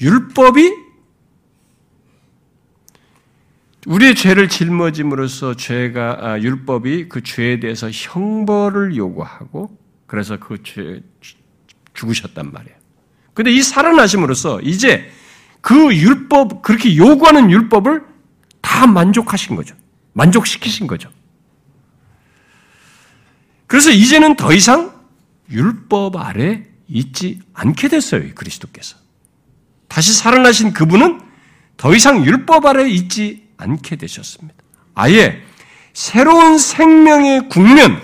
율법이 0.00 0.74
우리의 3.86 4.14
죄를 4.14 4.48
짊어짐으로써 4.48 5.56
죄가 5.56 6.18
아, 6.22 6.40
율법이 6.40 7.10
그 7.10 7.22
죄에 7.22 7.60
대해서 7.60 7.90
형벌을 7.90 8.96
요구하고 8.96 9.76
그래서 10.06 10.38
그 10.38 10.62
죄, 10.62 11.02
죽으셨단 11.92 12.50
말이에요. 12.50 12.74
근데 13.34 13.52
이 13.52 13.60
살아나심으로써 13.60 14.62
이제 14.62 15.10
그 15.60 15.94
율법, 15.94 16.62
그렇게 16.62 16.96
요구하는 16.96 17.50
율법을 17.50 18.02
다 18.62 18.86
만족하신 18.86 19.54
거죠. 19.54 19.76
만족시키신 20.14 20.86
거죠. 20.86 21.10
그래서 23.72 23.90
이제는 23.90 24.36
더 24.36 24.52
이상 24.52 24.92
율법 25.50 26.16
아래 26.16 26.62
있지 26.88 27.40
않게 27.54 27.88
됐어요, 27.88 28.34
그리스도께서. 28.34 28.98
다시 29.88 30.12
살아나신 30.12 30.74
그분은 30.74 31.22
더 31.78 31.94
이상 31.94 32.22
율법 32.22 32.66
아래 32.66 32.86
있지 32.90 33.48
않게 33.56 33.96
되셨습니다. 33.96 34.62
아예 34.94 35.40
새로운 35.94 36.58
생명의 36.58 37.48
국면, 37.48 37.98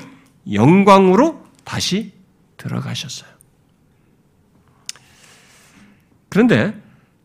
영광으로 0.51 1.45
다시 1.65 2.15
들어가셨어요. 2.57 3.29
그런데 6.31 6.81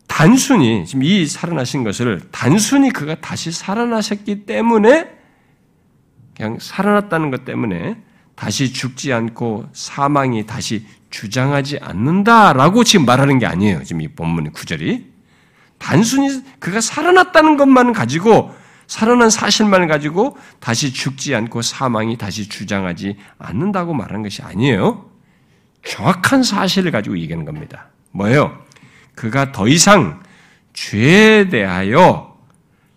단순히 0.06 0.84
지금 0.84 1.02
이 1.02 1.26
살아나신 1.26 1.82
것을 1.82 2.20
단순히 2.30 2.90
그가 2.90 3.14
다시 3.22 3.50
살아나셨기 3.50 4.44
때문에 4.44 5.08
그냥 6.36 6.58
살아났다는 6.60 7.30
것 7.30 7.46
때문에 7.46 8.04
다시 8.34 8.72
죽지 8.72 9.12
않고 9.12 9.66
사망이 9.72 10.46
다시 10.46 10.86
주장하지 11.10 11.78
않는다라고 11.80 12.82
지금 12.84 13.06
말하는 13.06 13.38
게 13.38 13.46
아니에요. 13.46 13.84
지금 13.84 14.00
이 14.00 14.08
본문의 14.08 14.52
구절이 14.52 15.12
단순히 15.78 16.42
그가 16.58 16.80
살아났다는 16.80 17.56
것만 17.56 17.92
가지고 17.92 18.54
살아난 18.86 19.30
사실만 19.30 19.86
가지고 19.86 20.36
다시 20.60 20.92
죽지 20.92 21.34
않고 21.34 21.62
사망이 21.62 22.18
다시 22.18 22.48
주장하지 22.48 23.16
않는다고 23.38 23.94
말하는 23.94 24.22
것이 24.22 24.42
아니에요. 24.42 25.10
정확한 25.86 26.42
사실을 26.42 26.90
가지고 26.90 27.18
얘기하는 27.18 27.44
겁니다. 27.44 27.88
뭐예요? 28.10 28.58
그가 29.14 29.52
더 29.52 29.68
이상 29.68 30.22
죄에 30.72 31.48
대하여 31.48 32.36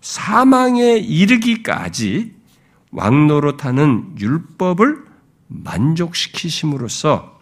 사망에 0.01 0.97
이르기까지 0.97 2.33
왕노릇하는 2.91 4.15
율법을 4.19 5.06
만족시키심으로써 5.47 7.39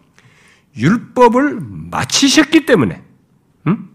율법을 0.76 1.60
마치셨기 1.60 2.66
때문에 2.66 3.02
음? 3.66 3.88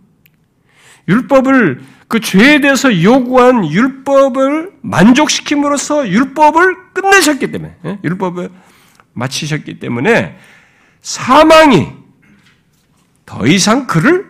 율법을 1.08 1.82
그 2.08 2.20
죄에 2.20 2.60
대해서 2.60 3.02
요구한 3.04 3.72
율법을 3.72 4.74
만족시킴으로써 4.82 6.10
율법을 6.10 6.94
끝내셨기 6.94 7.52
때문에 7.52 7.78
예? 7.86 8.00
율법을 8.04 8.50
마치셨기 9.14 9.80
때문에 9.80 10.38
사망이 11.02 11.88
더 13.26 13.48
이상 13.48 13.88
그를 13.88 14.30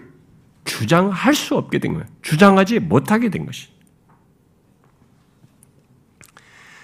주장할 0.63 1.33
수 1.33 1.55
없게 1.55 1.79
된 1.79 1.93
거예요. 1.93 2.05
주장하지 2.21 2.79
못하게 2.79 3.29
된 3.29 3.45
것이. 3.45 3.67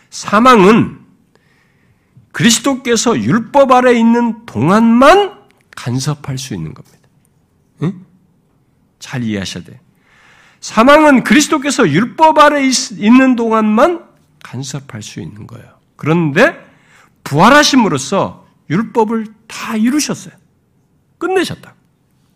사망은 0.10 1.07
그리스도께서 2.38 3.20
율법 3.20 3.72
아래 3.72 3.98
있는 3.98 4.46
동안만 4.46 5.40
간섭할 5.76 6.38
수 6.38 6.54
있는 6.54 6.76
겁니다. 6.76 7.00
응? 7.82 8.06
잘 9.00 9.24
이해하셔야 9.24 9.64
돼요. 9.64 9.80
사망은 10.60 11.24
그리스도께서 11.24 11.90
율법 11.90 12.38
아래 12.38 12.62
있는 13.00 13.36
동안만 13.36 14.06
간섭할 14.44 15.02
수 15.02 15.20
있는 15.20 15.48
거예요. 15.48 15.80
그런데 15.96 16.56
부활하심으로써 17.24 18.46
율법을 18.70 19.26
다 19.48 19.76
이루셨어요. 19.76 20.36
끝내셨다. 21.18 21.74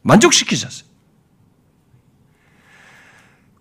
만족시키셨어요. 0.01 0.89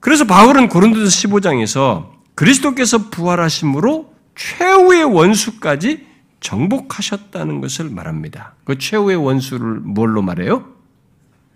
그래서 0.01 0.25
바울은 0.25 0.71
고린도서 0.71 1.05
15장에서 1.05 2.13
그리스도께서 2.35 3.11
부활하심으로 3.11 4.15
최후의 4.35 5.05
원수까지 5.05 6.09
정복하셨다는 6.41 7.61
것을 7.61 7.91
말합니다. 7.91 8.55
그 8.65 8.79
최후의 8.79 9.17
원수를 9.17 9.81
뭘로 9.81 10.23
말해요? 10.23 10.65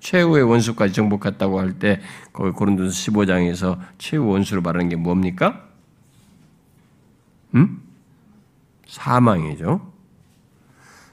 최후의 0.01 0.45
원수까지 0.45 0.93
정복했다고 0.93 1.59
할 1.59 1.78
때 1.78 2.01
고린도서 2.32 2.91
15장에서 2.91 3.78
최후 3.99 4.26
원수를 4.26 4.62
말하는 4.62 4.91
게 4.91 4.97
뭡니까? 4.97 5.64
음? 7.55 7.80
사망이죠. 8.87 9.93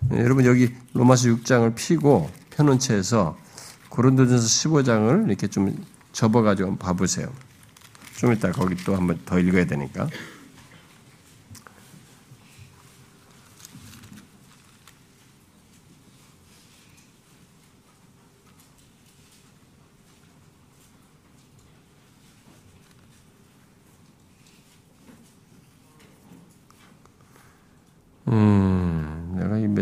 네, 0.10 0.20
여러분 0.20 0.46
여기 0.46 0.74
로마서 0.94 1.30
6장을 1.30 1.74
피고 1.76 2.30
펴놓은 2.50 2.80
채에서 2.80 3.38
고린도전서 3.90 4.46
15장을 4.46 5.28
이렇게 5.28 5.48
좀 5.48 5.74
접어가지고 6.12 6.78
봐보세요. 6.78 7.32
좀 8.18 8.34
이따 8.34 8.52
거기 8.52 8.76
또 8.84 8.96
한번 8.96 9.20
더 9.26 9.40
읽어야 9.40 9.66
되니까. 9.66 10.08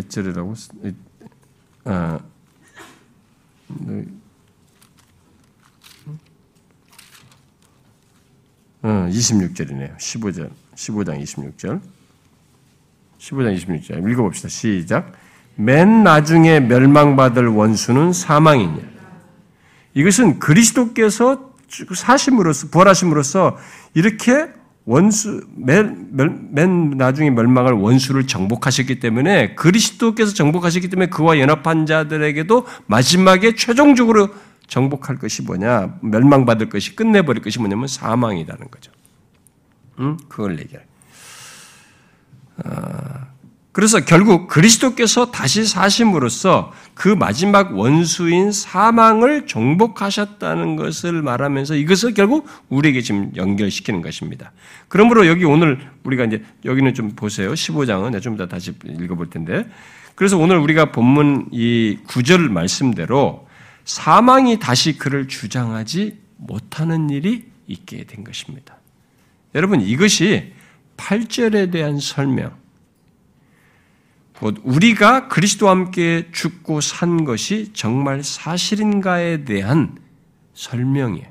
1절이라고 0.09 0.55
아, 1.85 2.19
26절이네요. 9.09 9.97
15절, 9.97 10.49
15장 10.75 11.21
26절. 11.21 11.81
15장 13.19 13.57
26절. 13.57 14.09
읽어봅시다. 14.11 14.47
시작. 14.47 15.11
맨 15.55 16.03
나중에 16.03 16.61
멸망받을 16.61 17.47
원수는 17.47 18.13
사망이냐. 18.13 18.79
이것은 19.93 20.39
그리스도께서 20.39 21.53
사심으로써, 21.93 22.69
부활하심으로써 22.69 23.57
이렇게 23.93 24.47
원수, 24.89 25.45
맨, 25.55 26.07
맨 26.09 26.89
나중에 26.89 27.29
멸망할 27.29 27.73
원수를 27.73 28.25
정복하셨기 28.25 28.99
때문에 28.99 29.53
그리스도께서 29.53 30.33
정복하셨기 30.33 30.87
때문에 30.87 31.11
그와 31.11 31.37
연합한 31.37 31.85
자들에게도 31.85 32.65
마지막에 32.87 33.53
최종적으로 33.53 34.29
정복할 34.65 35.19
것이 35.19 35.43
뭐냐, 35.43 35.99
멸망받을 36.01 36.69
것이 36.69 36.95
끝내버릴 36.95 37.43
것이 37.43 37.59
뭐냐면 37.59 37.85
사망이라는 37.85 38.71
거죠. 38.71 38.91
응? 39.99 40.17
그걸 40.27 40.57
얘기해. 40.57 40.81
아, 42.63 43.27
그래서 43.71 44.03
결국 44.03 44.47
그리스도께서 44.47 45.31
다시 45.31 45.63
사심으로써 45.63 46.73
그 46.95 47.07
마지막 47.07 47.77
원수인 47.77 48.51
사망을 48.51 49.45
정복하셨다는 49.45 50.75
것을 50.75 51.21
말하면서 51.21 51.75
이것을 51.75 52.13
결국 52.15 52.47
우리에게 52.69 53.01
지금 53.01 53.31
연결시키는 53.35 54.01
것입니다. 54.01 54.51
그러므로 54.87 55.27
여기 55.27 55.45
오늘 55.45 55.79
우리가 56.03 56.25
이제 56.25 56.43
여기는 56.65 56.93
좀 56.95 57.11
보세요. 57.15 57.53
15장은 57.53 58.19
좀 58.21 58.33
이따 58.33 58.47
다시 58.47 58.73
읽어볼 58.83 59.29
텐데. 59.29 59.65
그래서 60.15 60.37
오늘 60.37 60.57
우리가 60.57 60.91
본문 60.91 61.49
이 61.51 61.99
구절 62.07 62.49
말씀대로 62.49 63.47
사망이 63.85 64.59
다시 64.59 64.97
그를 64.97 65.27
주장하지 65.27 66.19
못하는 66.37 67.09
일이 67.09 67.45
있게 67.67 68.03
된 68.03 68.23
것입니다. 68.23 68.77
여러분, 69.55 69.81
이것이 69.81 70.53
8절에 70.97 71.71
대한 71.71 71.99
설명, 71.99 72.51
곧 74.39 74.55
우리가 74.63 75.27
그리스도와 75.27 75.71
함께 75.71 76.29
죽고 76.31 76.79
산 76.79 77.25
것이 77.25 77.71
정말 77.73 78.23
사실인가에 78.23 79.43
대한 79.43 79.97
설명이에요. 80.53 81.27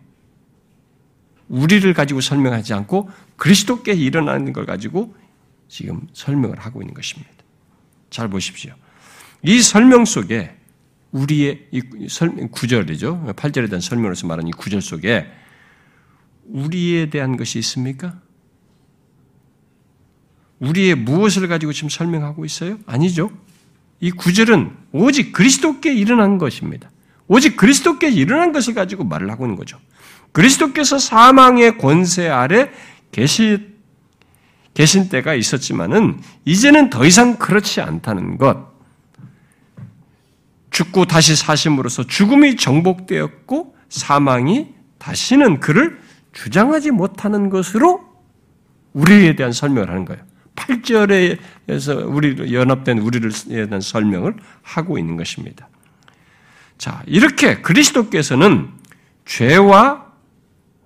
우리를 1.49 1.91
가지고 1.95 2.21
설명하지 2.21 2.75
않고 2.75 3.09
그리스도께 3.37 3.95
일어나는 3.95 4.53
걸 4.53 4.67
가지고 4.67 5.17
지금 5.69 6.07
설명을 6.13 6.59
하고 6.59 6.83
있는 6.83 6.93
것입니다. 6.93 7.31
잘 8.11 8.29
보십시오. 8.29 8.75
이 9.43 9.63
설명 9.63 10.05
속에 10.05 10.55
우리의 11.13 11.69
이 11.71 11.81
구절이죠. 12.51 13.33
8절에 13.35 13.71
대한 13.71 13.81
설명으로서 13.81 14.27
말하는 14.27 14.49
이 14.49 14.53
구절 14.53 14.83
속에 14.83 15.27
우리에 16.45 17.09
대한 17.09 17.39
것이 17.39 17.59
있습니까? 17.61 18.21
우리의 20.61 20.95
무엇을 20.95 21.49
가지고 21.49 21.73
지금 21.73 21.89
설명하고 21.89 22.45
있어요? 22.45 22.79
아니죠. 22.87 23.31
이 24.01 24.11
구절은 24.11 24.73
오직 24.93 25.33
그리스도께 25.33 25.93
일어난 25.93 26.39
것입니다. 26.39 26.91
오직 27.27 27.57
그리스도께 27.57 28.11
일어난 28.11 28.53
것을 28.53 28.75
가지고 28.75 29.05
말을 29.05 29.31
하고 29.31 29.45
있는 29.45 29.57
거죠. 29.57 29.79
그리스도께서 30.33 30.99
사망의 30.99 31.79
권세 31.79 32.29
아래 32.29 32.71
계시, 33.13 33.67
계신 34.75 35.09
때가 35.09 35.35
있었지만은 35.35 36.21
이제는 36.45 36.91
더 36.91 37.05
이상 37.05 37.37
그렇지 37.37 37.81
않다는 37.81 38.39
것. 38.39 38.69
죽고 40.71 41.07
다시 41.07 41.35
사심으로써 41.35 42.05
죽음이 42.05 42.57
정복되었고 42.57 43.75
사망이 43.89 44.69
다시는 44.99 45.61
그를 45.61 46.01
주장하지 46.33 46.91
못하는 46.91 47.51
것으로 47.51 48.07
우리에 48.93 49.35
대한 49.35 49.53
설명을 49.53 49.89
하는 49.89 50.05
거예요. 50.05 50.28
8절에서 50.59 52.15
우리 52.15 52.53
연합된 52.53 52.99
우리를 52.99 53.31
대한 53.49 53.81
설명을 53.81 54.35
하고 54.63 54.99
있는 54.99 55.17
것입니다. 55.17 55.69
자, 56.77 57.03
이렇게 57.07 57.61
그리스도께서는 57.61 58.71
죄와 59.25 60.07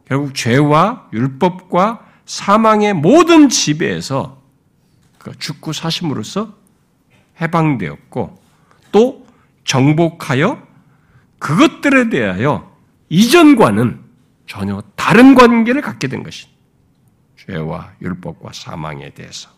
결국 0.07 0.35
죄와 0.35 1.09
율법과 1.13 2.07
사망의 2.27 2.95
모든 2.95 3.49
지배에서 3.49 4.43
그 5.19 5.39
죽고 5.39 5.73
사심으로써 5.73 6.55
해방되었고 7.41 8.43
또 8.91 9.27
정복하여 9.65 10.63
그것들에 11.39 12.09
대하여 12.09 12.77
이전과는 13.09 14.01
전혀 14.47 14.83
다른 14.97 15.35
관계를 15.35 15.83
갖게 15.83 16.09
된 16.09 16.23
것이 16.23 16.47
죄와 17.37 17.93
율법과 18.01 18.53
사망에 18.53 19.11
대해서 19.11 19.51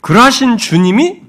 그러하신 0.00 0.56
주님이 0.56 1.22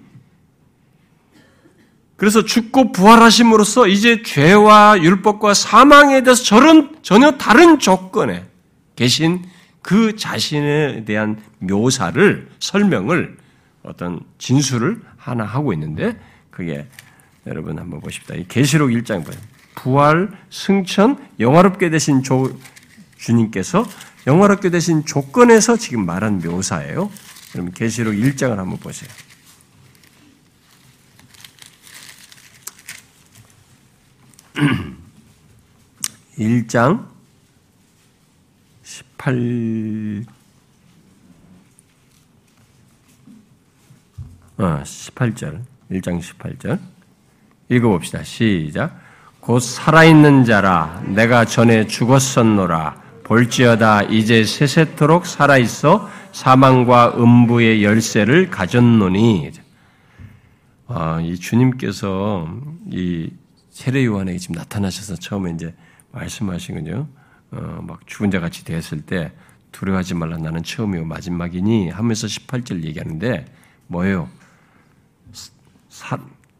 그래서 2.17 2.45
죽고 2.45 2.91
부활하심으로써 2.91 3.87
이제 3.87 4.21
죄와 4.21 5.01
율법과 5.01 5.55
사망에 5.55 6.21
대해서 6.21 6.43
저런 6.43 6.95
전혀 7.01 7.31
다른 7.31 7.79
조건에 7.79 8.45
계신 8.95 9.43
그 9.81 10.15
자신에 10.15 11.03
대한 11.05 11.41
묘사를 11.57 12.47
설명을 12.59 13.37
어떤 13.81 14.19
진술을 14.37 15.01
하나 15.17 15.45
하고 15.45 15.73
있는데 15.73 16.19
그게 16.51 16.87
여러분 17.47 17.79
한번 17.79 18.01
보십시다. 18.01 18.35
이 18.35 18.45
계시록 18.47 18.91
1장 18.91 19.25
보요. 19.25 19.35
부활, 19.73 20.29
승천, 20.51 21.17
영화롭게 21.39 21.89
되신 21.89 22.21
조, 22.21 22.55
주님께서 23.17 23.83
영화롭게 24.27 24.69
되신 24.69 25.05
조건에서 25.05 25.77
지금 25.77 26.05
말한 26.05 26.39
묘사예요. 26.39 27.09
그럼 27.51 27.71
계시록 27.71 28.13
1장을 28.13 28.55
한번 28.55 28.77
보세요. 28.77 29.09
1장 36.37 37.05
18 38.83 40.25
어, 44.57 44.83
18절 44.83 45.61
1장 45.91 46.21
18절 46.21 46.79
읽어봅시다. 47.69 48.23
시작 48.23 48.99
곧 49.39 49.59
살아있는 49.59 50.45
자라 50.45 51.01
내가 51.05 51.45
전에 51.45 51.87
죽었었노라 51.87 53.01
볼지어다 53.23 54.03
이제 54.03 54.43
세세토록 54.43 55.25
살아있어 55.25 56.09
사망과 56.31 57.15
음부의 57.17 57.83
열쇠를 57.83 58.49
가졌노니 58.49 59.51
아, 60.87 61.21
이 61.21 61.37
주님께서 61.37 62.47
이 62.89 63.31
세례 63.69 64.05
요한에게 64.05 64.37
지금 64.37 64.55
나타나셔서 64.55 65.15
처음에 65.15 65.51
이제 65.51 65.73
말씀하시군요. 66.11 67.07
어, 67.51 67.79
막 67.83 68.05
죽은 68.07 68.31
자 68.31 68.39
같이 68.39 68.65
되었을 68.65 69.01
때 69.01 69.31
두려워하지 69.71 70.15
말라 70.15 70.37
나는 70.37 70.63
처음이고 70.63 71.05
마지막이니 71.05 71.89
하면서 71.89 72.27
18절 72.27 72.83
얘기하는데 72.83 73.45
뭐예요? 73.87 74.29
사, 75.89 76.19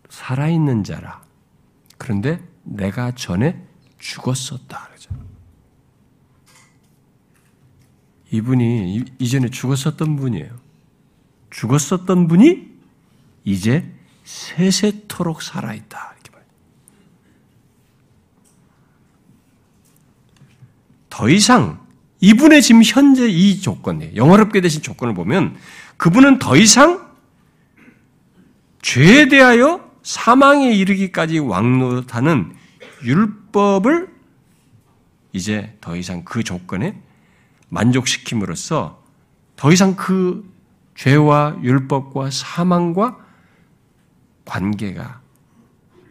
살아있는 0.09 0.83
자라. 0.83 1.21
그런데 1.97 2.41
내가 2.63 3.11
전에 3.11 3.61
죽었었다. 3.99 4.87
그러죠. 4.87 5.09
이분이 8.31 9.03
이전에 9.19 9.49
죽었었던 9.49 10.15
분이에요. 10.15 10.49
죽었었던 11.49 12.27
분이 12.27 12.67
이제 13.43 13.91
세세토록 14.23 15.41
살아있다. 15.41 16.11
더 21.11 21.29
이상 21.29 21.85
이분의 22.21 22.63
지금 22.63 22.81
현재 22.83 23.27
이 23.27 23.61
조건에 23.61 24.15
영화롭게 24.15 24.59
되신 24.59 24.81
조건을 24.81 25.13
보면 25.13 25.55
그분은 25.97 26.39
더 26.39 26.55
이상 26.55 27.11
죄에 28.81 29.27
대하여 29.27 29.87
사망에 30.01 30.71
이르기까지 30.71 31.37
왕노하는 31.37 32.55
율법을 33.03 34.09
이제 35.33 35.77
더 35.79 35.95
이상 35.95 36.23
그 36.23 36.43
조건에 36.43 36.99
만족시킴으로써 37.71 39.01
더 39.55 39.71
이상 39.71 39.95
그 39.95 40.49
죄와 40.95 41.57
율법과 41.63 42.29
사망과 42.29 43.17
관계가 44.45 45.21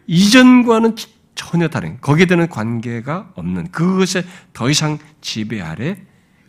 이전과는 0.07 0.95
전혀 1.35 1.67
다른 1.69 1.99
거기에 2.01 2.25
대한 2.25 2.49
관계가 2.49 3.31
없는 3.35 3.71
그것에 3.71 4.23
더 4.53 4.69
이상 4.69 4.97
지배 5.21 5.61
아래 5.61 5.97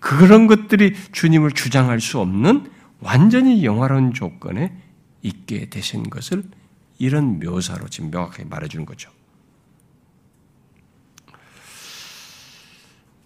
그런 0.01 0.47
것들이 0.49 0.95
주님을 1.13 1.53
주장할 1.53 2.01
수 2.01 2.19
없는 2.19 2.73
완전히 2.99 3.65
영화로운 3.65 4.15
조건에 4.15 4.77
있게 5.23 5.69
되신 5.71 6.11
것을 6.11 6.43
이런 6.99 7.39
묘사로 7.39 7.89
지금 7.89 8.11
명확하게 8.11 8.45
말해주는 8.45 8.87
거죠. 8.87 9.11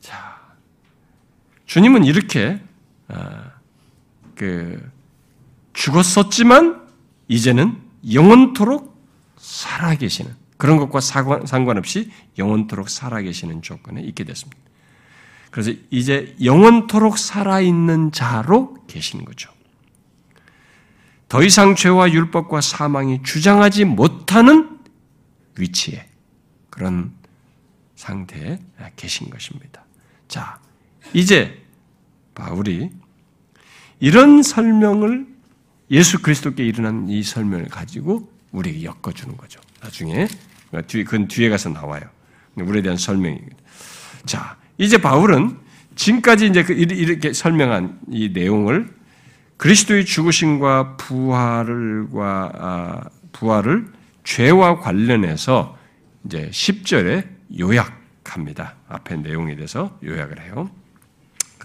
자, 0.01 0.36
주님은 1.67 2.05
이렇게 2.05 2.61
아, 3.09 3.53
그 4.35 4.91
죽었었지만 5.73 6.87
이제는 7.29 7.81
영원토록 8.13 8.97
살아계시는 9.37 10.35
그런 10.57 10.79
것과 10.79 11.01
상관없이 11.01 12.11
영원토록 12.39 12.89
살아계시는 12.89 13.63
조건에 13.63 14.01
있게 14.03 14.25
됐습니다. 14.25 14.59
그래서 15.51 15.73
이제 15.91 16.35
영원토록 16.43 17.19
살아있는 17.19 18.13
자로 18.13 18.77
계신 18.87 19.25
거죠. 19.25 19.51
더 21.29 21.43
이상 21.43 21.75
죄와 21.75 22.13
율법과 22.13 22.61
사망이 22.61 23.23
주장하지 23.23 23.85
못하는 23.85 24.79
위치에 25.59 26.07
그런 26.71 27.13
상태에 27.97 28.59
계신 28.95 29.31
것입니다. 29.31 29.85
자, 30.29 30.61
이제 31.13 31.63
바울이 32.35 32.91
이런 34.01 34.43
설명을 34.43 35.27
예수 35.91 36.21
그리스도께 36.21 36.65
일어난 36.65 37.09
이 37.09 37.23
설명을 37.23 37.67
가지고 37.67 38.31
우리에게 38.53 38.85
엮어주는 38.85 39.37
거죠. 39.37 39.61
나중에 39.83 40.29
그건 41.05 41.29
뒤에 41.29 41.49
가서 41.49 41.69
나와요. 41.71 42.03
우리에 42.57 42.83
대한 42.83 42.97
설명입니다. 42.97 43.57
자, 44.25 44.57
이제 44.79 44.99
바울은 44.99 45.59
지금까지 45.95 46.47
이제 46.47 46.63
그 46.63 46.73
이렇게 46.73 47.33
설명한 47.33 48.01
이 48.11 48.31
내용을 48.31 48.95
그리스도의 49.57 50.05
죽으심과 50.05 50.97
부활과 50.97 52.53
아, 52.55 53.01
부활을 53.33 53.87
죄와 54.25 54.81
관련해서 54.81 55.79
이제 56.25 56.51
10절에 56.51 57.27
요약합니다. 57.59 58.75
앞에 58.89 59.17
내용에 59.17 59.55
대해서 59.55 59.99
요약을 60.05 60.43
해요. 60.43 60.71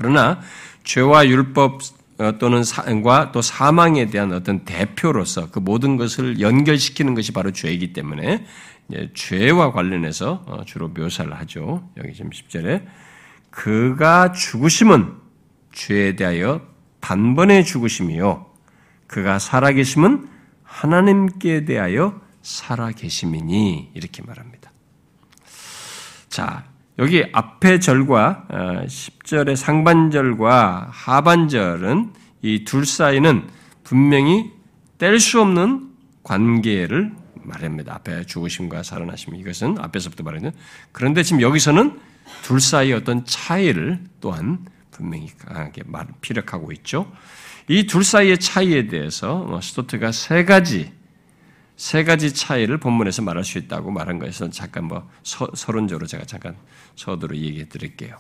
그러나 0.02 0.39
죄와 0.84 1.28
율법 1.28 1.80
어, 2.18 2.38
또는 2.38 2.64
사과 2.64 3.32
또 3.32 3.41
사망에 3.41 4.08
대한 4.08 4.34
어떤 4.34 4.66
대표로서 4.66 5.49
그 5.49 5.60
모든 5.60 5.97
것을 5.97 6.39
연결시키는 6.39 7.16
것이 7.16 7.32
바로 7.32 7.52
죄이기 7.52 7.93
때문에 7.93 8.45
죄와 9.14 9.72
관련해서 9.72 10.43
어, 10.45 10.64
주로 10.66 10.88
묘사를 10.89 11.32
하죠. 11.39 11.88
여기 11.97 12.14
지금 12.14 12.30
10절에 12.30 12.86
그가 13.49 14.32
죽으심은 14.32 15.14
죄에 15.74 16.16
대하여 16.16 16.62
단번에 16.99 17.64
죽으심이요 17.64 18.45
그가 19.08 19.39
살아계심은 19.39 20.28
하나님께 20.64 21.66
대하여 21.66 22.22
살아계심이니 22.41 23.91
이렇게 23.93 24.24
말합니다. 24.24 24.72
자, 26.30 26.70
여기 27.02 27.26
앞의 27.34 27.82
절과 27.82 28.45
10절의 28.86 29.54
어, 29.54 29.56
상반절과 29.56 30.89
하반절은 30.91 32.14
이 32.43 32.64
둘 32.64 32.86
사이는 32.86 33.47
분명히 33.84 34.52
뗄 34.99 35.20
수 35.20 35.41
없는 35.41 35.89
관계를 36.22 37.12
말합니다. 37.43 37.95
앞에 37.95 38.26
죽으심과 38.28 38.84
살아나심 38.84 39.36
이것은 39.36 39.80
앞에서부터 39.80 40.24
말하는 40.24 40.52
그런데 40.91 41.24
지금 41.24 41.41
여기서는 41.41 41.99
둘 42.43 42.62
사이의 42.62 42.93
어떤 42.93 43.26
차이를 43.26 43.99
또한 44.20 44.60
분명히 44.91 45.28
강하게 45.39 45.82
피력하고 46.22 46.72
있죠. 46.74 47.12
이 47.68 47.88
둘 47.88 48.04
사이의 48.04 48.38
차이에 48.38 48.88
대해서 48.88 49.39
뭐 49.39 49.60
스토트가 49.60 50.12
세 50.12 50.45
가지 50.45 50.91
세 51.82 52.03
가지 52.03 52.32
차이를 52.32 52.77
본문에서 52.77 53.23
말할 53.23 53.43
수 53.43 53.57
있다고 53.57 53.89
말한 53.89 54.19
것에서 54.19 54.51
잠깐 54.51 54.84
뭐 54.84 55.09
서, 55.23 55.49
론적으로 55.71 56.05
제가 56.05 56.25
잠깐 56.25 56.55
서두로 56.95 57.36
얘기해 57.36 57.69
드릴게요. 57.69 58.17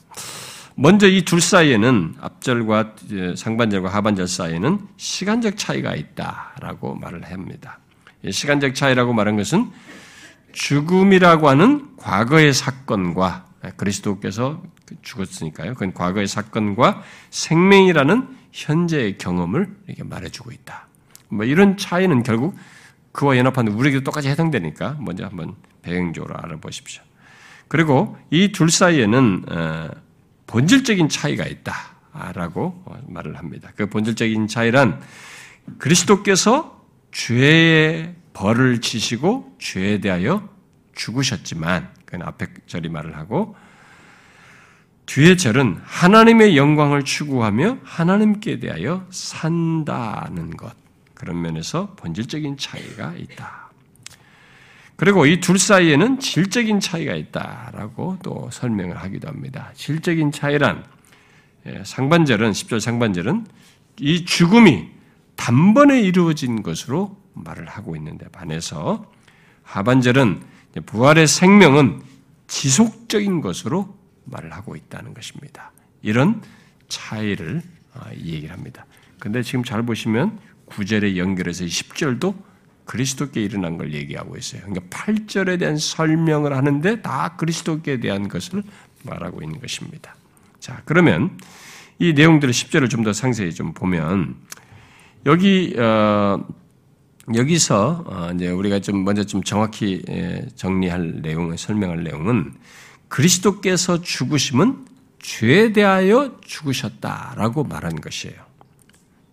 먼저 0.73 1.07
이 1.07 1.21
둘 1.21 1.41
사이에는 1.41 2.15
앞절과 2.19 2.95
상반절과 3.37 3.87
하반절 3.87 4.27
사이에는 4.27 4.79
시간적 4.97 5.57
차이가 5.57 5.93
있다라고 5.93 6.95
말을 6.95 7.31
합니다. 7.31 7.77
시간적 8.27 8.73
차이라고 8.73 9.13
말한 9.13 9.37
것은 9.37 9.69
죽음이라고 10.53 11.47
하는 11.47 11.95
과거의 11.97 12.55
사건과 12.55 13.45
그리스도께서 13.77 14.63
죽었으니까요. 15.03 15.75
그건 15.75 15.93
과거의 15.93 16.25
사건과 16.25 17.03
생명이라는 17.29 18.27
현재의 18.53 19.19
경험을 19.19 19.69
이렇게 19.85 20.03
말해주고 20.03 20.51
있다. 20.51 20.87
뭐 21.29 21.45
이런 21.45 21.77
차이는 21.77 22.23
결국 22.23 22.55
그와 23.11 23.37
연합한 23.37 23.67
우리에게도 23.67 24.03
똑같이 24.03 24.29
해당되니까 24.29 24.97
먼저 24.99 25.25
한번 25.25 25.55
배경적으로 25.81 26.35
알아보십시오. 26.37 27.03
그리고 27.67 28.17
이 28.29 28.51
둘 28.51 28.69
사이에는 28.69 29.45
어, 29.49 29.89
본질적인 30.47 31.09
차이가 31.09 31.45
있다라고 31.45 32.83
말을 33.07 33.37
합니다. 33.37 33.71
그 33.75 33.87
본질적인 33.89 34.47
차이란 34.47 35.01
그리스도께서 35.77 36.81
죄의 37.11 38.15
벌을 38.33 38.81
지시고 38.81 39.55
죄에 39.59 39.99
대하여 39.99 40.47
죽으셨지만 40.95 41.89
그건 42.05 42.27
앞에 42.27 42.47
절이 42.67 42.89
말을 42.89 43.17
하고 43.17 43.55
뒤의 45.05 45.37
절은 45.37 45.79
하나님의 45.83 46.55
영광을 46.57 47.03
추구하며 47.03 47.79
하나님께 47.83 48.59
대하여 48.59 49.05
산다는 49.09 50.51
것 50.55 50.73
그런 51.21 51.39
면에서 51.39 51.93
본질적인 51.97 52.57
차이가 52.57 53.13
있다. 53.15 53.69
그리고 54.95 55.27
이 55.27 55.39
둘 55.39 55.59
사이에는 55.59 56.19
질적인 56.19 56.79
차이가 56.79 57.13
있다라고 57.13 58.17
또 58.23 58.49
설명을 58.51 58.97
하기도 58.97 59.27
합니다. 59.27 59.71
질적인 59.75 60.31
차이란 60.31 60.83
예, 61.67 61.83
상반절은 61.85 62.51
10절 62.51 62.79
상반절은 62.79 63.45
이 63.99 64.25
죽음이 64.25 64.87
단번에 65.35 66.01
이루어진 66.01 66.63
것으로 66.63 67.15
말을 67.33 67.67
하고 67.67 67.95
있는데 67.95 68.27
반해서 68.29 69.11
하반절은 69.61 70.41
부활의 70.87 71.27
생명은 71.27 72.01
지속적인 72.47 73.41
것으로 73.41 73.95
말을 74.25 74.53
하고 74.53 74.75
있다는 74.75 75.13
것입니다. 75.13 75.71
이런 76.01 76.41
차이를 76.89 77.61
아, 77.93 78.11
얘기를 78.13 78.51
합니다. 78.51 78.87
근데 79.19 79.43
지금 79.43 79.63
잘 79.63 79.83
보시면 79.83 80.39
9절에 80.71 81.17
연결해서 81.17 81.65
10절도 81.65 82.35
그리스도께 82.85 83.41
일어난 83.43 83.77
걸 83.77 83.93
얘기하고 83.93 84.37
있어요. 84.37 84.61
그러니까 84.63 84.85
8절에 84.89 85.59
대한 85.59 85.77
설명을 85.77 86.55
하는데 86.55 87.01
다 87.01 87.35
그리스도께 87.37 87.99
대한 87.99 88.27
것을 88.27 88.63
말하고 89.03 89.41
있는 89.41 89.59
것입니다. 89.59 90.15
자, 90.59 90.81
그러면 90.85 91.37
이 91.99 92.13
내용들을 92.13 92.53
10절을 92.53 92.89
좀 92.89 93.03
더 93.03 93.13
상세히 93.13 93.53
좀 93.53 93.73
보면 93.73 94.35
여기 95.25 95.75
어, 95.77 96.43
여기서 97.33 98.03
어, 98.07 98.31
이제 98.33 98.49
우리가 98.49 98.79
좀 98.79 99.03
먼저 99.03 99.23
좀 99.23 99.43
정확히 99.43 100.01
예, 100.09 100.45
정리할 100.55 101.21
내용을 101.21 101.57
설명할 101.57 102.03
내용은 102.03 102.53
그리스도께서 103.07 104.01
죽으심은 104.01 104.85
죄에 105.19 105.71
대하여 105.73 106.37
죽으셨다라고 106.41 107.63
말한 107.63 108.01
것이에요. 108.01 108.35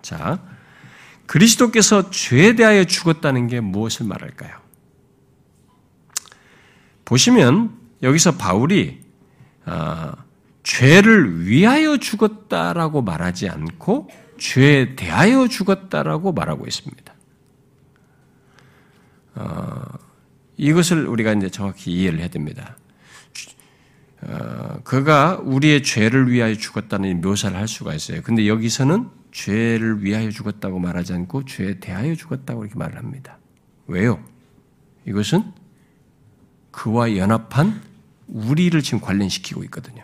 자, 0.03 0.39
그리스도께서 1.29 2.11
죄에 2.11 2.55
대하여 2.57 2.85
죽었다는 2.85 3.49
게 3.49 3.61
무엇을 3.61 4.07
말할까요? 4.07 4.57
보시면 7.05 7.76
여기서 8.03 8.37
바울이 8.37 9.01
어, 9.66 10.12
죄를 10.62 11.47
위하여 11.47 11.99
죽었다라고 11.99 13.03
말하지 13.03 13.49
않고 13.51 14.09
죄에 14.39 14.97
대하여 14.97 15.49
죽었다라고 15.49 16.33
말하고 16.33 16.66
있습니다. 16.66 17.14
어, 19.35 19.83
이것을 20.57 21.07
우리가 21.07 21.35
이제 21.35 21.51
정확히 21.51 21.93
이해를 21.93 22.20
해야 22.20 22.29
됩니다. 22.29 22.76
어, 24.22 24.81
그가 24.83 25.39
우리의 25.43 25.83
죄를 25.83 26.31
위하여 26.31 26.55
죽었다는 26.55 27.20
묘사를 27.20 27.55
할 27.55 27.68
수가 27.68 27.95
있어요. 27.95 28.22
근데 28.22 28.49
여기서는 28.49 29.18
죄를 29.39 30.03
위하여 30.03 30.30
죽었다고 30.30 30.80
말하지 30.80 31.12
않고 31.12 31.45
죄에 31.45 31.78
대하여 31.78 32.16
죽었다고 32.16 32.64
이렇게 32.64 32.76
말을 32.76 32.99
합니다. 32.99 33.39
왜요? 33.86 34.20
이것은 35.07 35.45
그와 36.72 37.16
연합한 37.16 37.80
우리를 38.26 38.82
지금 38.82 39.01
관련시키고 39.01 39.62
있거든요. 39.64 40.03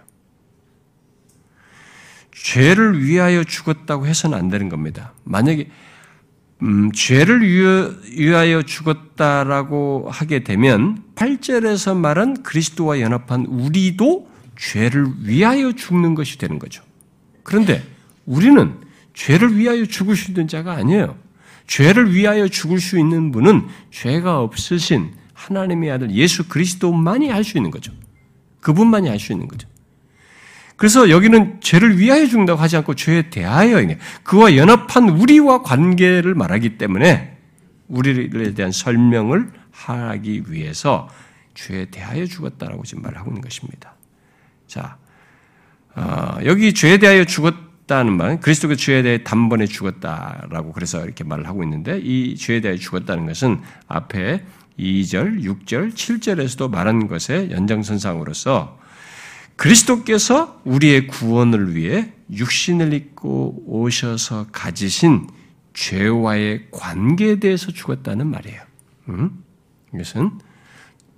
죄를 2.33 3.05
위하여 3.05 3.43
죽었다고 3.43 4.07
해서는 4.07 4.39
안 4.39 4.49
되는 4.49 4.69
겁니다. 4.69 5.13
만약에 5.25 5.69
음, 6.63 6.93
죄를 6.93 7.43
위하여 7.43 8.63
죽었다라고 8.63 10.11
하게 10.11 10.45
되면 10.45 11.03
8절에서 11.17 11.97
말한 11.97 12.45
그리스도와 12.45 13.01
연합한 13.01 13.47
우리도 13.47 14.31
죄를 14.57 15.07
위하여 15.25 15.73
죽는 15.73 16.15
것이 16.15 16.39
되는 16.39 16.61
거죠. 16.61 16.85
그런데 17.43 17.85
우리는 18.27 18.85
죄를 19.15 19.57
위하여 19.57 19.87
죽을 19.87 20.17
수 20.17 20.31
있는 20.31 20.49
자가 20.49 20.73
아니에요. 20.73 21.17
죄를 21.67 22.13
위하여 22.13 22.49
죽을 22.49 22.79
수 22.81 22.99
있는 22.99 23.33
분은 23.33 23.69
죄가 23.91 24.41
없으신 24.41 25.13
하나님의 25.33 25.91
아들 25.91 26.11
예수 26.11 26.49
그리스도만이 26.49 27.29
할 27.31 27.45
수 27.45 27.57
있는 27.57 27.71
거죠. 27.71 27.93
그분만이 28.61 29.09
할 29.09 29.19
수 29.19 29.33
있는 29.33 29.49
거죠. 29.49 29.69
그래서 30.77 31.09
여기는 31.09 31.61
죄를 31.61 31.99
위하여 31.99 32.27
죽는다고 32.27 32.61
하지 32.61 32.77
않고 32.77 32.95
죄에 32.95 33.31
대하여 33.31 33.77
그와 34.25 34.57
연합한 34.57 35.09
우리와 35.09 35.63
관계를 35.63 36.35
말하기 36.35 36.79
때문에 36.79 37.37
우리에 37.89 38.55
대한 38.55 38.73
설명을 38.73 39.53
하기 39.71 40.45
위해서 40.49 41.09
죄에 41.55 41.87
대하여 41.87 42.27
죽었다라고 42.27 42.83
지금 42.83 43.03
말을 43.05 43.19
하고 43.19 43.31
있는 43.31 43.41
것입니다. 43.41 43.95
자, 44.67 44.97
어, 45.95 46.39
여기 46.45 46.75
죄에 46.75 46.99
대하여 46.99 47.25
죽었 47.25 47.55
다는 47.87 48.17
말, 48.17 48.41
그리스도가 48.41 48.77
죄에 48.77 49.03
대해 49.03 49.23
단번에 49.23 49.67
죽었다라고 49.67 50.73
그래서 50.73 51.05
이렇게 51.05 51.23
말을 51.23 51.47
하고 51.47 51.63
있는데 51.63 51.99
이 51.99 52.35
죄에 52.37 52.61
대해 52.61 52.77
죽었다는 52.77 53.27
것은 53.27 53.61
앞에 53.89 54.43
2절, 54.79 55.43
6절, 55.43 55.95
7절에서도 55.95 56.71
말한 56.71 57.09
것의 57.09 57.51
연장선상으로서 57.51 58.79
그리스도께서 59.57 60.61
우리의 60.65 61.07
구원을 61.07 61.77
위해 61.77 62.13
육신을 62.33 62.93
입고 62.93 63.65
오셔서 63.67 64.47
가지신 64.51 65.29
죄와의 65.75 66.69
관계에 66.71 67.39
대해서 67.39 67.71
죽었다는 67.71 68.27
말이에요. 68.29 68.63
음? 69.11 69.45
이것은 69.93 70.33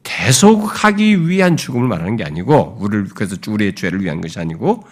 대속하기 0.02 1.28
위한 1.28 1.56
죽음을 1.56 1.88
말하는 1.88 2.16
게 2.16 2.24
아니고 2.24 2.78
우리를 2.80 3.08
그래서 3.14 3.36
우리의 3.46 3.74
죄를 3.74 4.02
위한 4.02 4.20
것이 4.20 4.38
아니고 4.38 4.84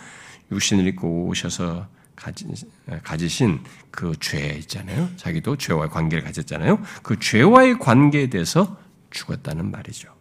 육신을 0.55 0.87
입고 0.89 1.27
오셔서 1.27 1.87
가지, 2.17 3.29
신그 3.29 4.15
죄 4.21 4.55
있잖아요. 4.61 5.09
자기도 5.17 5.57
죄와의 5.57 5.91
관계를 5.91 6.25
가졌잖아요. 6.25 6.81
그 7.03 7.19
죄와의 7.19 7.79
관계에 7.79 8.29
대해서 8.29 8.77
죽었다는 9.11 9.71
말이죠. 9.71 10.15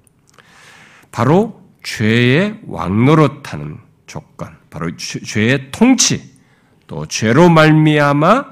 바로 1.12 1.62
죄의 1.84 2.62
왕노릇하는 2.66 3.78
조건, 4.08 4.58
바로 4.70 4.96
죄의 4.98 5.72
통치, 5.72 6.34
또 6.88 7.06
죄로 7.06 7.50
말미암아 7.50 8.46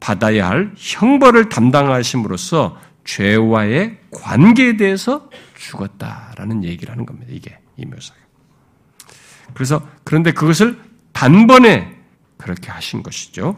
받아야 0.00 0.48
할 0.48 0.72
형벌을 0.76 1.48
담당하심으로써 1.48 2.78
죄와의 3.04 3.98
관계에 4.10 4.76
대해서 4.76 5.30
죽었다라는 5.56 6.64
얘기를 6.64 6.92
하는 6.92 7.06
겁니다. 7.06 7.32
이게 7.32 7.58
이 7.76 7.86
묘사가. 7.86 8.18
그래서 9.54 9.88
그런데 10.04 10.32
그것을 10.32 10.78
단번에 11.18 11.96
그렇게 12.36 12.70
하신 12.70 13.02
것이죠. 13.02 13.56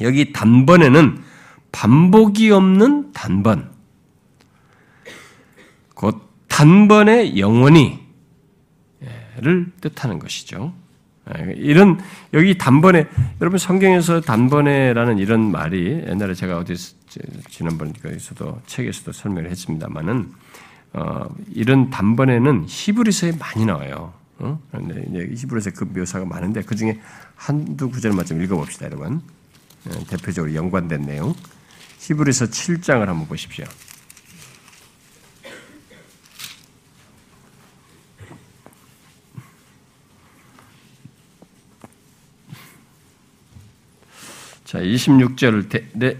여기 0.00 0.32
단번에는 0.32 1.22
반복이 1.70 2.50
없는 2.50 3.12
단번, 3.12 3.70
곧 5.94 6.20
단번에 6.48 7.38
영원히 7.38 8.02
를 9.36 9.70
뜻하는 9.80 10.18
것이죠. 10.18 10.74
예, 11.38 11.54
이런 11.56 12.00
여기 12.34 12.58
단번에 12.58 13.06
여러분 13.40 13.58
성경에서 13.58 14.20
단번에라는 14.20 15.18
이런 15.18 15.52
말이 15.52 16.02
옛날에 16.06 16.34
제가 16.34 16.58
어디 16.58 16.74
지난번 17.48 17.94
에서도 18.04 18.60
책에서도 18.66 19.12
설명을 19.12 19.48
했습니다만은 19.50 20.32
어, 20.94 21.24
이런 21.54 21.90
단번에는 21.90 22.64
히브리서에 22.66 23.32
많이 23.38 23.64
나와요. 23.64 24.12
어? 24.42 24.60
히브리서 24.72 25.70
그 25.70 25.84
묘사가 25.84 26.24
많은데 26.24 26.62
그 26.62 26.74
중에 26.74 27.00
한두 27.36 27.88
구절만 27.90 28.26
좀 28.26 28.42
읽어봅시다, 28.42 28.86
여러분. 28.86 29.22
예, 29.88 30.04
대표적으로 30.04 30.54
연관된 30.54 31.02
내용. 31.02 31.34
히브리서 32.00 32.46
7장을 32.46 33.04
한번 33.04 33.26
보십시오. 33.26 33.64
26절, 44.80 45.68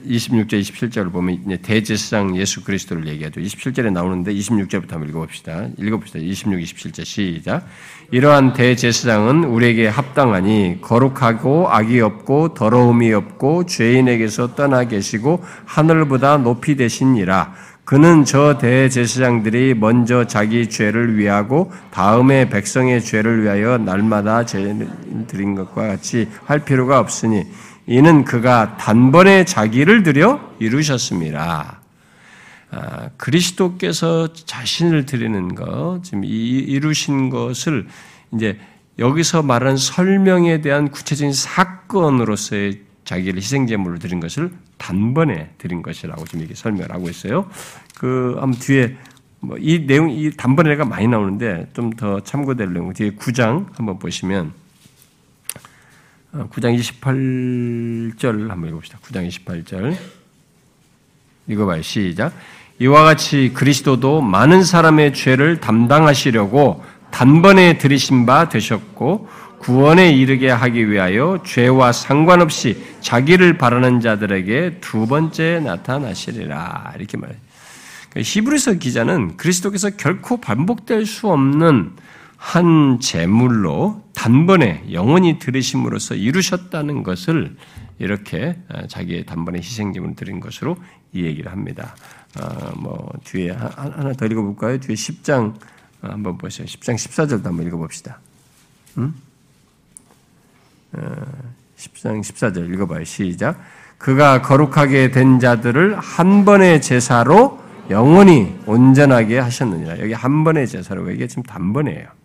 26절, 0.06 0.60
27절을 0.60 1.12
보면 1.12 1.42
이제 1.46 1.56
대제사장 1.56 2.36
예수 2.36 2.62
그리스도를 2.64 3.06
얘기하죠. 3.08 3.40
27절에 3.40 3.92
나오는데 3.92 4.34
26절부터 4.34 4.90
한번 4.90 5.08
읽어 5.08 5.20
봅시다. 5.20 5.68
읽어 5.78 5.96
봅시다. 5.98 6.18
26, 6.18 6.60
27절 6.60 7.04
시작. 7.04 7.66
이러한 8.10 8.52
대제사장은 8.52 9.44
우리에게 9.44 9.88
합당하니 9.88 10.78
거룩하고 10.82 11.70
악이 11.70 12.00
없고 12.00 12.54
더러움이 12.54 13.12
없고 13.12 13.66
죄인에게서 13.66 14.54
떠나 14.54 14.84
계시고 14.84 15.42
하늘보다 15.64 16.38
높이 16.38 16.76
되시니라. 16.76 17.54
그는 17.84 18.24
저 18.24 18.58
대제사장들이 18.58 19.74
먼저 19.74 20.26
자기 20.26 20.68
죄를 20.70 21.18
위하고 21.18 21.72
다음에 21.90 22.48
백성의 22.48 23.02
죄를 23.02 23.42
위하여 23.42 23.76
날마다 23.76 24.46
죄 24.46 24.76
드린 25.26 25.54
것과 25.54 25.88
같이 25.88 26.28
할 26.44 26.64
필요가 26.64 27.00
없으니 27.00 27.44
이는 27.86 28.24
그가 28.24 28.76
단번에 28.76 29.44
자기를 29.44 30.02
들여 30.02 30.54
이루셨습니다. 30.60 31.80
아, 32.70 33.08
그리스도께서 33.16 34.32
자신을 34.32 35.04
드리는 35.04 35.54
것, 35.54 36.00
지금 36.02 36.24
이루신 36.24 37.28
것을 37.28 37.86
이제 38.32 38.58
여기서 38.98 39.42
말한 39.42 39.76
설명에 39.76 40.60
대한 40.60 40.90
구체적인 40.90 41.32
사건으로서의 41.32 42.80
자기를 43.04 43.36
희생제물로 43.38 43.98
드린 43.98 44.20
것을 44.20 44.52
단번에 44.78 45.50
드린 45.58 45.82
것이라고 45.82 46.24
지금 46.24 46.40
이렇게 46.40 46.54
설명을 46.54 46.92
하고 46.92 47.08
있어요. 47.10 47.50
그, 47.98 48.36
아무 48.40 48.56
뒤에 48.58 48.96
뭐 49.40 49.58
이 49.60 49.86
내용, 49.86 50.08
이 50.10 50.30
단번에가 50.30 50.84
많이 50.84 51.08
나오는데 51.08 51.68
좀 51.74 51.90
더 51.90 52.20
참고될 52.20 52.72
내용, 52.72 52.92
뒤에 52.92 53.10
9장 53.10 53.66
한번 53.76 53.98
보시면 53.98 54.52
9장 56.32 56.72
어, 56.72 58.16
28절 58.16 58.48
한번 58.48 58.68
읽어봅시다. 58.68 58.98
9장 59.02 59.28
28절. 59.28 59.96
읽어봐요. 61.48 61.82
시작. 61.82 62.32
이와 62.78 63.04
같이 63.04 63.52
그리스도도 63.52 64.22
많은 64.22 64.64
사람의 64.64 65.12
죄를 65.12 65.60
담당하시려고 65.60 66.82
단번에 67.10 67.76
들이신 67.76 68.24
바 68.24 68.48
되셨고 68.48 69.28
구원에 69.58 70.10
이르게 70.10 70.50
하기 70.50 70.90
위하여 70.90 71.42
죄와 71.44 71.92
상관없이 71.92 72.82
자기를 73.00 73.58
바라는 73.58 74.00
자들에게 74.00 74.78
두 74.80 75.06
번째 75.06 75.60
나타나시리라. 75.60 76.94
이렇게 76.96 77.16
말해요. 77.18 77.38
그러니까 78.10 78.28
히브리서 78.28 78.74
기자는 78.74 79.36
그리스도께서 79.36 79.90
결코 79.90 80.38
반복될 80.38 81.04
수 81.06 81.28
없는 81.28 81.92
한 82.42 82.98
제물로 82.98 84.02
단번에 84.16 84.86
영원히 84.90 85.38
들으심으로써 85.38 86.16
이루셨다는 86.16 87.04
것을 87.04 87.56
이렇게 88.00 88.58
어, 88.68 88.84
자기의 88.88 89.26
단번에 89.26 89.58
희생제물을 89.60 90.16
드린 90.16 90.40
것으로 90.40 90.76
이 91.12 91.22
얘기를 91.24 91.52
합니다. 91.52 91.94
어, 92.38 92.72
뭐 92.76 93.12
뒤에 93.22 93.52
하나 93.52 94.12
더 94.14 94.26
읽어볼까요? 94.26 94.80
뒤에 94.80 94.96
10장 94.96 95.54
어, 96.02 96.08
한번 96.08 96.36
보세요. 96.36 96.66
10장 96.66 96.96
14절도 96.96 97.44
한번 97.44 97.64
읽어봅시다. 97.64 98.18
음? 98.98 99.14
어, 100.94 100.98
10장 101.78 102.20
14절 102.20 102.74
읽어봐요. 102.74 103.04
시작. 103.04 103.62
그가 103.98 104.42
거룩하게 104.42 105.12
된 105.12 105.38
자들을 105.38 105.96
한 105.96 106.44
번의 106.44 106.82
제사로 106.82 107.62
영원히 107.88 108.58
온전하게 108.66 109.38
하셨느니라. 109.38 110.00
여기 110.00 110.12
한 110.12 110.42
번의 110.42 110.66
제사로 110.66 111.08
이게 111.12 111.28
지금 111.28 111.44
단번이에요. 111.44 112.21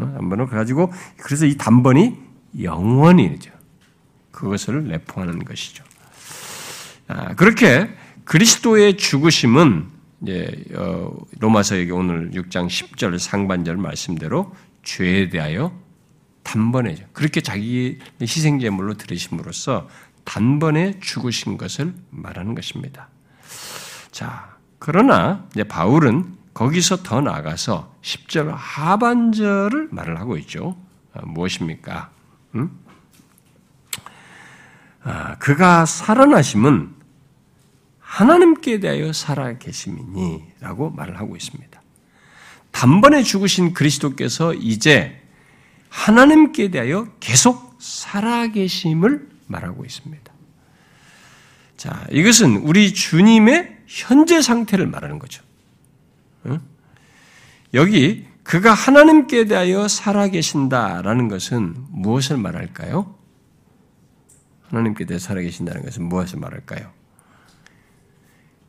단번을 0.00 0.44
어? 0.44 0.48
가지고 0.48 0.92
그래서 1.18 1.46
이 1.46 1.56
단번이 1.56 2.16
영원이죠. 2.62 3.50
그것을 4.30 4.88
내포하는 4.88 5.44
것이죠. 5.44 5.84
아, 7.08 7.34
그렇게 7.34 7.88
그리스도의 8.24 8.96
죽으심은 8.96 9.96
어, 10.74 11.16
로마서 11.38 11.80
여기 11.80 11.90
오늘 11.90 12.30
6장 12.32 12.66
10절 12.68 13.18
상반절 13.18 13.76
말씀대로 13.76 14.54
죄에 14.82 15.28
대하여 15.28 15.72
단번에죠. 16.42 17.04
그렇게 17.12 17.40
자기 17.40 17.98
희생 18.20 18.60
제물로 18.60 18.94
들으심으로써 18.94 19.88
단번에 20.24 20.98
죽으신 21.00 21.56
것을 21.56 21.94
말하는 22.10 22.54
것입니다. 22.54 23.08
자, 24.10 24.56
그러나 24.78 25.46
이제 25.52 25.64
바울은 25.64 26.36
거기서 26.56 27.02
더 27.02 27.20
나가서 27.20 27.94
10절 28.00 28.50
하반절을 28.50 29.88
말을 29.90 30.18
하고 30.18 30.38
있죠. 30.38 30.74
아, 31.12 31.20
무엇입니까? 31.26 32.10
음? 32.54 32.70
아, 35.02 35.36
그가 35.36 35.84
살아나심은 35.84 36.94
하나님께 37.98 38.80
대하여 38.80 39.12
살아계심이니 39.12 40.44
라고 40.60 40.88
말을 40.88 41.18
하고 41.18 41.36
있습니다. 41.36 41.82
단번에 42.70 43.22
죽으신 43.22 43.74
그리스도께서 43.74 44.54
이제 44.54 45.22
하나님께 45.90 46.70
대하여 46.70 47.08
계속 47.20 47.76
살아계심을 47.78 49.28
말하고 49.46 49.84
있습니다. 49.84 50.32
자, 51.76 52.06
이것은 52.10 52.56
우리 52.56 52.94
주님의 52.94 53.76
현재 53.86 54.40
상태를 54.40 54.86
말하는 54.86 55.18
거죠. 55.18 55.44
여기 57.74 58.26
그가 58.42 58.72
하나님께 58.72 59.46
대하여 59.46 59.88
살아계신다라는 59.88 61.28
것은 61.28 61.74
무엇을 61.90 62.36
말할까요? 62.36 63.14
하나님께 64.68 65.04
대해 65.04 65.18
살아계신다는 65.18 65.82
것은 65.82 66.04
무엇을 66.04 66.38
말할까요? 66.38 66.92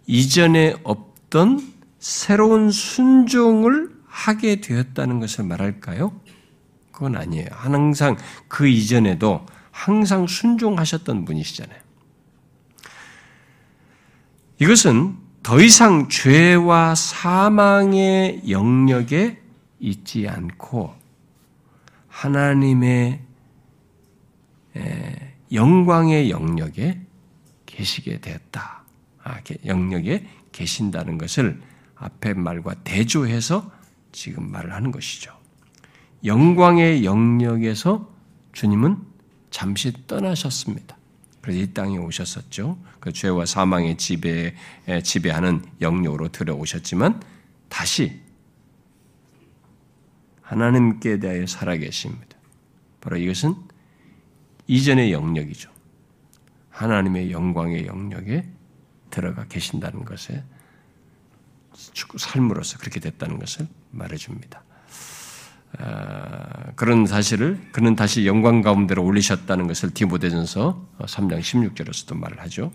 이전에 0.07 0.75
없던 0.83 1.73
새로운 1.99 2.71
순종을 2.71 3.95
하게 4.07 4.61
되었다는 4.61 5.19
것을 5.19 5.45
말할까요? 5.45 6.19
그건 6.91 7.15
아니에요. 7.15 7.47
항상 7.51 8.17
그 8.47 8.67
이전에도 8.67 9.45
항상 9.69 10.25
순종하셨던 10.25 11.25
분이시잖아요. 11.25 11.79
이것은 14.59 15.26
더 15.47 15.61
이상 15.61 16.09
죄와 16.09 16.93
사망의 16.93 18.49
영역에 18.49 19.41
있지 19.79 20.27
않고 20.27 20.93
하나님의 22.09 23.21
영광의 25.53 26.31
영역에 26.31 26.99
계시게 27.65 28.19
되었다. 28.19 28.83
아, 29.23 29.39
영역에 29.65 30.27
계신다는 30.51 31.17
것을 31.17 31.61
앞에 31.95 32.33
말과 32.33 32.73
대조해서 32.83 33.71
지금 34.11 34.51
말을 34.51 34.73
하는 34.73 34.91
것이죠. 34.91 35.31
영광의 36.25 37.05
영역에서 37.05 38.11
주님은 38.51 38.97
잠시 39.49 39.93
떠나셨습니다. 40.07 40.96
그래서 41.47 41.61
이 41.61 41.73
땅에 41.73 41.97
오셨었죠. 41.97 42.77
그 42.99 43.13
죄와 43.13 43.45
사망의 43.45 43.95
지배, 43.97 44.53
지배하는 45.01 45.63
영역으로 45.79 46.27
들어오셨지만 46.27 47.23
다시 47.69 48.19
하나님께 50.41 51.19
대하여 51.19 51.47
살아계십니다. 51.47 52.37
바로 52.99 53.15
이것은 53.15 53.55
이전의 54.67 55.13
영역이죠. 55.13 55.71
하나님의 56.69 57.31
영광의 57.31 57.87
영역에 57.87 58.45
들어가 59.09 59.45
계신다는 59.45 60.03
것에 60.03 60.43
삶으로서 62.17 62.77
그렇게 62.77 62.99
됐다는 62.99 63.39
것을 63.39 63.69
말해줍니다. 63.91 64.61
아, 65.79 66.71
그런 66.75 67.05
사실을 67.05 67.59
그는 67.71 67.95
다시 67.95 68.25
영광 68.25 68.61
가운데로 68.61 69.03
올리셨다는 69.03 69.67
것을 69.67 69.93
디모데전서 69.93 70.87
3장 70.99 71.39
16절에서도 71.39 72.17
말을 72.17 72.39
하죠. 72.41 72.71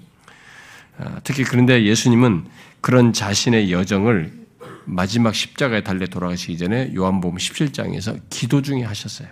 아, 0.98 1.20
특히 1.24 1.44
그런데 1.44 1.84
예수님은 1.84 2.46
그런 2.80 3.12
자신의 3.12 3.72
여정을 3.72 4.42
마지막 4.84 5.34
십자가에 5.34 5.82
달려 5.82 6.06
돌아가시기 6.06 6.58
전에 6.58 6.92
요한복음 6.94 7.38
17장에서 7.38 8.20
기도 8.30 8.62
중에 8.62 8.82
하셨어요. 8.82 9.28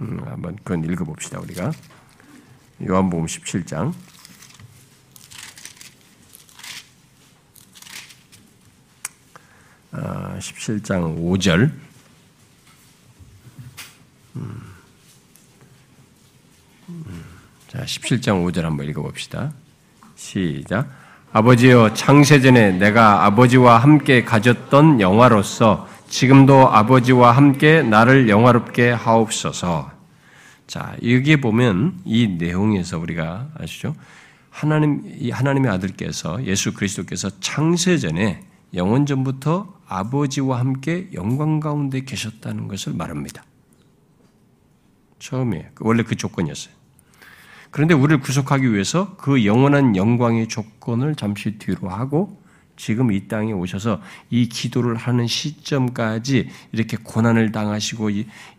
음, 0.00 0.20
한번 0.24 0.56
그건 0.56 0.84
읽어봅시다 0.84 1.38
우리가 1.40 1.70
요한복음 2.82 3.26
17장 3.26 3.92
17장 9.92 11.16
5절 11.16 11.70
자, 17.68 17.84
17장 17.84 18.44
5절 18.44 18.62
한번 18.62 18.88
읽어봅시다. 18.88 19.52
시작. 20.16 20.88
아버지여, 21.32 21.94
창세전에 21.94 22.72
내가 22.72 23.24
아버지와 23.26 23.78
함께 23.78 24.24
가졌던 24.24 25.00
영화로서 25.00 25.88
지금도 26.08 26.70
아버지와 26.70 27.32
함께 27.32 27.82
나를 27.82 28.28
영화롭게 28.28 28.90
하옵소서. 28.90 29.90
자, 30.68 30.96
여기에 31.02 31.36
보면 31.36 32.00
이 32.04 32.28
내용에서 32.28 32.98
우리가 32.98 33.48
아시죠? 33.58 33.96
하나님 34.50 35.02
이 35.18 35.30
하나님의 35.30 35.70
아들께서 35.72 36.44
예수 36.44 36.72
그리스도께서 36.72 37.30
창세 37.40 37.98
전에 37.98 38.44
영원 38.74 39.04
전부터 39.04 39.74
아버지와 39.88 40.60
함께 40.60 41.08
영광 41.12 41.58
가운데 41.58 42.04
계셨다는 42.04 42.68
것을 42.68 42.92
말합니다. 42.94 43.42
처음에 45.24 45.70
원래 45.80 46.02
그 46.02 46.16
조건이었어요. 46.16 46.74
그런데 47.70 47.94
우리를 47.94 48.20
구속하기 48.20 48.72
위해서 48.72 49.16
그 49.16 49.46
영원한 49.46 49.96
영광의 49.96 50.48
조건을 50.48 51.16
잠시 51.16 51.58
뒤로 51.58 51.88
하고 51.88 52.40
지금 52.76 53.10
이 53.10 53.26
땅에 53.26 53.52
오셔서 53.52 54.02
이 54.30 54.48
기도를 54.48 54.96
하는 54.96 55.26
시점까지 55.26 56.50
이렇게 56.72 56.96
고난을 57.02 57.52
당하시고 57.52 58.10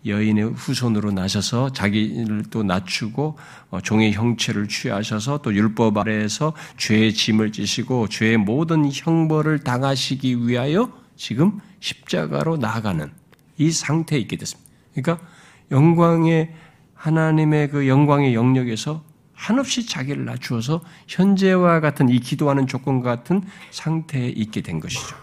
여인의 0.05 0.53
후손으로 0.53 1.11
나셔서 1.11 1.71
자기를 1.71 2.45
또 2.49 2.63
낮추고 2.63 3.37
어, 3.69 3.81
종의 3.81 4.13
형체를 4.13 4.67
취하셔서 4.67 5.41
또 5.43 5.53
율법 5.53 5.97
아래에서 5.97 6.53
죄의 6.77 7.13
짐을 7.13 7.51
지시고 7.51 8.07
죄의 8.07 8.37
모든 8.37 8.89
형벌을 8.91 9.59
당하시기 9.59 10.47
위하여 10.47 10.91
지금 11.15 11.59
십자가로 11.79 12.57
나아가는 12.57 13.11
이 13.57 13.71
상태에 13.71 14.17
있게 14.19 14.37
됐습니다. 14.37 14.71
그러니까 14.93 15.25
영광의 15.71 16.53
하나님의 16.93 17.69
그 17.69 17.87
영광의 17.87 18.33
영역에서 18.33 19.03
한없이 19.33 19.85
자기를 19.85 20.25
낮추어서 20.25 20.81
현재와 21.07 21.81
같은 21.81 22.09
이 22.09 22.19
기도하는 22.19 22.67
조건과 22.67 23.17
같은 23.17 23.43
상태에 23.71 24.29
있게 24.29 24.61
된 24.61 24.79
것이죠. 24.79 25.15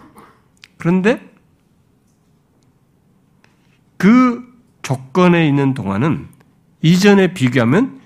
그런데 0.76 1.20
그 3.96 4.52
조건에 4.82 5.46
있는 5.46 5.74
동안은 5.74 6.28
이전에 6.82 7.34
비교하면 7.34 8.00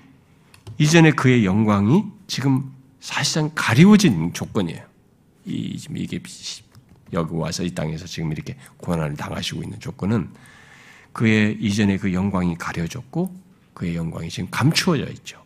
이전에 0.77 1.11
그의 1.11 1.43
영광이 1.43 2.05
지금 2.27 2.71
사실상 2.99 3.51
가리워진 3.55 4.31
조건이에요. 4.33 4.83
이, 5.45 5.79
이게 5.95 6.21
여기 7.13 7.35
와서 7.35 7.63
이 7.63 7.71
땅에서 7.71 8.05
지금 8.05 8.31
이렇게 8.31 8.55
고난을 8.77 9.15
당하시고 9.15 9.63
있는 9.63 9.79
조건은 9.79 10.29
그의 11.17 11.57
이전에 11.59 11.97
그 11.97 12.13
영광이 12.13 12.55
가려졌고 12.55 13.33
그의 13.73 13.95
영광이 13.95 14.29
지금 14.29 14.47
감추어져 14.51 15.05
있죠. 15.13 15.43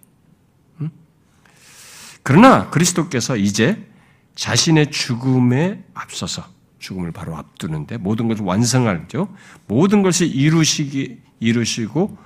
그러나 2.23 2.69
그리스도께서 2.69 3.37
이제 3.37 3.87
자신의 4.35 4.91
죽음에 4.91 5.83
앞서서 5.93 6.43
죽음을 6.79 7.11
바로 7.11 7.37
앞두는데 7.37 7.97
모든 7.97 8.27
것을 8.27 8.43
완성하죠. 8.43 9.33
모든 9.67 10.01
것을 10.01 10.27
이루시기 10.27 11.19
이루시고 11.39 12.17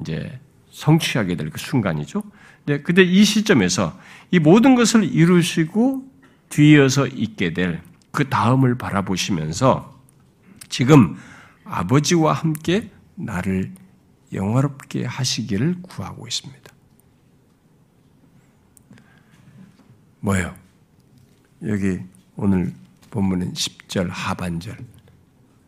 이제 0.00 0.40
성취하게 0.72 1.36
될 1.36 1.50
그 1.50 1.58
순간이죠. 1.60 2.22
네, 2.66 2.80
근데 2.80 3.02
이 3.02 3.24
시점에서 3.24 3.98
이 4.30 4.38
모든 4.38 4.74
것을 4.74 5.04
이루시고 5.04 6.08
뒤이어서 6.48 7.06
있게 7.06 7.52
될 7.52 7.82
그 8.14 8.28
다음을 8.28 8.76
바라보시면서 8.78 9.92
지금 10.68 11.16
아버지와 11.64 12.32
함께 12.32 12.90
나를 13.14 13.72
영화롭게 14.32 15.04
하시기를 15.04 15.82
구하고 15.82 16.26
있습니다. 16.26 16.72
뭐예요? 20.20 20.54
여기 21.66 22.00
오늘 22.36 22.72
본문은 23.10 23.52
10절 23.52 24.08
하반절 24.10 24.78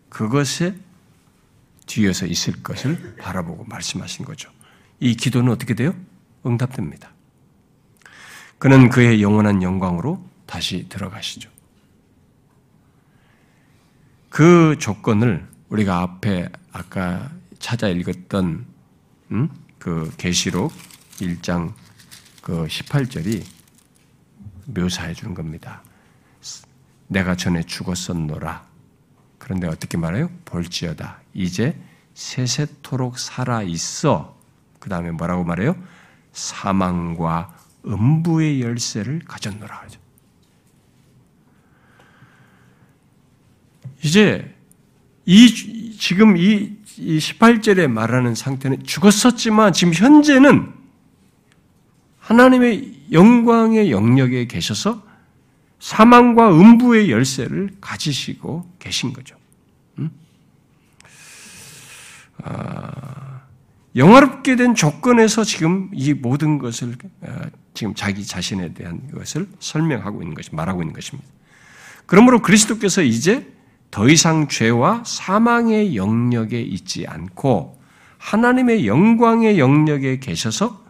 그것에 0.08 0.76
뒤에서 1.86 2.26
있을 2.26 2.62
것을 2.62 3.16
바라보고 3.16 3.64
말씀하신 3.64 4.24
거죠. 4.24 4.50
이 4.98 5.14
기도는 5.14 5.52
어떻게 5.52 5.74
돼요? 5.74 5.94
응답됩니다. 6.44 7.10
그는 8.58 8.88
그의 8.88 9.22
영원한 9.22 9.62
영광으로 9.62 10.26
다시 10.46 10.88
들어가시죠. 10.88 11.50
그 14.30 14.76
조건을 14.78 15.46
우리가 15.68 16.00
앞에 16.00 16.48
아까 16.72 17.30
찾아 17.58 17.88
읽었던 17.88 18.66
음? 19.32 19.48
그 19.78 20.12
계시록 20.16 20.72
1장 21.18 21.72
그 22.42 22.66
18절이 22.66 23.44
묘사해 24.66 25.14
주는 25.14 25.34
겁니다. 25.34 25.82
내가 27.08 27.36
전에 27.36 27.62
죽었었노라. 27.62 28.66
그런데 29.38 29.66
어떻게 29.68 29.96
말해요? 29.96 30.28
볼지어다. 30.44 31.20
이제 31.34 31.78
세세토록 32.14 33.18
살아 33.18 33.62
있어. 33.62 34.36
그 34.80 34.88
다음에 34.88 35.10
뭐라고 35.10 35.44
말해요? 35.44 35.76
사망과 36.32 37.56
음부의 37.86 38.60
열쇠를 38.60 39.20
가졌노라 39.20 39.82
하죠. 39.82 40.00
이제 44.02 44.54
이 45.24 45.96
지금 45.98 46.36
이 46.36 46.75
18절에 46.98 47.88
말하는 47.88 48.34
상태는 48.34 48.84
죽었었지만 48.84 49.72
지금 49.72 49.92
현재는 49.92 50.72
하나님의 52.18 53.12
영광의 53.12 53.90
영역에 53.90 54.46
계셔서 54.46 55.04
사망과 55.78 56.50
음부의 56.50 57.10
열쇠를 57.10 57.70
가지시고 57.80 58.68
계신 58.78 59.12
거죠. 59.12 59.36
음? 59.98 60.10
아, 62.42 63.42
영화롭게 63.94 64.56
된 64.56 64.74
조건에서 64.74 65.44
지금 65.44 65.90
이 65.92 66.12
모든 66.14 66.58
것을 66.58 66.96
아, 67.22 67.46
지금 67.74 67.94
자기 67.94 68.24
자신에 68.24 68.72
대한 68.74 69.10
것을 69.12 69.46
설명하고 69.60 70.22
있는 70.22 70.34
것이 70.34 70.54
말하고 70.54 70.82
있는 70.82 70.94
것입니다. 70.94 71.28
그러므로 72.06 72.40
그리스도께서 72.40 73.02
이제 73.02 73.55
더 73.96 74.06
이상 74.10 74.46
죄와 74.46 75.04
사망의 75.06 75.96
영역에 75.96 76.60
있지 76.60 77.06
않고 77.06 77.80
하나님의 78.18 78.86
영광의 78.86 79.58
영역에 79.58 80.18
계셔서 80.18 80.84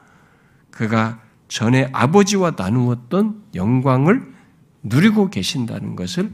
그가 0.73 1.23
전에 1.47 1.89
아버지와 1.93 2.55
나누었던 2.57 3.45
영광을 3.55 4.35
누리고 4.83 5.31
계신다는 5.31 5.95
것을 5.95 6.33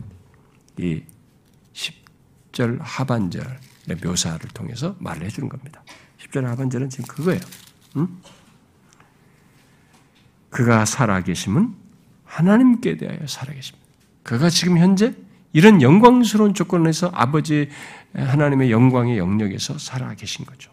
이 0.78 1.02
10절 1.74 2.78
하반절의 2.80 3.98
묘사를 4.02 4.40
통해서 4.54 4.96
말을 4.98 5.26
해주는 5.26 5.50
겁니다. 5.50 5.84
10절 6.20 6.44
하반절은 6.44 6.88
지금 6.88 7.04
그거예요. 7.04 7.40
응? 7.98 8.08
그가 10.48 10.86
살아계심은 10.86 11.74
하나님께 12.24 12.96
대하여 12.96 13.26
살아계십니다. 13.26 13.86
그가 14.22 14.48
지금 14.48 14.78
현재 14.78 15.14
이런 15.52 15.82
영광스러운 15.82 16.54
조건에서 16.54 17.10
아버지 17.12 17.68
하나님의 18.14 18.70
영광의 18.70 19.18
영역에서 19.18 19.78
살아 19.78 20.14
계신 20.14 20.44
거죠. 20.44 20.70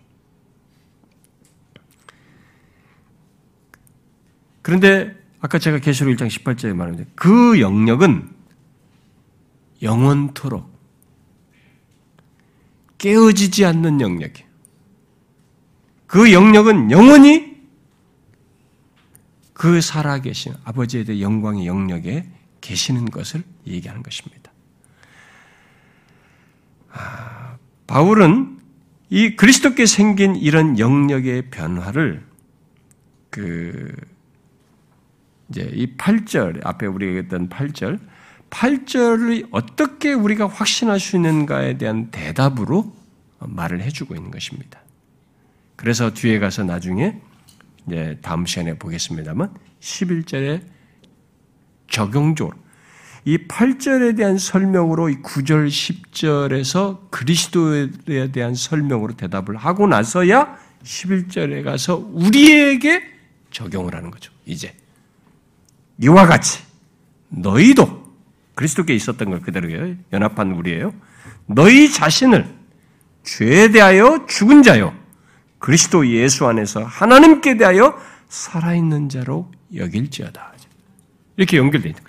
그런데 4.62 5.16
아까 5.42 5.58
제가 5.58 5.80
계시록 5.80 6.14
1장 6.16 6.28
18절에 6.28 6.74
말했는데 6.74 7.10
그 7.16 7.60
영역은 7.60 8.30
영원토록 9.82 10.70
깨어지지 12.98 13.66
않는 13.66 14.02
영역이에요. 14.02 14.50
그 16.06 16.34
영역은 16.34 16.92
영원히 16.92 17.58
그 19.54 19.82
살아계신 19.82 20.54
아버지에 20.64 21.04
대해 21.04 21.22
영광의 21.22 21.66
영역에 21.66 22.30
계시는 22.62 23.06
것을 23.06 23.44
얘기하는 23.68 24.04
것입니다. 24.04 24.39
아, 26.92 27.58
바울은 27.88 28.60
이 29.10 29.36
그리스도께 29.36 29.86
생긴 29.86 30.36
이런 30.36 30.78
영역의 30.78 31.50
변화를 31.50 32.24
그 33.30 33.96
이제 35.50 35.70
이 35.74 35.96
8절, 35.98 36.66
앞에 36.66 36.86
우리가 36.86 37.14
했던 37.22 37.50
8절, 37.50 38.00
8절을 38.50 39.48
어떻게 39.52 40.14
우리가 40.14 40.48
확신할 40.48 41.00
수 41.00 41.16
있는가에 41.16 41.78
대한 41.78 42.12
대답으로 42.12 42.96
말을 43.40 43.82
해주고 43.82 44.16
있는 44.16 44.32
것입니다. 44.32 44.80
그래서 45.76 46.14
뒤에 46.14 46.40
가서 46.40 46.64
나중에 46.64 47.20
이제 47.88 48.18
다음 48.22 48.46
시간에 48.46 48.78
보겠습니다만 48.78 49.54
11절에 49.80 50.62
적용적으로 51.90 52.58
이 53.26 53.38
8절에 53.38 54.16
대한 54.16 54.38
설명으로 54.38 55.10
이 55.10 55.22
9절, 55.22 55.68
10절에서 55.68 57.10
그리스도에 57.12 58.32
대한 58.32 58.56
설명으로 58.56 59.14
대답을 59.16 59.58
하고 59.58 59.88
나서야 59.88 60.58
11절에 60.84 61.64
가서 61.64 61.98
우리에게 62.14 63.04
적용을 63.52 63.96
하는 63.96 64.12
거죠. 64.12 64.32
이제 64.46 64.74
이와 66.02 66.28
같이 66.28 66.64
너희도 67.30 68.00
그리스도께 68.56 68.96
있었던 68.96 69.30
걸 69.30 69.42
그대로 69.42 69.70
연합한 70.12 70.52
우리예요. 70.52 70.94
너희 71.46 71.92
자신을 71.92 72.48
죄에 73.24 73.72
대하여 73.72 74.26
죽은 74.28 74.64
자요 74.64 74.94
그리스도 75.60 76.08
예수 76.08 76.48
안에서 76.48 76.84
하나님께 76.84 77.58
대하여 77.58 78.00
살아있는 78.30 79.10
자로 79.10 79.52
여길지어다. 79.76 80.54
이렇게 81.38 81.58
연결되어 81.58 81.90
있는 81.90 82.04
거죠. 82.04 82.09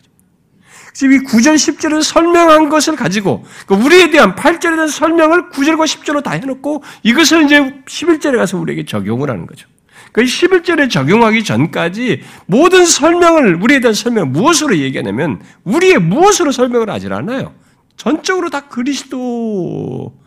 지금 0.92 1.14
이 1.14 1.18
9절, 1.24 1.54
10절을 1.54 2.02
설명한 2.02 2.68
것을 2.68 2.96
가지고, 2.96 3.44
그러니까 3.66 3.86
우리에 3.86 4.10
대한 4.10 4.34
8절에 4.34 4.60
대한 4.60 4.88
설명을 4.88 5.50
9절과 5.50 5.84
10절로 5.84 6.22
다 6.22 6.32
해놓고, 6.32 6.82
이것을 7.02 7.44
이제 7.44 7.60
11절에 7.86 8.36
가서 8.36 8.58
우리에게 8.58 8.84
적용을 8.84 9.30
하는 9.30 9.46
거죠. 9.46 9.68
그 10.12 10.22
11절에 10.22 10.90
적용하기 10.90 11.44
전까지 11.44 12.22
모든 12.46 12.84
설명을, 12.84 13.62
우리에 13.62 13.80
대한 13.80 13.94
설명을 13.94 14.28
무엇으로 14.30 14.76
얘기하냐면, 14.78 15.40
우리의 15.64 15.98
무엇으로 15.98 16.52
설명을 16.52 16.90
하질 16.90 17.12
않아요. 17.12 17.54
전적으로 17.96 18.50
다 18.50 18.68
그리스도, 18.68 20.18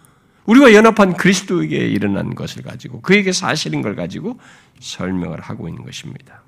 우리와 0.45 0.73
연합한 0.73 1.15
그리스도에게 1.17 1.77
일어난 1.77 2.35
것을 2.35 2.63
가지고, 2.63 3.01
그에게 3.01 3.31
사실인 3.31 3.81
걸 3.81 3.95
가지고 3.95 4.39
설명을 4.79 5.41
하고 5.41 5.67
있는 5.67 5.83
것입니다. 5.83 6.43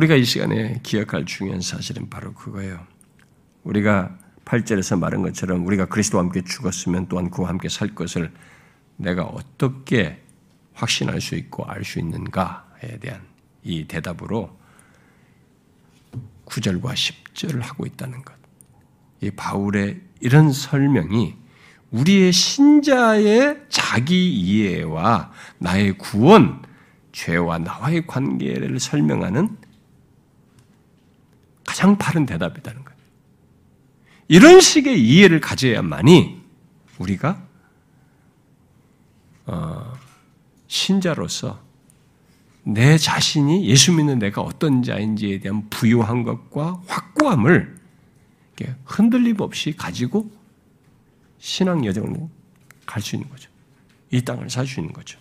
우리가 0.00 0.14
이 0.14 0.24
시간에 0.24 0.80
기억할 0.82 1.26
중요한 1.26 1.60
사실은 1.60 2.08
바로 2.08 2.32
그거예요. 2.32 2.86
우리가 3.64 4.16
8절에서 4.46 4.98
말한 4.98 5.20
것처럼 5.20 5.66
우리가 5.66 5.86
그리스도와 5.86 6.24
함께 6.24 6.42
죽었으면 6.42 7.08
또한 7.08 7.30
그와 7.30 7.50
함께 7.50 7.68
살 7.68 7.94
것을 7.94 8.32
내가 8.96 9.24
어떻게 9.24 10.22
확신할 10.72 11.20
수 11.20 11.34
있고 11.34 11.64
알 11.66 11.84
수 11.84 11.98
있는가에 11.98 12.98
대한 12.98 13.20
이 13.62 13.84
대답으로 13.86 14.56
9절과 16.46 16.94
10절을 16.94 17.60
하고 17.60 17.84
있다는 17.84 18.22
것. 18.24 18.34
이 19.20 19.30
바울의 19.30 20.00
이런 20.20 20.50
설명이 20.50 21.36
우리의 21.90 22.32
신자의 22.32 23.64
자기 23.68 24.32
이해와 24.32 25.30
나의 25.58 25.98
구원, 25.98 26.62
죄와 27.12 27.58
나와의 27.58 28.06
관계를 28.06 28.80
설명하는 28.80 29.58
가장 31.80 31.96
바른 31.96 32.26
대답이라는 32.26 32.84
거예요. 32.84 33.00
이런 34.28 34.60
식의 34.60 35.02
이해를 35.02 35.40
가져야만이 35.40 36.38
우리가 36.98 37.42
어, 39.46 39.94
신자로서 40.66 41.58
내 42.64 42.98
자신이 42.98 43.66
예수 43.66 43.92
믿는 43.92 44.18
내가 44.18 44.42
어떤 44.42 44.82
자인지에 44.82 45.40
대한 45.40 45.70
부유한 45.70 46.22
것과 46.22 46.82
확고함을 46.86 47.80
흔들림 48.84 49.40
없이 49.40 49.72
가지고 49.74 50.30
신앙 51.38 51.86
여정을 51.86 52.28
갈 52.84 53.00
수 53.02 53.16
있는 53.16 53.30
거죠. 53.30 53.48
이 54.10 54.20
땅을 54.20 54.50
살 54.50 54.66
수 54.66 54.80
있는 54.80 54.92
거죠. 54.92 55.18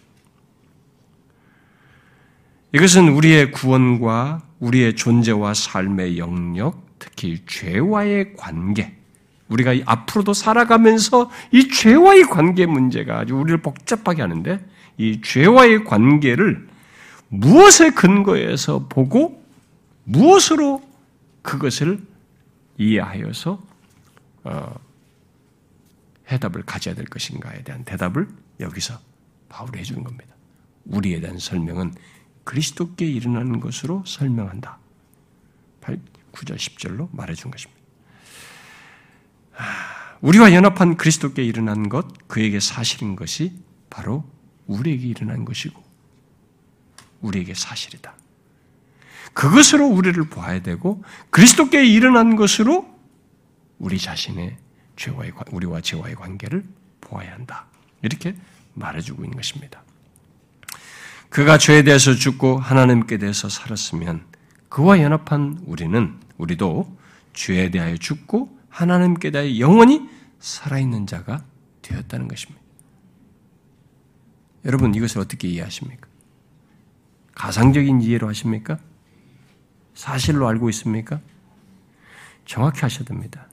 이것은 2.73 3.09
우리의 3.09 3.51
구원과 3.51 4.43
우리의 4.59 4.95
존재와 4.95 5.53
삶의 5.53 6.17
영역, 6.19 6.85
특히 6.99 7.41
죄와의 7.47 8.35
관계, 8.35 8.95
우리가 9.47 9.73
앞으로도 9.85 10.33
살아가면서 10.33 11.31
이 11.51 11.69
죄와의 11.69 12.23
관계 12.23 12.65
문제가 12.65 13.19
아주 13.19 13.35
우리를 13.35 13.61
복잡하게 13.61 14.21
하는데 14.21 14.63
이 14.97 15.21
죄와의 15.21 15.85
관계를 15.85 16.67
무엇에 17.29 17.89
근거해서 17.91 18.87
보고 18.87 19.43
무엇으로 20.03 20.83
그것을 21.41 21.99
이해하여서 22.77 23.61
어, 24.43 24.75
해답을 26.31 26.63
가져야 26.63 26.95
될 26.95 27.05
것인가에 27.05 27.63
대한 27.63 27.83
대답을 27.83 28.27
여기서 28.59 28.99
바울이 29.47 29.79
해주는 29.79 30.03
겁니다. 30.03 30.35
우리에 30.85 31.19
대한 31.19 31.37
설명은 31.39 31.93
그리스도께 32.49 33.05
일어나는 33.05 33.59
것으로 33.59 34.03
설명한다. 34.07 34.79
8, 35.81 35.99
9절, 36.31 36.55
10절로 36.55 37.07
말해준 37.11 37.51
것입니다. 37.51 37.79
우리와 40.21 40.53
연합한 40.53 40.97
그리스도께 40.97 41.43
일어난 41.43 41.89
것, 41.89 42.27
그에게 42.27 42.59
사실인 42.59 43.15
것이 43.15 43.53
바로 43.91 44.27
우리에게 44.65 45.05
일어난 45.05 45.45
것이고, 45.45 45.79
우리에게 47.21 47.53
사실이다. 47.53 48.15
그것으로 49.33 49.85
우리를 49.85 50.19
보아야 50.29 50.63
되고, 50.63 51.03
그리스도께 51.29 51.85
일어난 51.85 52.35
것으로 52.35 52.99
우리 53.77 53.99
자신의 53.99 54.57
죄와의, 54.95 55.33
우리와 55.51 55.81
죄와의 55.81 56.15
관계를 56.15 56.67
보아야 56.99 57.31
한다. 57.31 57.67
이렇게 58.01 58.35
말해주고 58.73 59.23
있는 59.23 59.37
것입니다. 59.37 59.83
그가 61.29 61.57
죄에 61.57 61.83
대해서 61.83 62.15
죽고 62.15 62.57
하나님께 62.57 63.17
대해서 63.17 63.49
살았으면 63.49 64.23
그와 64.67 65.01
연합한 65.01 65.63
우리는 65.65 66.15
우리도 66.37 66.97
죄에 67.33 67.69
대하여 67.69 67.97
죽고 67.97 68.57
하나님께 68.69 69.31
대하여 69.31 69.59
영원히 69.59 70.09
살아있는 70.39 71.05
자가 71.05 71.43
되었다는 71.81 72.27
것입니다. 72.27 72.61
여러분 74.65 74.93
이것을 74.93 75.21
어떻게 75.21 75.47
이해하십니까? 75.47 76.07
가상적인 77.35 78.01
이해로 78.01 78.27
하십니까? 78.27 78.77
사실로 79.93 80.47
알고 80.47 80.69
있습니까? 80.69 81.19
정확히 82.45 82.81
하셔야 82.81 83.05
됩니다. 83.05 83.47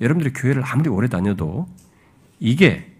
여러분들이 0.00 0.32
교회를 0.32 0.62
아무리 0.64 0.88
오래 0.88 1.08
다녀도 1.08 1.68
이게 2.38 2.92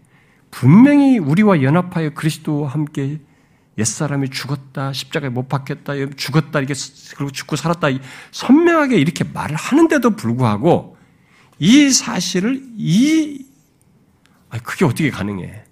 분명히 0.50 1.18
우리와 1.18 1.62
연합하여 1.62 2.10
그리스도와 2.10 2.70
함께 2.70 3.20
옛사람이 3.76 4.30
죽었다, 4.30 4.92
십자가에 4.92 5.30
못 5.30 5.48
박혔다, 5.48 5.94
죽었다, 6.16 6.60
이게, 6.60 6.74
그리고 7.16 7.30
죽고 7.30 7.56
살았다, 7.56 7.88
선명하게 8.30 8.96
이렇게 8.96 9.24
말을 9.24 9.56
하는데도 9.56 10.10
불구하고 10.10 10.96
이 11.58 11.90
사실을 11.90 12.62
이, 12.76 13.46
아니, 14.50 14.62
그게 14.62 14.84
어떻게 14.84 15.10
가능해? 15.10 15.64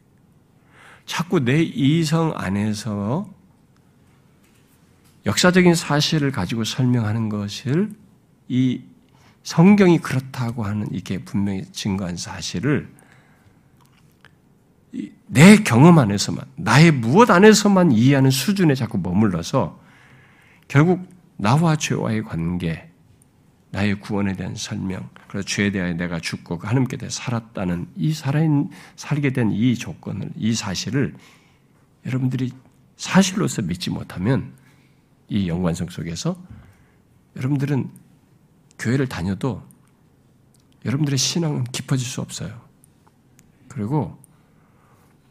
자꾸 1.06 1.40
내 1.40 1.62
이성 1.62 2.32
안에서 2.36 3.28
역사적인 5.26 5.74
사실을 5.74 6.32
가지고 6.32 6.64
설명하는 6.64 7.28
것을 7.28 7.92
이 8.48 8.82
성경이 9.44 9.98
그렇다고 9.98 10.64
하는 10.64 10.88
이게 10.92 11.18
분명히 11.18 11.64
증거한 11.72 12.16
사실을 12.16 12.88
내 15.26 15.56
경험 15.56 15.98
안에서만, 15.98 16.44
나의 16.56 16.90
무엇 16.90 17.30
안에서만 17.30 17.92
이해하는 17.92 18.30
수준에 18.30 18.74
자꾸 18.74 18.98
머물러서 18.98 19.80
결국 20.68 21.08
나와 21.36 21.76
죄와의 21.76 22.24
관계, 22.24 22.90
나의 23.70 23.98
구원에 24.00 24.34
대한 24.34 24.54
설명, 24.54 25.08
그래서 25.28 25.46
죄에 25.46 25.70
대하여 25.70 25.94
내가 25.94 26.20
죽고 26.20 26.58
그 26.58 26.66
하나님께 26.66 26.98
대해 26.98 27.08
살았다는 27.10 27.88
이 27.96 28.12
살아인, 28.12 28.68
살게 28.96 29.32
된 29.32 29.50
이 29.50 29.74
조건을, 29.74 30.30
이 30.36 30.52
사실을 30.52 31.14
여러분들이 32.04 32.52
사실로서 32.96 33.62
믿지 33.62 33.88
못하면 33.88 34.52
이 35.28 35.48
연관성 35.48 35.88
속에서 35.88 36.36
여러분들은 37.36 37.88
교회를 38.78 39.08
다녀도 39.08 39.62
여러분들의 40.84 41.16
신앙은 41.16 41.64
깊어질 41.64 42.06
수 42.06 42.20
없어요. 42.20 42.60
그리고 43.68 44.21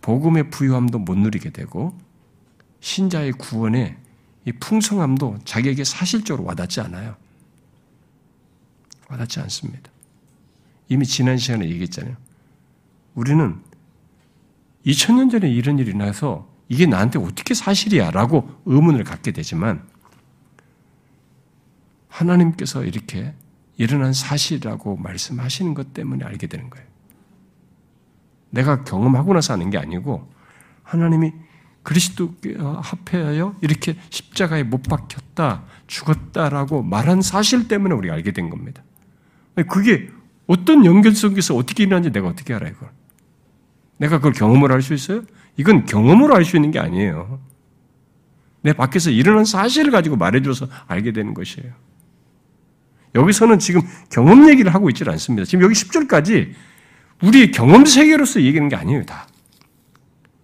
복음의 0.01 0.49
부유함도 0.49 0.99
못 0.99 1.17
누리게 1.17 1.51
되고 1.51 1.97
신자의 2.79 3.33
구원의 3.33 3.97
이 4.45 4.51
풍성함도 4.53 5.39
자기에게 5.45 5.83
사실적으로 5.83 6.47
와닿지 6.47 6.81
않아요. 6.81 7.15
와닿지 9.09 9.39
않습니다. 9.41 9.91
이미 10.89 11.05
지난 11.05 11.37
시간에 11.37 11.69
얘기했잖아요. 11.69 12.15
우리는 13.13 13.61
2000년 14.85 15.29
전에 15.29 15.49
이런 15.49 15.77
일이 15.79 15.93
나서 15.93 16.49
이게 16.69 16.85
나한테 16.85 17.19
어떻게 17.19 17.53
사실이야? 17.53 18.11
라고 18.11 18.49
의문을 18.65 19.03
갖게 19.03 19.31
되지만 19.31 19.87
하나님께서 22.07 22.83
이렇게 22.83 23.33
일어난 23.77 24.13
사실이라고 24.13 24.97
말씀하시는 24.97 25.73
것 25.73 25.93
때문에 25.93 26.25
알게 26.25 26.47
되는 26.47 26.69
거예요. 26.69 26.90
내가 28.51 28.83
경험하고 28.83 29.33
나서 29.33 29.53
하는 29.53 29.69
게 29.69 29.77
아니고 29.77 30.29
하나님이 30.83 31.33
그리스도께 31.83 32.57
합해하여 32.59 33.55
이렇게 33.61 33.95
십자가에 34.11 34.63
못 34.63 34.83
박혔다, 34.83 35.63
죽었다라고 35.87 36.83
말한 36.83 37.21
사실 37.23 37.67
때문에 37.67 37.95
우리가 37.95 38.13
알게 38.13 38.31
된 38.31 38.51
겁니다. 38.51 38.83
그게 39.67 40.09
어떤 40.45 40.85
연결 40.85 41.15
속에서 41.15 41.55
어떻게 41.55 41.83
일어나는지 41.83 42.11
내가 42.11 42.27
어떻게 42.27 42.53
알아요, 42.53 42.73
그걸? 42.73 42.89
내가 43.97 44.17
그걸 44.17 44.33
경험으로 44.33 44.73
할수 44.73 44.93
있어요? 44.93 45.23
이건 45.57 45.85
경험으로 45.85 46.35
알 46.35 46.45
수 46.45 46.55
있는 46.55 46.71
게 46.71 46.79
아니에요. 46.79 47.39
내 48.61 48.73
밖에서 48.73 49.09
일어난 49.09 49.43
사실을 49.43 49.91
가지고 49.91 50.17
말해줘서 50.17 50.67
알게 50.87 51.13
되는 51.13 51.33
것이에요. 51.33 51.71
여기서는 53.15 53.59
지금 53.59 53.81
경험 54.09 54.47
얘기를 54.49 54.73
하고 54.73 54.89
있지 54.89 55.03
않습니다. 55.07 55.45
지금 55.45 55.63
여기 55.63 55.73
10절까지 55.73 56.53
우리의 57.21 57.51
경험 57.51 57.85
세계로서 57.85 58.41
얘기하는 58.41 58.69
게 58.69 58.75
아니에요, 58.75 59.05
다. 59.05 59.27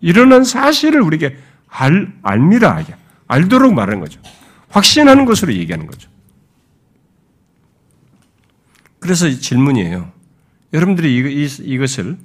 일어난 0.02 0.44
사실을 0.44 1.02
우리에게 1.02 1.38
알, 1.68 2.14
알미라, 2.22 2.84
알도록 3.28 3.74
말하는 3.74 4.00
거죠. 4.00 4.22
확신하는 4.70 5.26
것으로 5.26 5.54
얘기하는 5.54 5.88
거죠. 5.88 6.10
그래서 9.00 9.30
질문이에요. 9.30 10.12
여러분들이 10.74 11.48
이 11.48 11.78
것을 11.78 12.18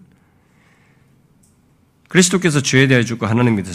그리스도께서 2.09 2.61
죄에 2.61 2.89
대하여 2.89 3.05
죽고 3.05 3.27
하나님 3.27 3.57
밑에 3.57 3.71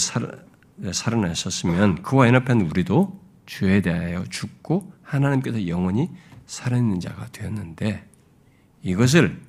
살아나셨으면 0.92 2.04
그와 2.04 2.28
연합한 2.28 2.62
우리도 2.62 3.20
죄에 3.46 3.82
대하여 3.82 4.26
죽고 4.30 4.94
하나님께서 5.02 5.68
영원히 5.68 6.10
살아있는 6.46 7.00
자가 7.00 7.28
되었는데 7.32 8.06
이것을 8.84 9.40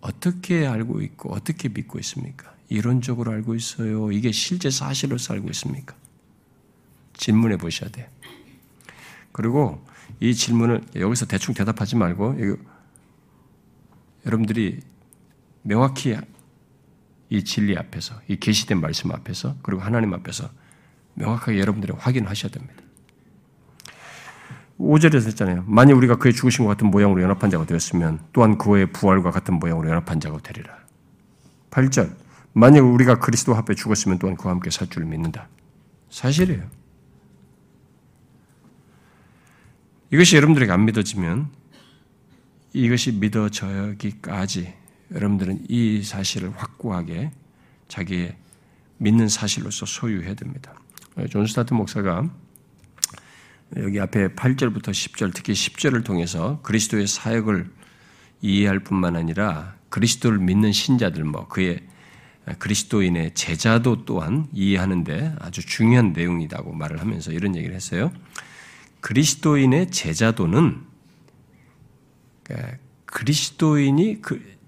어떻게 0.00 0.66
알고 0.66 1.02
있고 1.02 1.32
어떻게 1.32 1.68
믿고 1.68 1.98
있습니까? 1.98 2.54
이론적으로 2.68 3.32
알고 3.32 3.54
있어요. 3.54 4.12
이게 4.12 4.30
실제 4.32 4.70
사실로서 4.70 5.34
알고 5.34 5.48
있습니까? 5.50 5.94
질문해 7.14 7.56
보셔야 7.56 7.90
돼요. 7.90 8.06
그리고 9.32 9.84
이 10.20 10.34
질문을 10.34 10.82
여기서 10.96 11.26
대충 11.26 11.54
대답하지 11.54 11.96
말고 11.96 12.36
여러분들이 14.26 14.80
명확히 15.62 16.16
이 17.30 17.44
진리 17.44 17.76
앞에서 17.76 18.20
이 18.28 18.36
계시된 18.36 18.80
말씀 18.80 19.12
앞에서 19.12 19.56
그리고 19.62 19.82
하나님 19.82 20.14
앞에서 20.14 20.50
명확하게 21.14 21.58
여러분들이 21.58 21.92
확인하셔야 21.92 22.50
됩니다. 22.50 22.82
5절에서 24.78 25.26
했잖아요. 25.26 25.64
만약 25.66 25.96
우리가 25.96 26.16
그의 26.16 26.32
죽으신 26.32 26.64
것 26.64 26.70
같은 26.70 26.88
모양으로 26.88 27.22
연합한 27.22 27.50
자가 27.50 27.66
되었으면 27.66 28.20
또한 28.32 28.58
그의 28.58 28.92
부활과 28.92 29.30
같은 29.30 29.54
모양으로 29.54 29.88
연합한 29.88 30.20
자가 30.20 30.38
되리라. 30.38 30.78
8절. 31.70 32.14
만약 32.52 32.80
우리가 32.80 33.18
그리스도 33.18 33.54
앞에 33.54 33.74
죽었으면 33.74 34.18
또한 34.18 34.36
그와 34.36 34.54
함께 34.54 34.70
살 34.70 34.88
줄을 34.88 35.06
믿는다. 35.06 35.48
사실이에요. 36.10 36.64
이것이 40.10 40.36
여러분들에게 40.36 40.72
안 40.72 40.84
믿어지면 40.86 41.48
이것이 42.72 43.12
믿어지기까지 43.12 44.74
여러분들은 45.12 45.66
이 45.68 46.02
사실을 46.02 46.52
확고하게 46.56 47.32
자기의 47.88 48.36
믿는 48.98 49.28
사실로서 49.28 49.86
소유해야 49.86 50.34
됩니다. 50.34 50.74
존 51.30 51.46
스토트 51.46 51.74
목사가 51.74 52.28
여기 53.76 54.00
앞에 54.00 54.28
8절부터 54.28 54.90
10절, 54.90 55.32
특히 55.34 55.52
10절을 55.52 56.04
통해서 56.04 56.60
그리스도의 56.62 57.06
사역을 57.06 57.70
이해할 58.40 58.80
뿐만 58.80 59.16
아니라 59.16 59.76
그리스도를 59.90 60.38
믿는 60.38 60.72
신자들, 60.72 61.24
뭐 61.24 61.48
그의 61.48 61.80
그리스도인의 62.58 63.34
제자도 63.34 64.04
또한 64.06 64.46
이해하는데 64.52 65.36
아주 65.38 65.64
중요한 65.64 66.12
내용이라고 66.12 66.72
말을 66.72 67.00
하면서 67.00 67.30
이런 67.30 67.54
얘기를 67.54 67.74
했어요. 67.74 68.10
그리스도인의 69.00 69.90
제자도는 69.90 70.80
그러니까 72.42 72.78
그리스도인이 73.04 74.22
그 74.22 74.58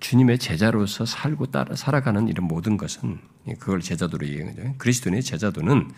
주님의 0.00 0.38
제자로서 0.38 1.06
살고 1.06 1.46
따라 1.46 1.74
살아가는 1.74 2.28
이런 2.28 2.46
모든 2.46 2.76
것은 2.76 3.18
그걸 3.58 3.80
제자도로 3.80 4.26
얘기하는 4.28 4.54
거죠. 4.54 4.74
그리스도인의 4.78 5.22
제자도는 5.22 5.90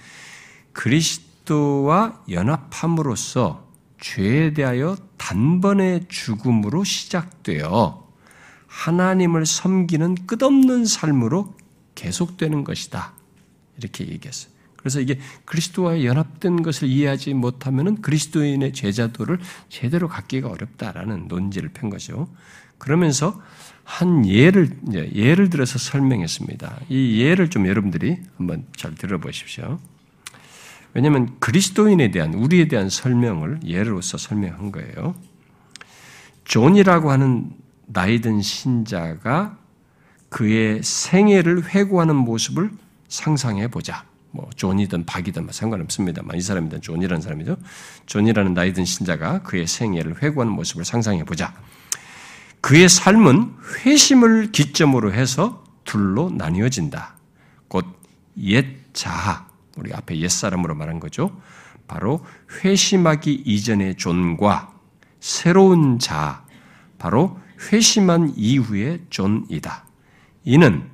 그리스 0.72 1.22
도와 1.46 2.22
연합함으로써 2.28 3.66
죄에 3.98 4.52
대하여 4.52 4.96
단번의 5.16 6.06
죽음으로 6.08 6.84
시작되어 6.84 8.06
하나님을 8.66 9.46
섬기는 9.46 10.26
끝없는 10.26 10.84
삶으로 10.84 11.54
계속되는 11.94 12.62
것이다. 12.64 13.14
이렇게 13.78 14.06
얘기했어요. 14.06 14.52
그래서 14.76 15.00
이게 15.00 15.18
그리스도와 15.46 16.04
연합된 16.04 16.62
것을 16.62 16.88
이해하지 16.88 17.34
못하면 17.34 18.00
그리스도인의 18.02 18.72
제자도를 18.72 19.40
제대로 19.68 20.08
갖기가 20.08 20.48
어렵다라는 20.48 21.26
논지를 21.26 21.70
편 21.70 21.90
거죠. 21.90 22.28
그러면서 22.78 23.40
한 23.82 24.26
예를 24.26 24.78
예를 24.92 25.48
들어서 25.48 25.78
설명했습니다. 25.78 26.80
이 26.88 27.20
예를 27.20 27.50
좀 27.50 27.66
여러분들이 27.66 28.18
한번 28.36 28.66
잘 28.76 28.94
들어보십시오. 28.94 29.78
왜냐하면 30.96 31.36
그리스도인에 31.40 32.10
대한 32.10 32.32
우리에 32.32 32.68
대한 32.68 32.88
설명을 32.88 33.60
예로서 33.66 34.16
설명한 34.16 34.72
거예요. 34.72 35.14
존이라고 36.44 37.10
하는 37.10 37.50
나이든 37.84 38.40
신자가 38.40 39.58
그의 40.30 40.82
생애를 40.82 41.68
회고하는 41.68 42.16
모습을 42.16 42.70
상상해 43.08 43.68
보자. 43.68 44.06
뭐 44.30 44.48
존이든 44.56 45.04
박이든 45.04 45.44
뭐 45.44 45.52
상관없습니다만 45.52 46.38
이 46.38 46.40
사람이든 46.40 46.80
존이라는 46.80 47.20
사람이죠. 47.20 47.58
존이라는 48.06 48.54
나이든 48.54 48.86
신자가 48.86 49.42
그의 49.42 49.66
생애를 49.66 50.22
회고하는 50.22 50.50
모습을 50.54 50.86
상상해 50.86 51.24
보자. 51.24 51.54
그의 52.62 52.88
삶은 52.88 53.52
회심을 53.84 54.50
기점으로 54.50 55.12
해서 55.12 55.62
둘로 55.84 56.30
나뉘어진다. 56.30 57.16
곧 57.68 57.84
옛 58.38 58.66
자아, 58.92 59.46
우리 59.76 59.92
앞에 59.92 60.18
옛 60.18 60.28
사람으로 60.28 60.74
말한 60.74 61.00
거죠. 61.00 61.40
바로 61.86 62.24
회심하기 62.64 63.42
이전의 63.44 63.96
존과 63.96 64.72
새로운 65.20 65.98
자, 65.98 66.44
바로 66.98 67.38
회심한 67.72 68.32
이후의 68.36 69.02
존이다. 69.10 69.84
이는 70.44 70.88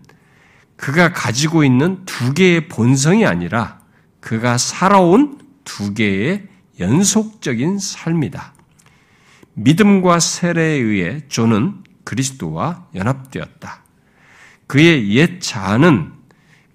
그가 0.77 1.13
가지고 1.13 1.65
있는 1.65 2.05
두 2.05 2.35
개의 2.35 2.69
본성이 2.69 3.25
아니라 3.27 3.81
그가 4.21 4.59
살아온 4.59 5.39
두 5.65 5.95
개의 5.95 6.49
연속적인 6.81 7.79
삶이다. 7.79 8.55
믿음과 9.55 10.19
세례에 10.19 10.79
의해 10.79 11.21
존은 11.29 11.85
그리스도와 12.05 12.87
연합되었다. 12.95 13.83
그의 14.67 15.11
옛 15.15 15.41
자아는 15.41 16.13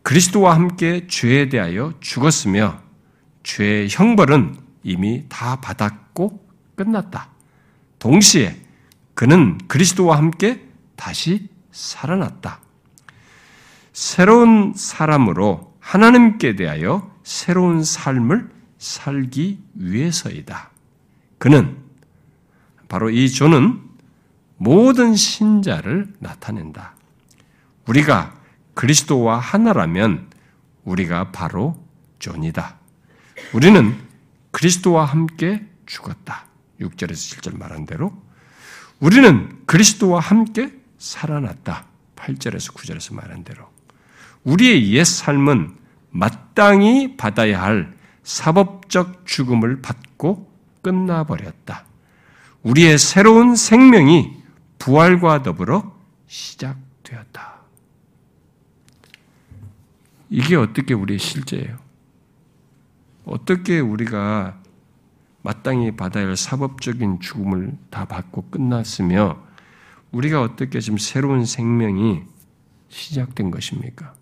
그리스도와 0.08 0.56
함께 0.56 1.06
죄에 1.08 1.50
대하여 1.50 1.92
죽었으며 2.00 2.80
죄의 3.44 3.90
형벌은 3.90 4.56
이미 4.82 5.26
다 5.28 5.60
받았고 5.60 6.48
끝났다. 6.78 7.28
동시에 8.00 8.56
그는 9.14 9.58
그리스도와 9.68 10.16
함께 10.16 10.66
다시 10.96 11.50
살아났다. 11.74 12.62
새로운 13.92 14.72
사람으로 14.78 15.76
하나님께 15.82 16.56
대하여 16.56 17.14
새로운 17.26 17.84
삶을 17.84 18.50
살기 18.78 19.60
위해서이다. 19.74 20.70
그는 21.38 21.80
바로 22.88 23.10
이 23.10 23.30
조는 23.30 23.82
모든 24.56 25.16
신자를 25.16 26.14
나타낸다. 26.20 26.96
우리가 27.90 28.37
그리스도와 28.78 29.40
하나라면 29.40 30.28
우리가 30.84 31.32
바로 31.32 31.84
존이다. 32.20 32.78
우리는 33.52 33.98
그리스도와 34.52 35.04
함께 35.04 35.66
죽었다. 35.88 36.46
6절에서 36.80 37.40
7절 37.42 37.58
말한 37.58 37.88
대로 37.88 38.14
우리는 39.00 39.64
그리스도와 39.66 40.20
함께 40.20 40.72
살아났다. 41.00 41.86
8절에서 42.18 42.76
9절에서 42.76 43.16
말한 43.16 43.44
대로 43.44 43.68
우리의 44.44 44.94
옛 44.94 45.04
삶은 45.04 45.76
마땅히 46.12 47.18
받아야 47.18 47.64
할 47.64 47.98
사법적 48.22 49.26
죽음을 49.26 49.82
받고 49.82 50.52
끝나버렸다. 50.84 51.84
우리의 52.62 53.00
새로운 53.00 53.56
생명이 53.56 54.38
부활과 54.78 55.42
더불어 55.42 55.98
시작되었다. 56.28 57.57
이게 60.30 60.56
어떻게 60.56 60.94
우리의 60.94 61.20
실제예요? 61.20 61.78
어떻게 63.26 63.80
우리가 63.80 64.60
마땅히 65.42 65.96
받아야 65.96 66.28
할 66.28 66.36
사법적인 66.38 67.20
죽음을 67.20 67.78
다 67.90 68.06
받고 68.06 68.50
끝났으며 68.50 69.42
우리가 70.12 70.42
어떻게 70.42 70.80
지금 70.80 70.98
새로운 70.98 71.46
생명이 71.46 72.24
시작된 72.90 73.52
것입니까? 73.52 74.14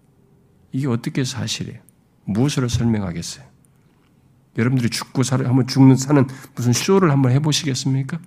이게 0.72 0.88
어떻게 0.88 1.23
사실이에요? 1.23 1.80
무엇으로 2.26 2.68
설명하겠어요? 2.68 3.45
여러분들이 4.57 4.90
죽고 4.90 5.23
살 5.23 5.45
한번 5.45 5.68
죽는 5.68 5.95
사는 5.95 6.27
무슨 6.56 6.73
쇼를 6.73 7.11
한번 7.11 7.32
해보시겠습니까? 7.32 8.19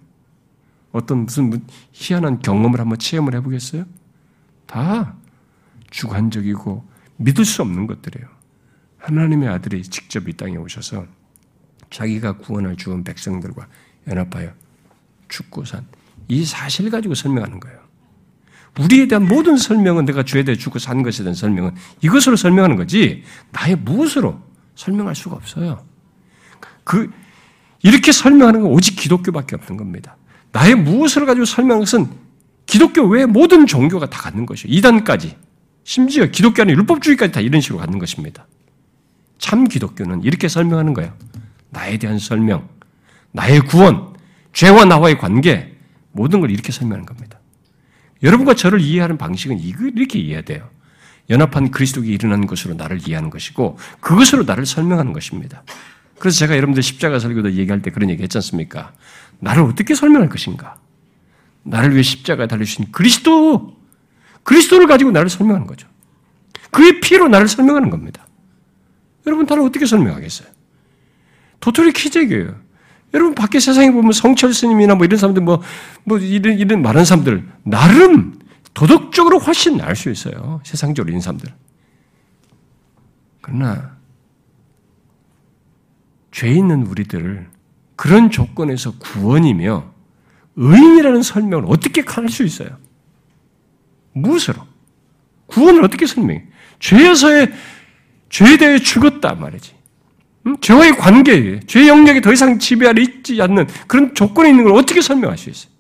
어떤 0.93 1.25
무슨 1.25 1.65
희한한 1.93 2.41
경험을 2.41 2.81
한번 2.81 2.99
체험을 2.99 3.35
해보겠어요? 3.37 3.85
다 4.67 5.15
주관적이고 5.91 6.85
믿을 7.19 7.45
수 7.45 7.63
없는 7.63 7.87
것들이에요. 7.87 8.27
하나님의 8.99 9.49
아들이 9.49 9.83
직접 9.83 10.29
이 10.29 10.33
땅에 10.33 10.57
오셔서 10.57 11.07
자기가 11.91 12.39
구원을 12.39 12.77
주은 12.77 13.05
백성들과 13.05 13.69
연합하여 14.09 14.53
죽고 15.29 15.65
산 15.65 15.87
이 16.29 16.45
사실 16.45 16.91
가지고 16.91 17.15
설명하는 17.15 17.59
거예요. 17.59 17.79
우리에 18.79 19.09
대한 19.09 19.27
모든 19.27 19.57
설명은 19.57 20.05
내가 20.05 20.23
죄에 20.23 20.45
대해 20.45 20.57
죽고 20.57 20.79
산 20.79 21.03
것에 21.03 21.25
대한 21.25 21.35
설명은 21.35 21.75
이것으로 22.03 22.37
설명하는 22.37 22.77
거지 22.77 23.25
나의 23.51 23.77
무엇으로 23.77 24.41
설명할 24.77 25.17
수가 25.17 25.35
없어요. 25.35 25.85
그 26.85 27.11
이렇게 27.83 28.13
설명하는 28.13 28.63
건 28.63 28.71
오직 28.71 28.95
기독교밖에 28.95 29.57
없는 29.57 29.77
겁니다. 29.77 30.17
나의 30.53 30.77
무엇을 30.77 31.27
가지고 31.27 31.45
설명하는 31.45 31.81
것은 31.81 32.09
기독교 32.67 33.03
외에 33.07 33.27
모든 33.27 33.67
종교가 33.67 34.11
다 34.11 34.21
갖는 34.23 34.47
것이에요. 34.47 34.77
이단까지. 34.77 35.37
심지어 35.89 36.27
기독교 36.27 36.61
안에 36.61 36.75
율법주의까지 36.75 37.33
다 37.33 37.41
이런 37.41 37.63
식으로 37.63 37.79
갖는 37.79 37.99
것입니다. 37.99 38.47
참 39.39 39.65
기독교는 39.65 40.23
이렇게 40.23 40.47
설명하는 40.47 40.93
거예요. 40.93 41.15
나에 41.71 41.97
대한 41.97 42.19
설명, 42.19 42.69
나의 43.33 43.61
구원, 43.61 44.15
죄와 44.53 44.85
나와의 44.85 45.17
관계, 45.17 45.79
모든 46.13 46.41
걸 46.41 46.51
이렇게 46.51 46.73
설명하는 46.73 47.07
겁니다. 47.07 47.41
여러분과 48.23 48.53
저를 48.53 48.83
이해하는 48.83 49.17
방식은 49.17 49.61
이렇게 49.61 50.19
이해해야 50.19 50.43
돼요. 50.43 50.69
연합한 51.31 51.71
그리스도가 51.71 52.07
일어난 52.07 52.47
것으로 52.47 52.75
나를 52.75 53.01
이해하는 53.09 53.31
것이고 53.31 53.79
그것으로 54.01 54.43
나를 54.43 54.67
설명하는 54.67 55.15
것입니다. 55.15 55.63
그래서 56.19 56.37
제가 56.41 56.55
여러분들 56.55 56.83
십자가 56.83 57.19
설교도 57.19 57.55
얘기할 57.55 57.81
때 57.81 57.91
그런 57.91 58.11
얘기 58.11 58.23
했지 58.23 58.37
않습니까? 58.37 58.93
나를 59.39 59.63
어떻게 59.63 59.95
설명할 59.95 60.29
것인가? 60.29 60.77
나를 61.63 61.93
위해 61.93 62.03
십자가에 62.03 62.47
달려주신 62.47 62.93
그리스도, 62.93 63.78
그리스도를 64.49 64.87
가지고 64.87 65.11
나를 65.11 65.29
설명하는 65.29 65.67
거죠. 65.67 65.87
그의 66.71 67.01
피로 67.01 67.29
나를 67.29 67.49
설명하는 67.49 67.91
겁니다. 67.91 68.27
여러분, 69.27 69.45
나를 69.45 69.63
어떻게 69.63 69.85
설명하겠어요? 69.85 70.49
도토리 71.61 71.93
키재교예요. 71.93 72.55
여러분, 73.13 73.35
밖에 73.35 73.61
세상에 73.61 73.91
보면 73.91 74.13
성철 74.13 74.55
스님이나 74.55 74.95
뭐 74.95 75.05
이런 75.05 75.19
사람들 75.19 75.43
뭐, 75.43 75.63
뭐 76.05 76.17
이런, 76.17 76.59
이런 76.59 76.81
많은 76.81 77.05
사람들, 77.05 77.47
나름 77.65 78.39
도덕적으로 78.73 79.39
훨씬 79.39 79.77
나을 79.77 79.95
수 79.95 80.09
있어요. 80.09 80.63
세상적으로 80.65 81.11
있는 81.11 81.21
사람들. 81.21 81.53
그러나, 83.43 83.99
죄 86.33 86.51
있는 86.51 86.87
우리들을 86.87 87.51
그런 87.97 88.31
조건에서 88.31 88.95
구원이며 88.99 89.93
의인이라는 90.57 91.23
설명을 91.23 91.67
어떻게 91.69 92.03
할 92.07 92.31
수 92.31 92.45
있어요? 92.45 92.88
무엇으로? 94.23 94.61
구원을 95.47 95.85
어떻게 95.85 96.07
설명해? 96.07 96.45
죄에서의 96.79 97.53
죄에 98.29 98.57
대해 98.59 98.79
죽었다 98.79 99.35
말이지. 99.35 99.75
음? 100.47 100.57
죄와의 100.61 100.97
관계, 100.97 101.61
죄 101.67 101.89
영역이 101.89 102.21
더 102.21 102.33
이상 102.33 102.59
지배 102.59 102.87
아래 102.87 103.03
있지 103.03 103.41
않는 103.41 103.67
그런 103.87 104.15
조건에 104.15 104.51
있는 104.51 104.65
걸 104.65 104.75
어떻게 104.75 105.01
설명할 105.01 105.37
수 105.37 105.51
있어요? 105.51 105.73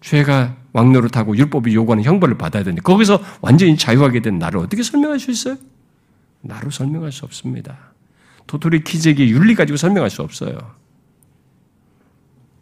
죄가 0.00 0.56
왕노를 0.72 1.10
타고 1.10 1.36
율법이 1.36 1.74
요구하는 1.74 2.04
형벌을 2.04 2.38
받아야 2.38 2.62
되는데 2.62 2.82
거기서 2.82 3.22
완전히 3.40 3.76
자유하게 3.76 4.20
된 4.20 4.38
나를 4.38 4.60
어떻게 4.60 4.82
설명할 4.82 5.18
수 5.18 5.30
있어요? 5.30 5.56
나로 6.42 6.70
설명할 6.70 7.12
수 7.12 7.24
없습니다. 7.24 7.92
도토리 8.46 8.82
키재기 8.82 9.30
윤리 9.30 9.54
가지고 9.54 9.76
설명할 9.76 10.10
수 10.10 10.22
없어요. 10.22 10.58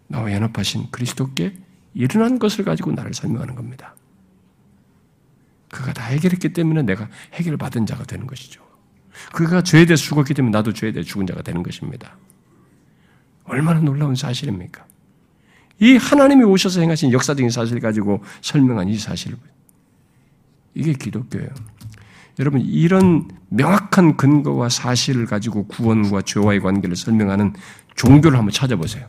나와 0.08 0.32
연합하신 0.32 0.88
그리스도께 0.90 1.54
일어난 1.98 2.38
것을 2.38 2.64
가지고 2.64 2.92
나를 2.92 3.12
설명하는 3.12 3.56
겁니다. 3.56 3.96
그가 5.68 5.92
다 5.92 6.04
해결했기 6.04 6.52
때문에 6.52 6.82
내가 6.82 7.08
해결을 7.34 7.58
받은 7.58 7.86
자가 7.86 8.04
되는 8.04 8.24
것이죠. 8.24 8.62
그가 9.32 9.62
죄에 9.64 9.84
대해 9.84 9.96
죽었기 9.96 10.32
때문에 10.32 10.52
나도 10.52 10.72
죄에 10.72 10.92
대해 10.92 11.02
죽은 11.02 11.26
자가 11.26 11.42
되는 11.42 11.64
것입니다. 11.64 12.16
얼마나 13.42 13.80
놀라운 13.80 14.14
사실입니까? 14.14 14.86
이 15.80 15.96
하나님이 15.96 16.44
오셔서 16.44 16.80
행하신 16.80 17.10
역사적인 17.10 17.50
사실을 17.50 17.80
가지고 17.80 18.22
설명한 18.42 18.88
이 18.88 18.96
사실. 18.96 19.34
이게 20.74 20.92
기독교예요. 20.92 21.48
여러분, 22.38 22.60
이런 22.60 23.28
명확한 23.48 24.16
근거와 24.16 24.68
사실을 24.68 25.26
가지고 25.26 25.66
구원과 25.66 26.22
죄와의 26.22 26.60
관계를 26.60 26.94
설명하는 26.94 27.54
종교를 27.96 28.38
한번 28.38 28.52
찾아보세요. 28.52 29.08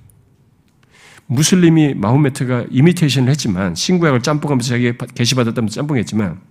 무슬림이 1.32 1.94
마호메트가 1.94 2.66
이미테이션을 2.72 3.30
했지만 3.30 3.76
신구약을 3.76 4.24
짬뽕하면서 4.24 4.68
자기가 4.68 5.06
계시받았다면서 5.06 5.76
짬뽕했지만 5.76 6.42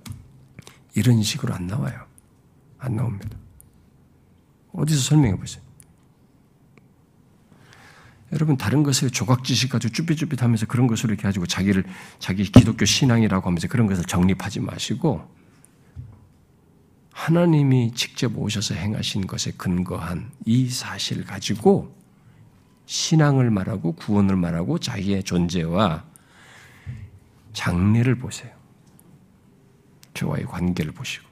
이런 0.95 1.21
식으로 1.21 1.53
안 1.53 1.67
나와요. 1.67 2.07
안 2.79 2.95
나옵니다. 2.95 3.37
어디서 4.73 5.01
설명해 5.01 5.37
보세요. 5.37 5.65
여러분 8.33 8.57
다른 8.57 8.85
것을 8.85 9.11
조각 9.11 9.43
지식 9.43 9.73
가지고 9.73 9.93
쭈삣쭈삣하면서 9.95 10.67
그런 10.67 10.87
것으로 10.87 11.13
이렇게 11.13 11.23
가지고 11.25 11.47
자기를 11.47 11.85
자기 12.21 12.45
기독교 12.45 12.85
신앙이라고 12.85 13.49
하면서 13.49 13.67
그런 13.67 13.89
것을 13.89 14.05
정립하지 14.05 14.61
마시고 14.61 15.29
하나님이 17.13 17.95
직접 17.95 18.39
오셔서 18.39 18.75
행하신 18.75 19.27
것에 19.27 19.51
근거한 19.57 20.31
이 20.45 20.69
사실 20.69 21.25
가지고 21.25 21.98
신앙을 22.89 23.51
말하고 23.51 23.93
구원을 23.93 24.37
말하고 24.37 24.79
자기의 24.79 25.23
존재와 25.23 26.05
장래를 27.53 28.15
보세요. 28.15 28.51
저와의 30.15 30.47
관계를 30.47 30.93
보시고 30.93 31.29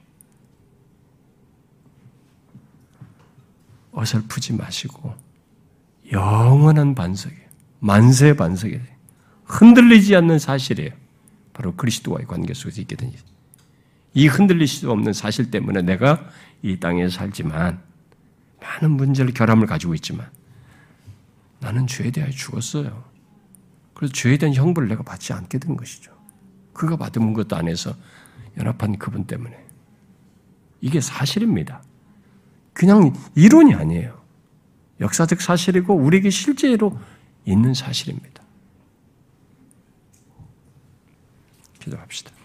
어설프지 3.91 4.53
마시고 4.53 5.15
영원한 6.11 6.93
반석이에요. 6.93 7.47
만세 7.79 8.35
반석이에요. 8.35 8.83
흔들리지 9.45 10.15
않는 10.15 10.37
사실이에요. 10.37 10.91
바로 11.53 11.75
그리스도와의 11.75 12.27
관계 12.27 12.53
속에서 12.53 12.81
있게 12.81 12.95
된 12.95 13.11
일. 13.11 13.17
이 14.13 14.27
흔들릴 14.27 14.67
수 14.67 14.91
없는 14.91 15.11
사실 15.11 15.49
때문에 15.49 15.81
내가 15.81 16.29
이 16.61 16.79
땅에 16.79 17.09
살지만 17.09 17.81
많은 18.61 18.91
문제를 18.91 19.33
결함을 19.33 19.65
가지고 19.65 19.95
있지만 19.95 20.29
나는 21.59 21.87
죄에 21.87 22.11
대하여 22.11 22.31
죽었어요. 22.31 23.03
그래서 23.93 24.13
죄에 24.13 24.37
대한 24.37 24.53
형벌을 24.53 24.87
내가 24.87 25.03
받지 25.03 25.33
않게 25.33 25.57
된 25.59 25.75
것이죠. 25.75 26.15
그가 26.73 26.97
받은 26.97 27.33
것도 27.33 27.55
안에서 27.55 27.95
연합한 28.57 28.97
그분 28.97 29.25
때문에. 29.25 29.65
이게 30.81 31.01
사실입니다. 31.01 31.81
그냥 32.73 33.13
이론이 33.35 33.73
아니에요. 33.73 34.21
역사적 34.99 35.41
사실이고 35.41 35.95
우리에게 35.95 36.29
실제로 36.29 36.99
있는 37.45 37.73
사실입니다. 37.73 38.43
기도합시다. 41.79 42.36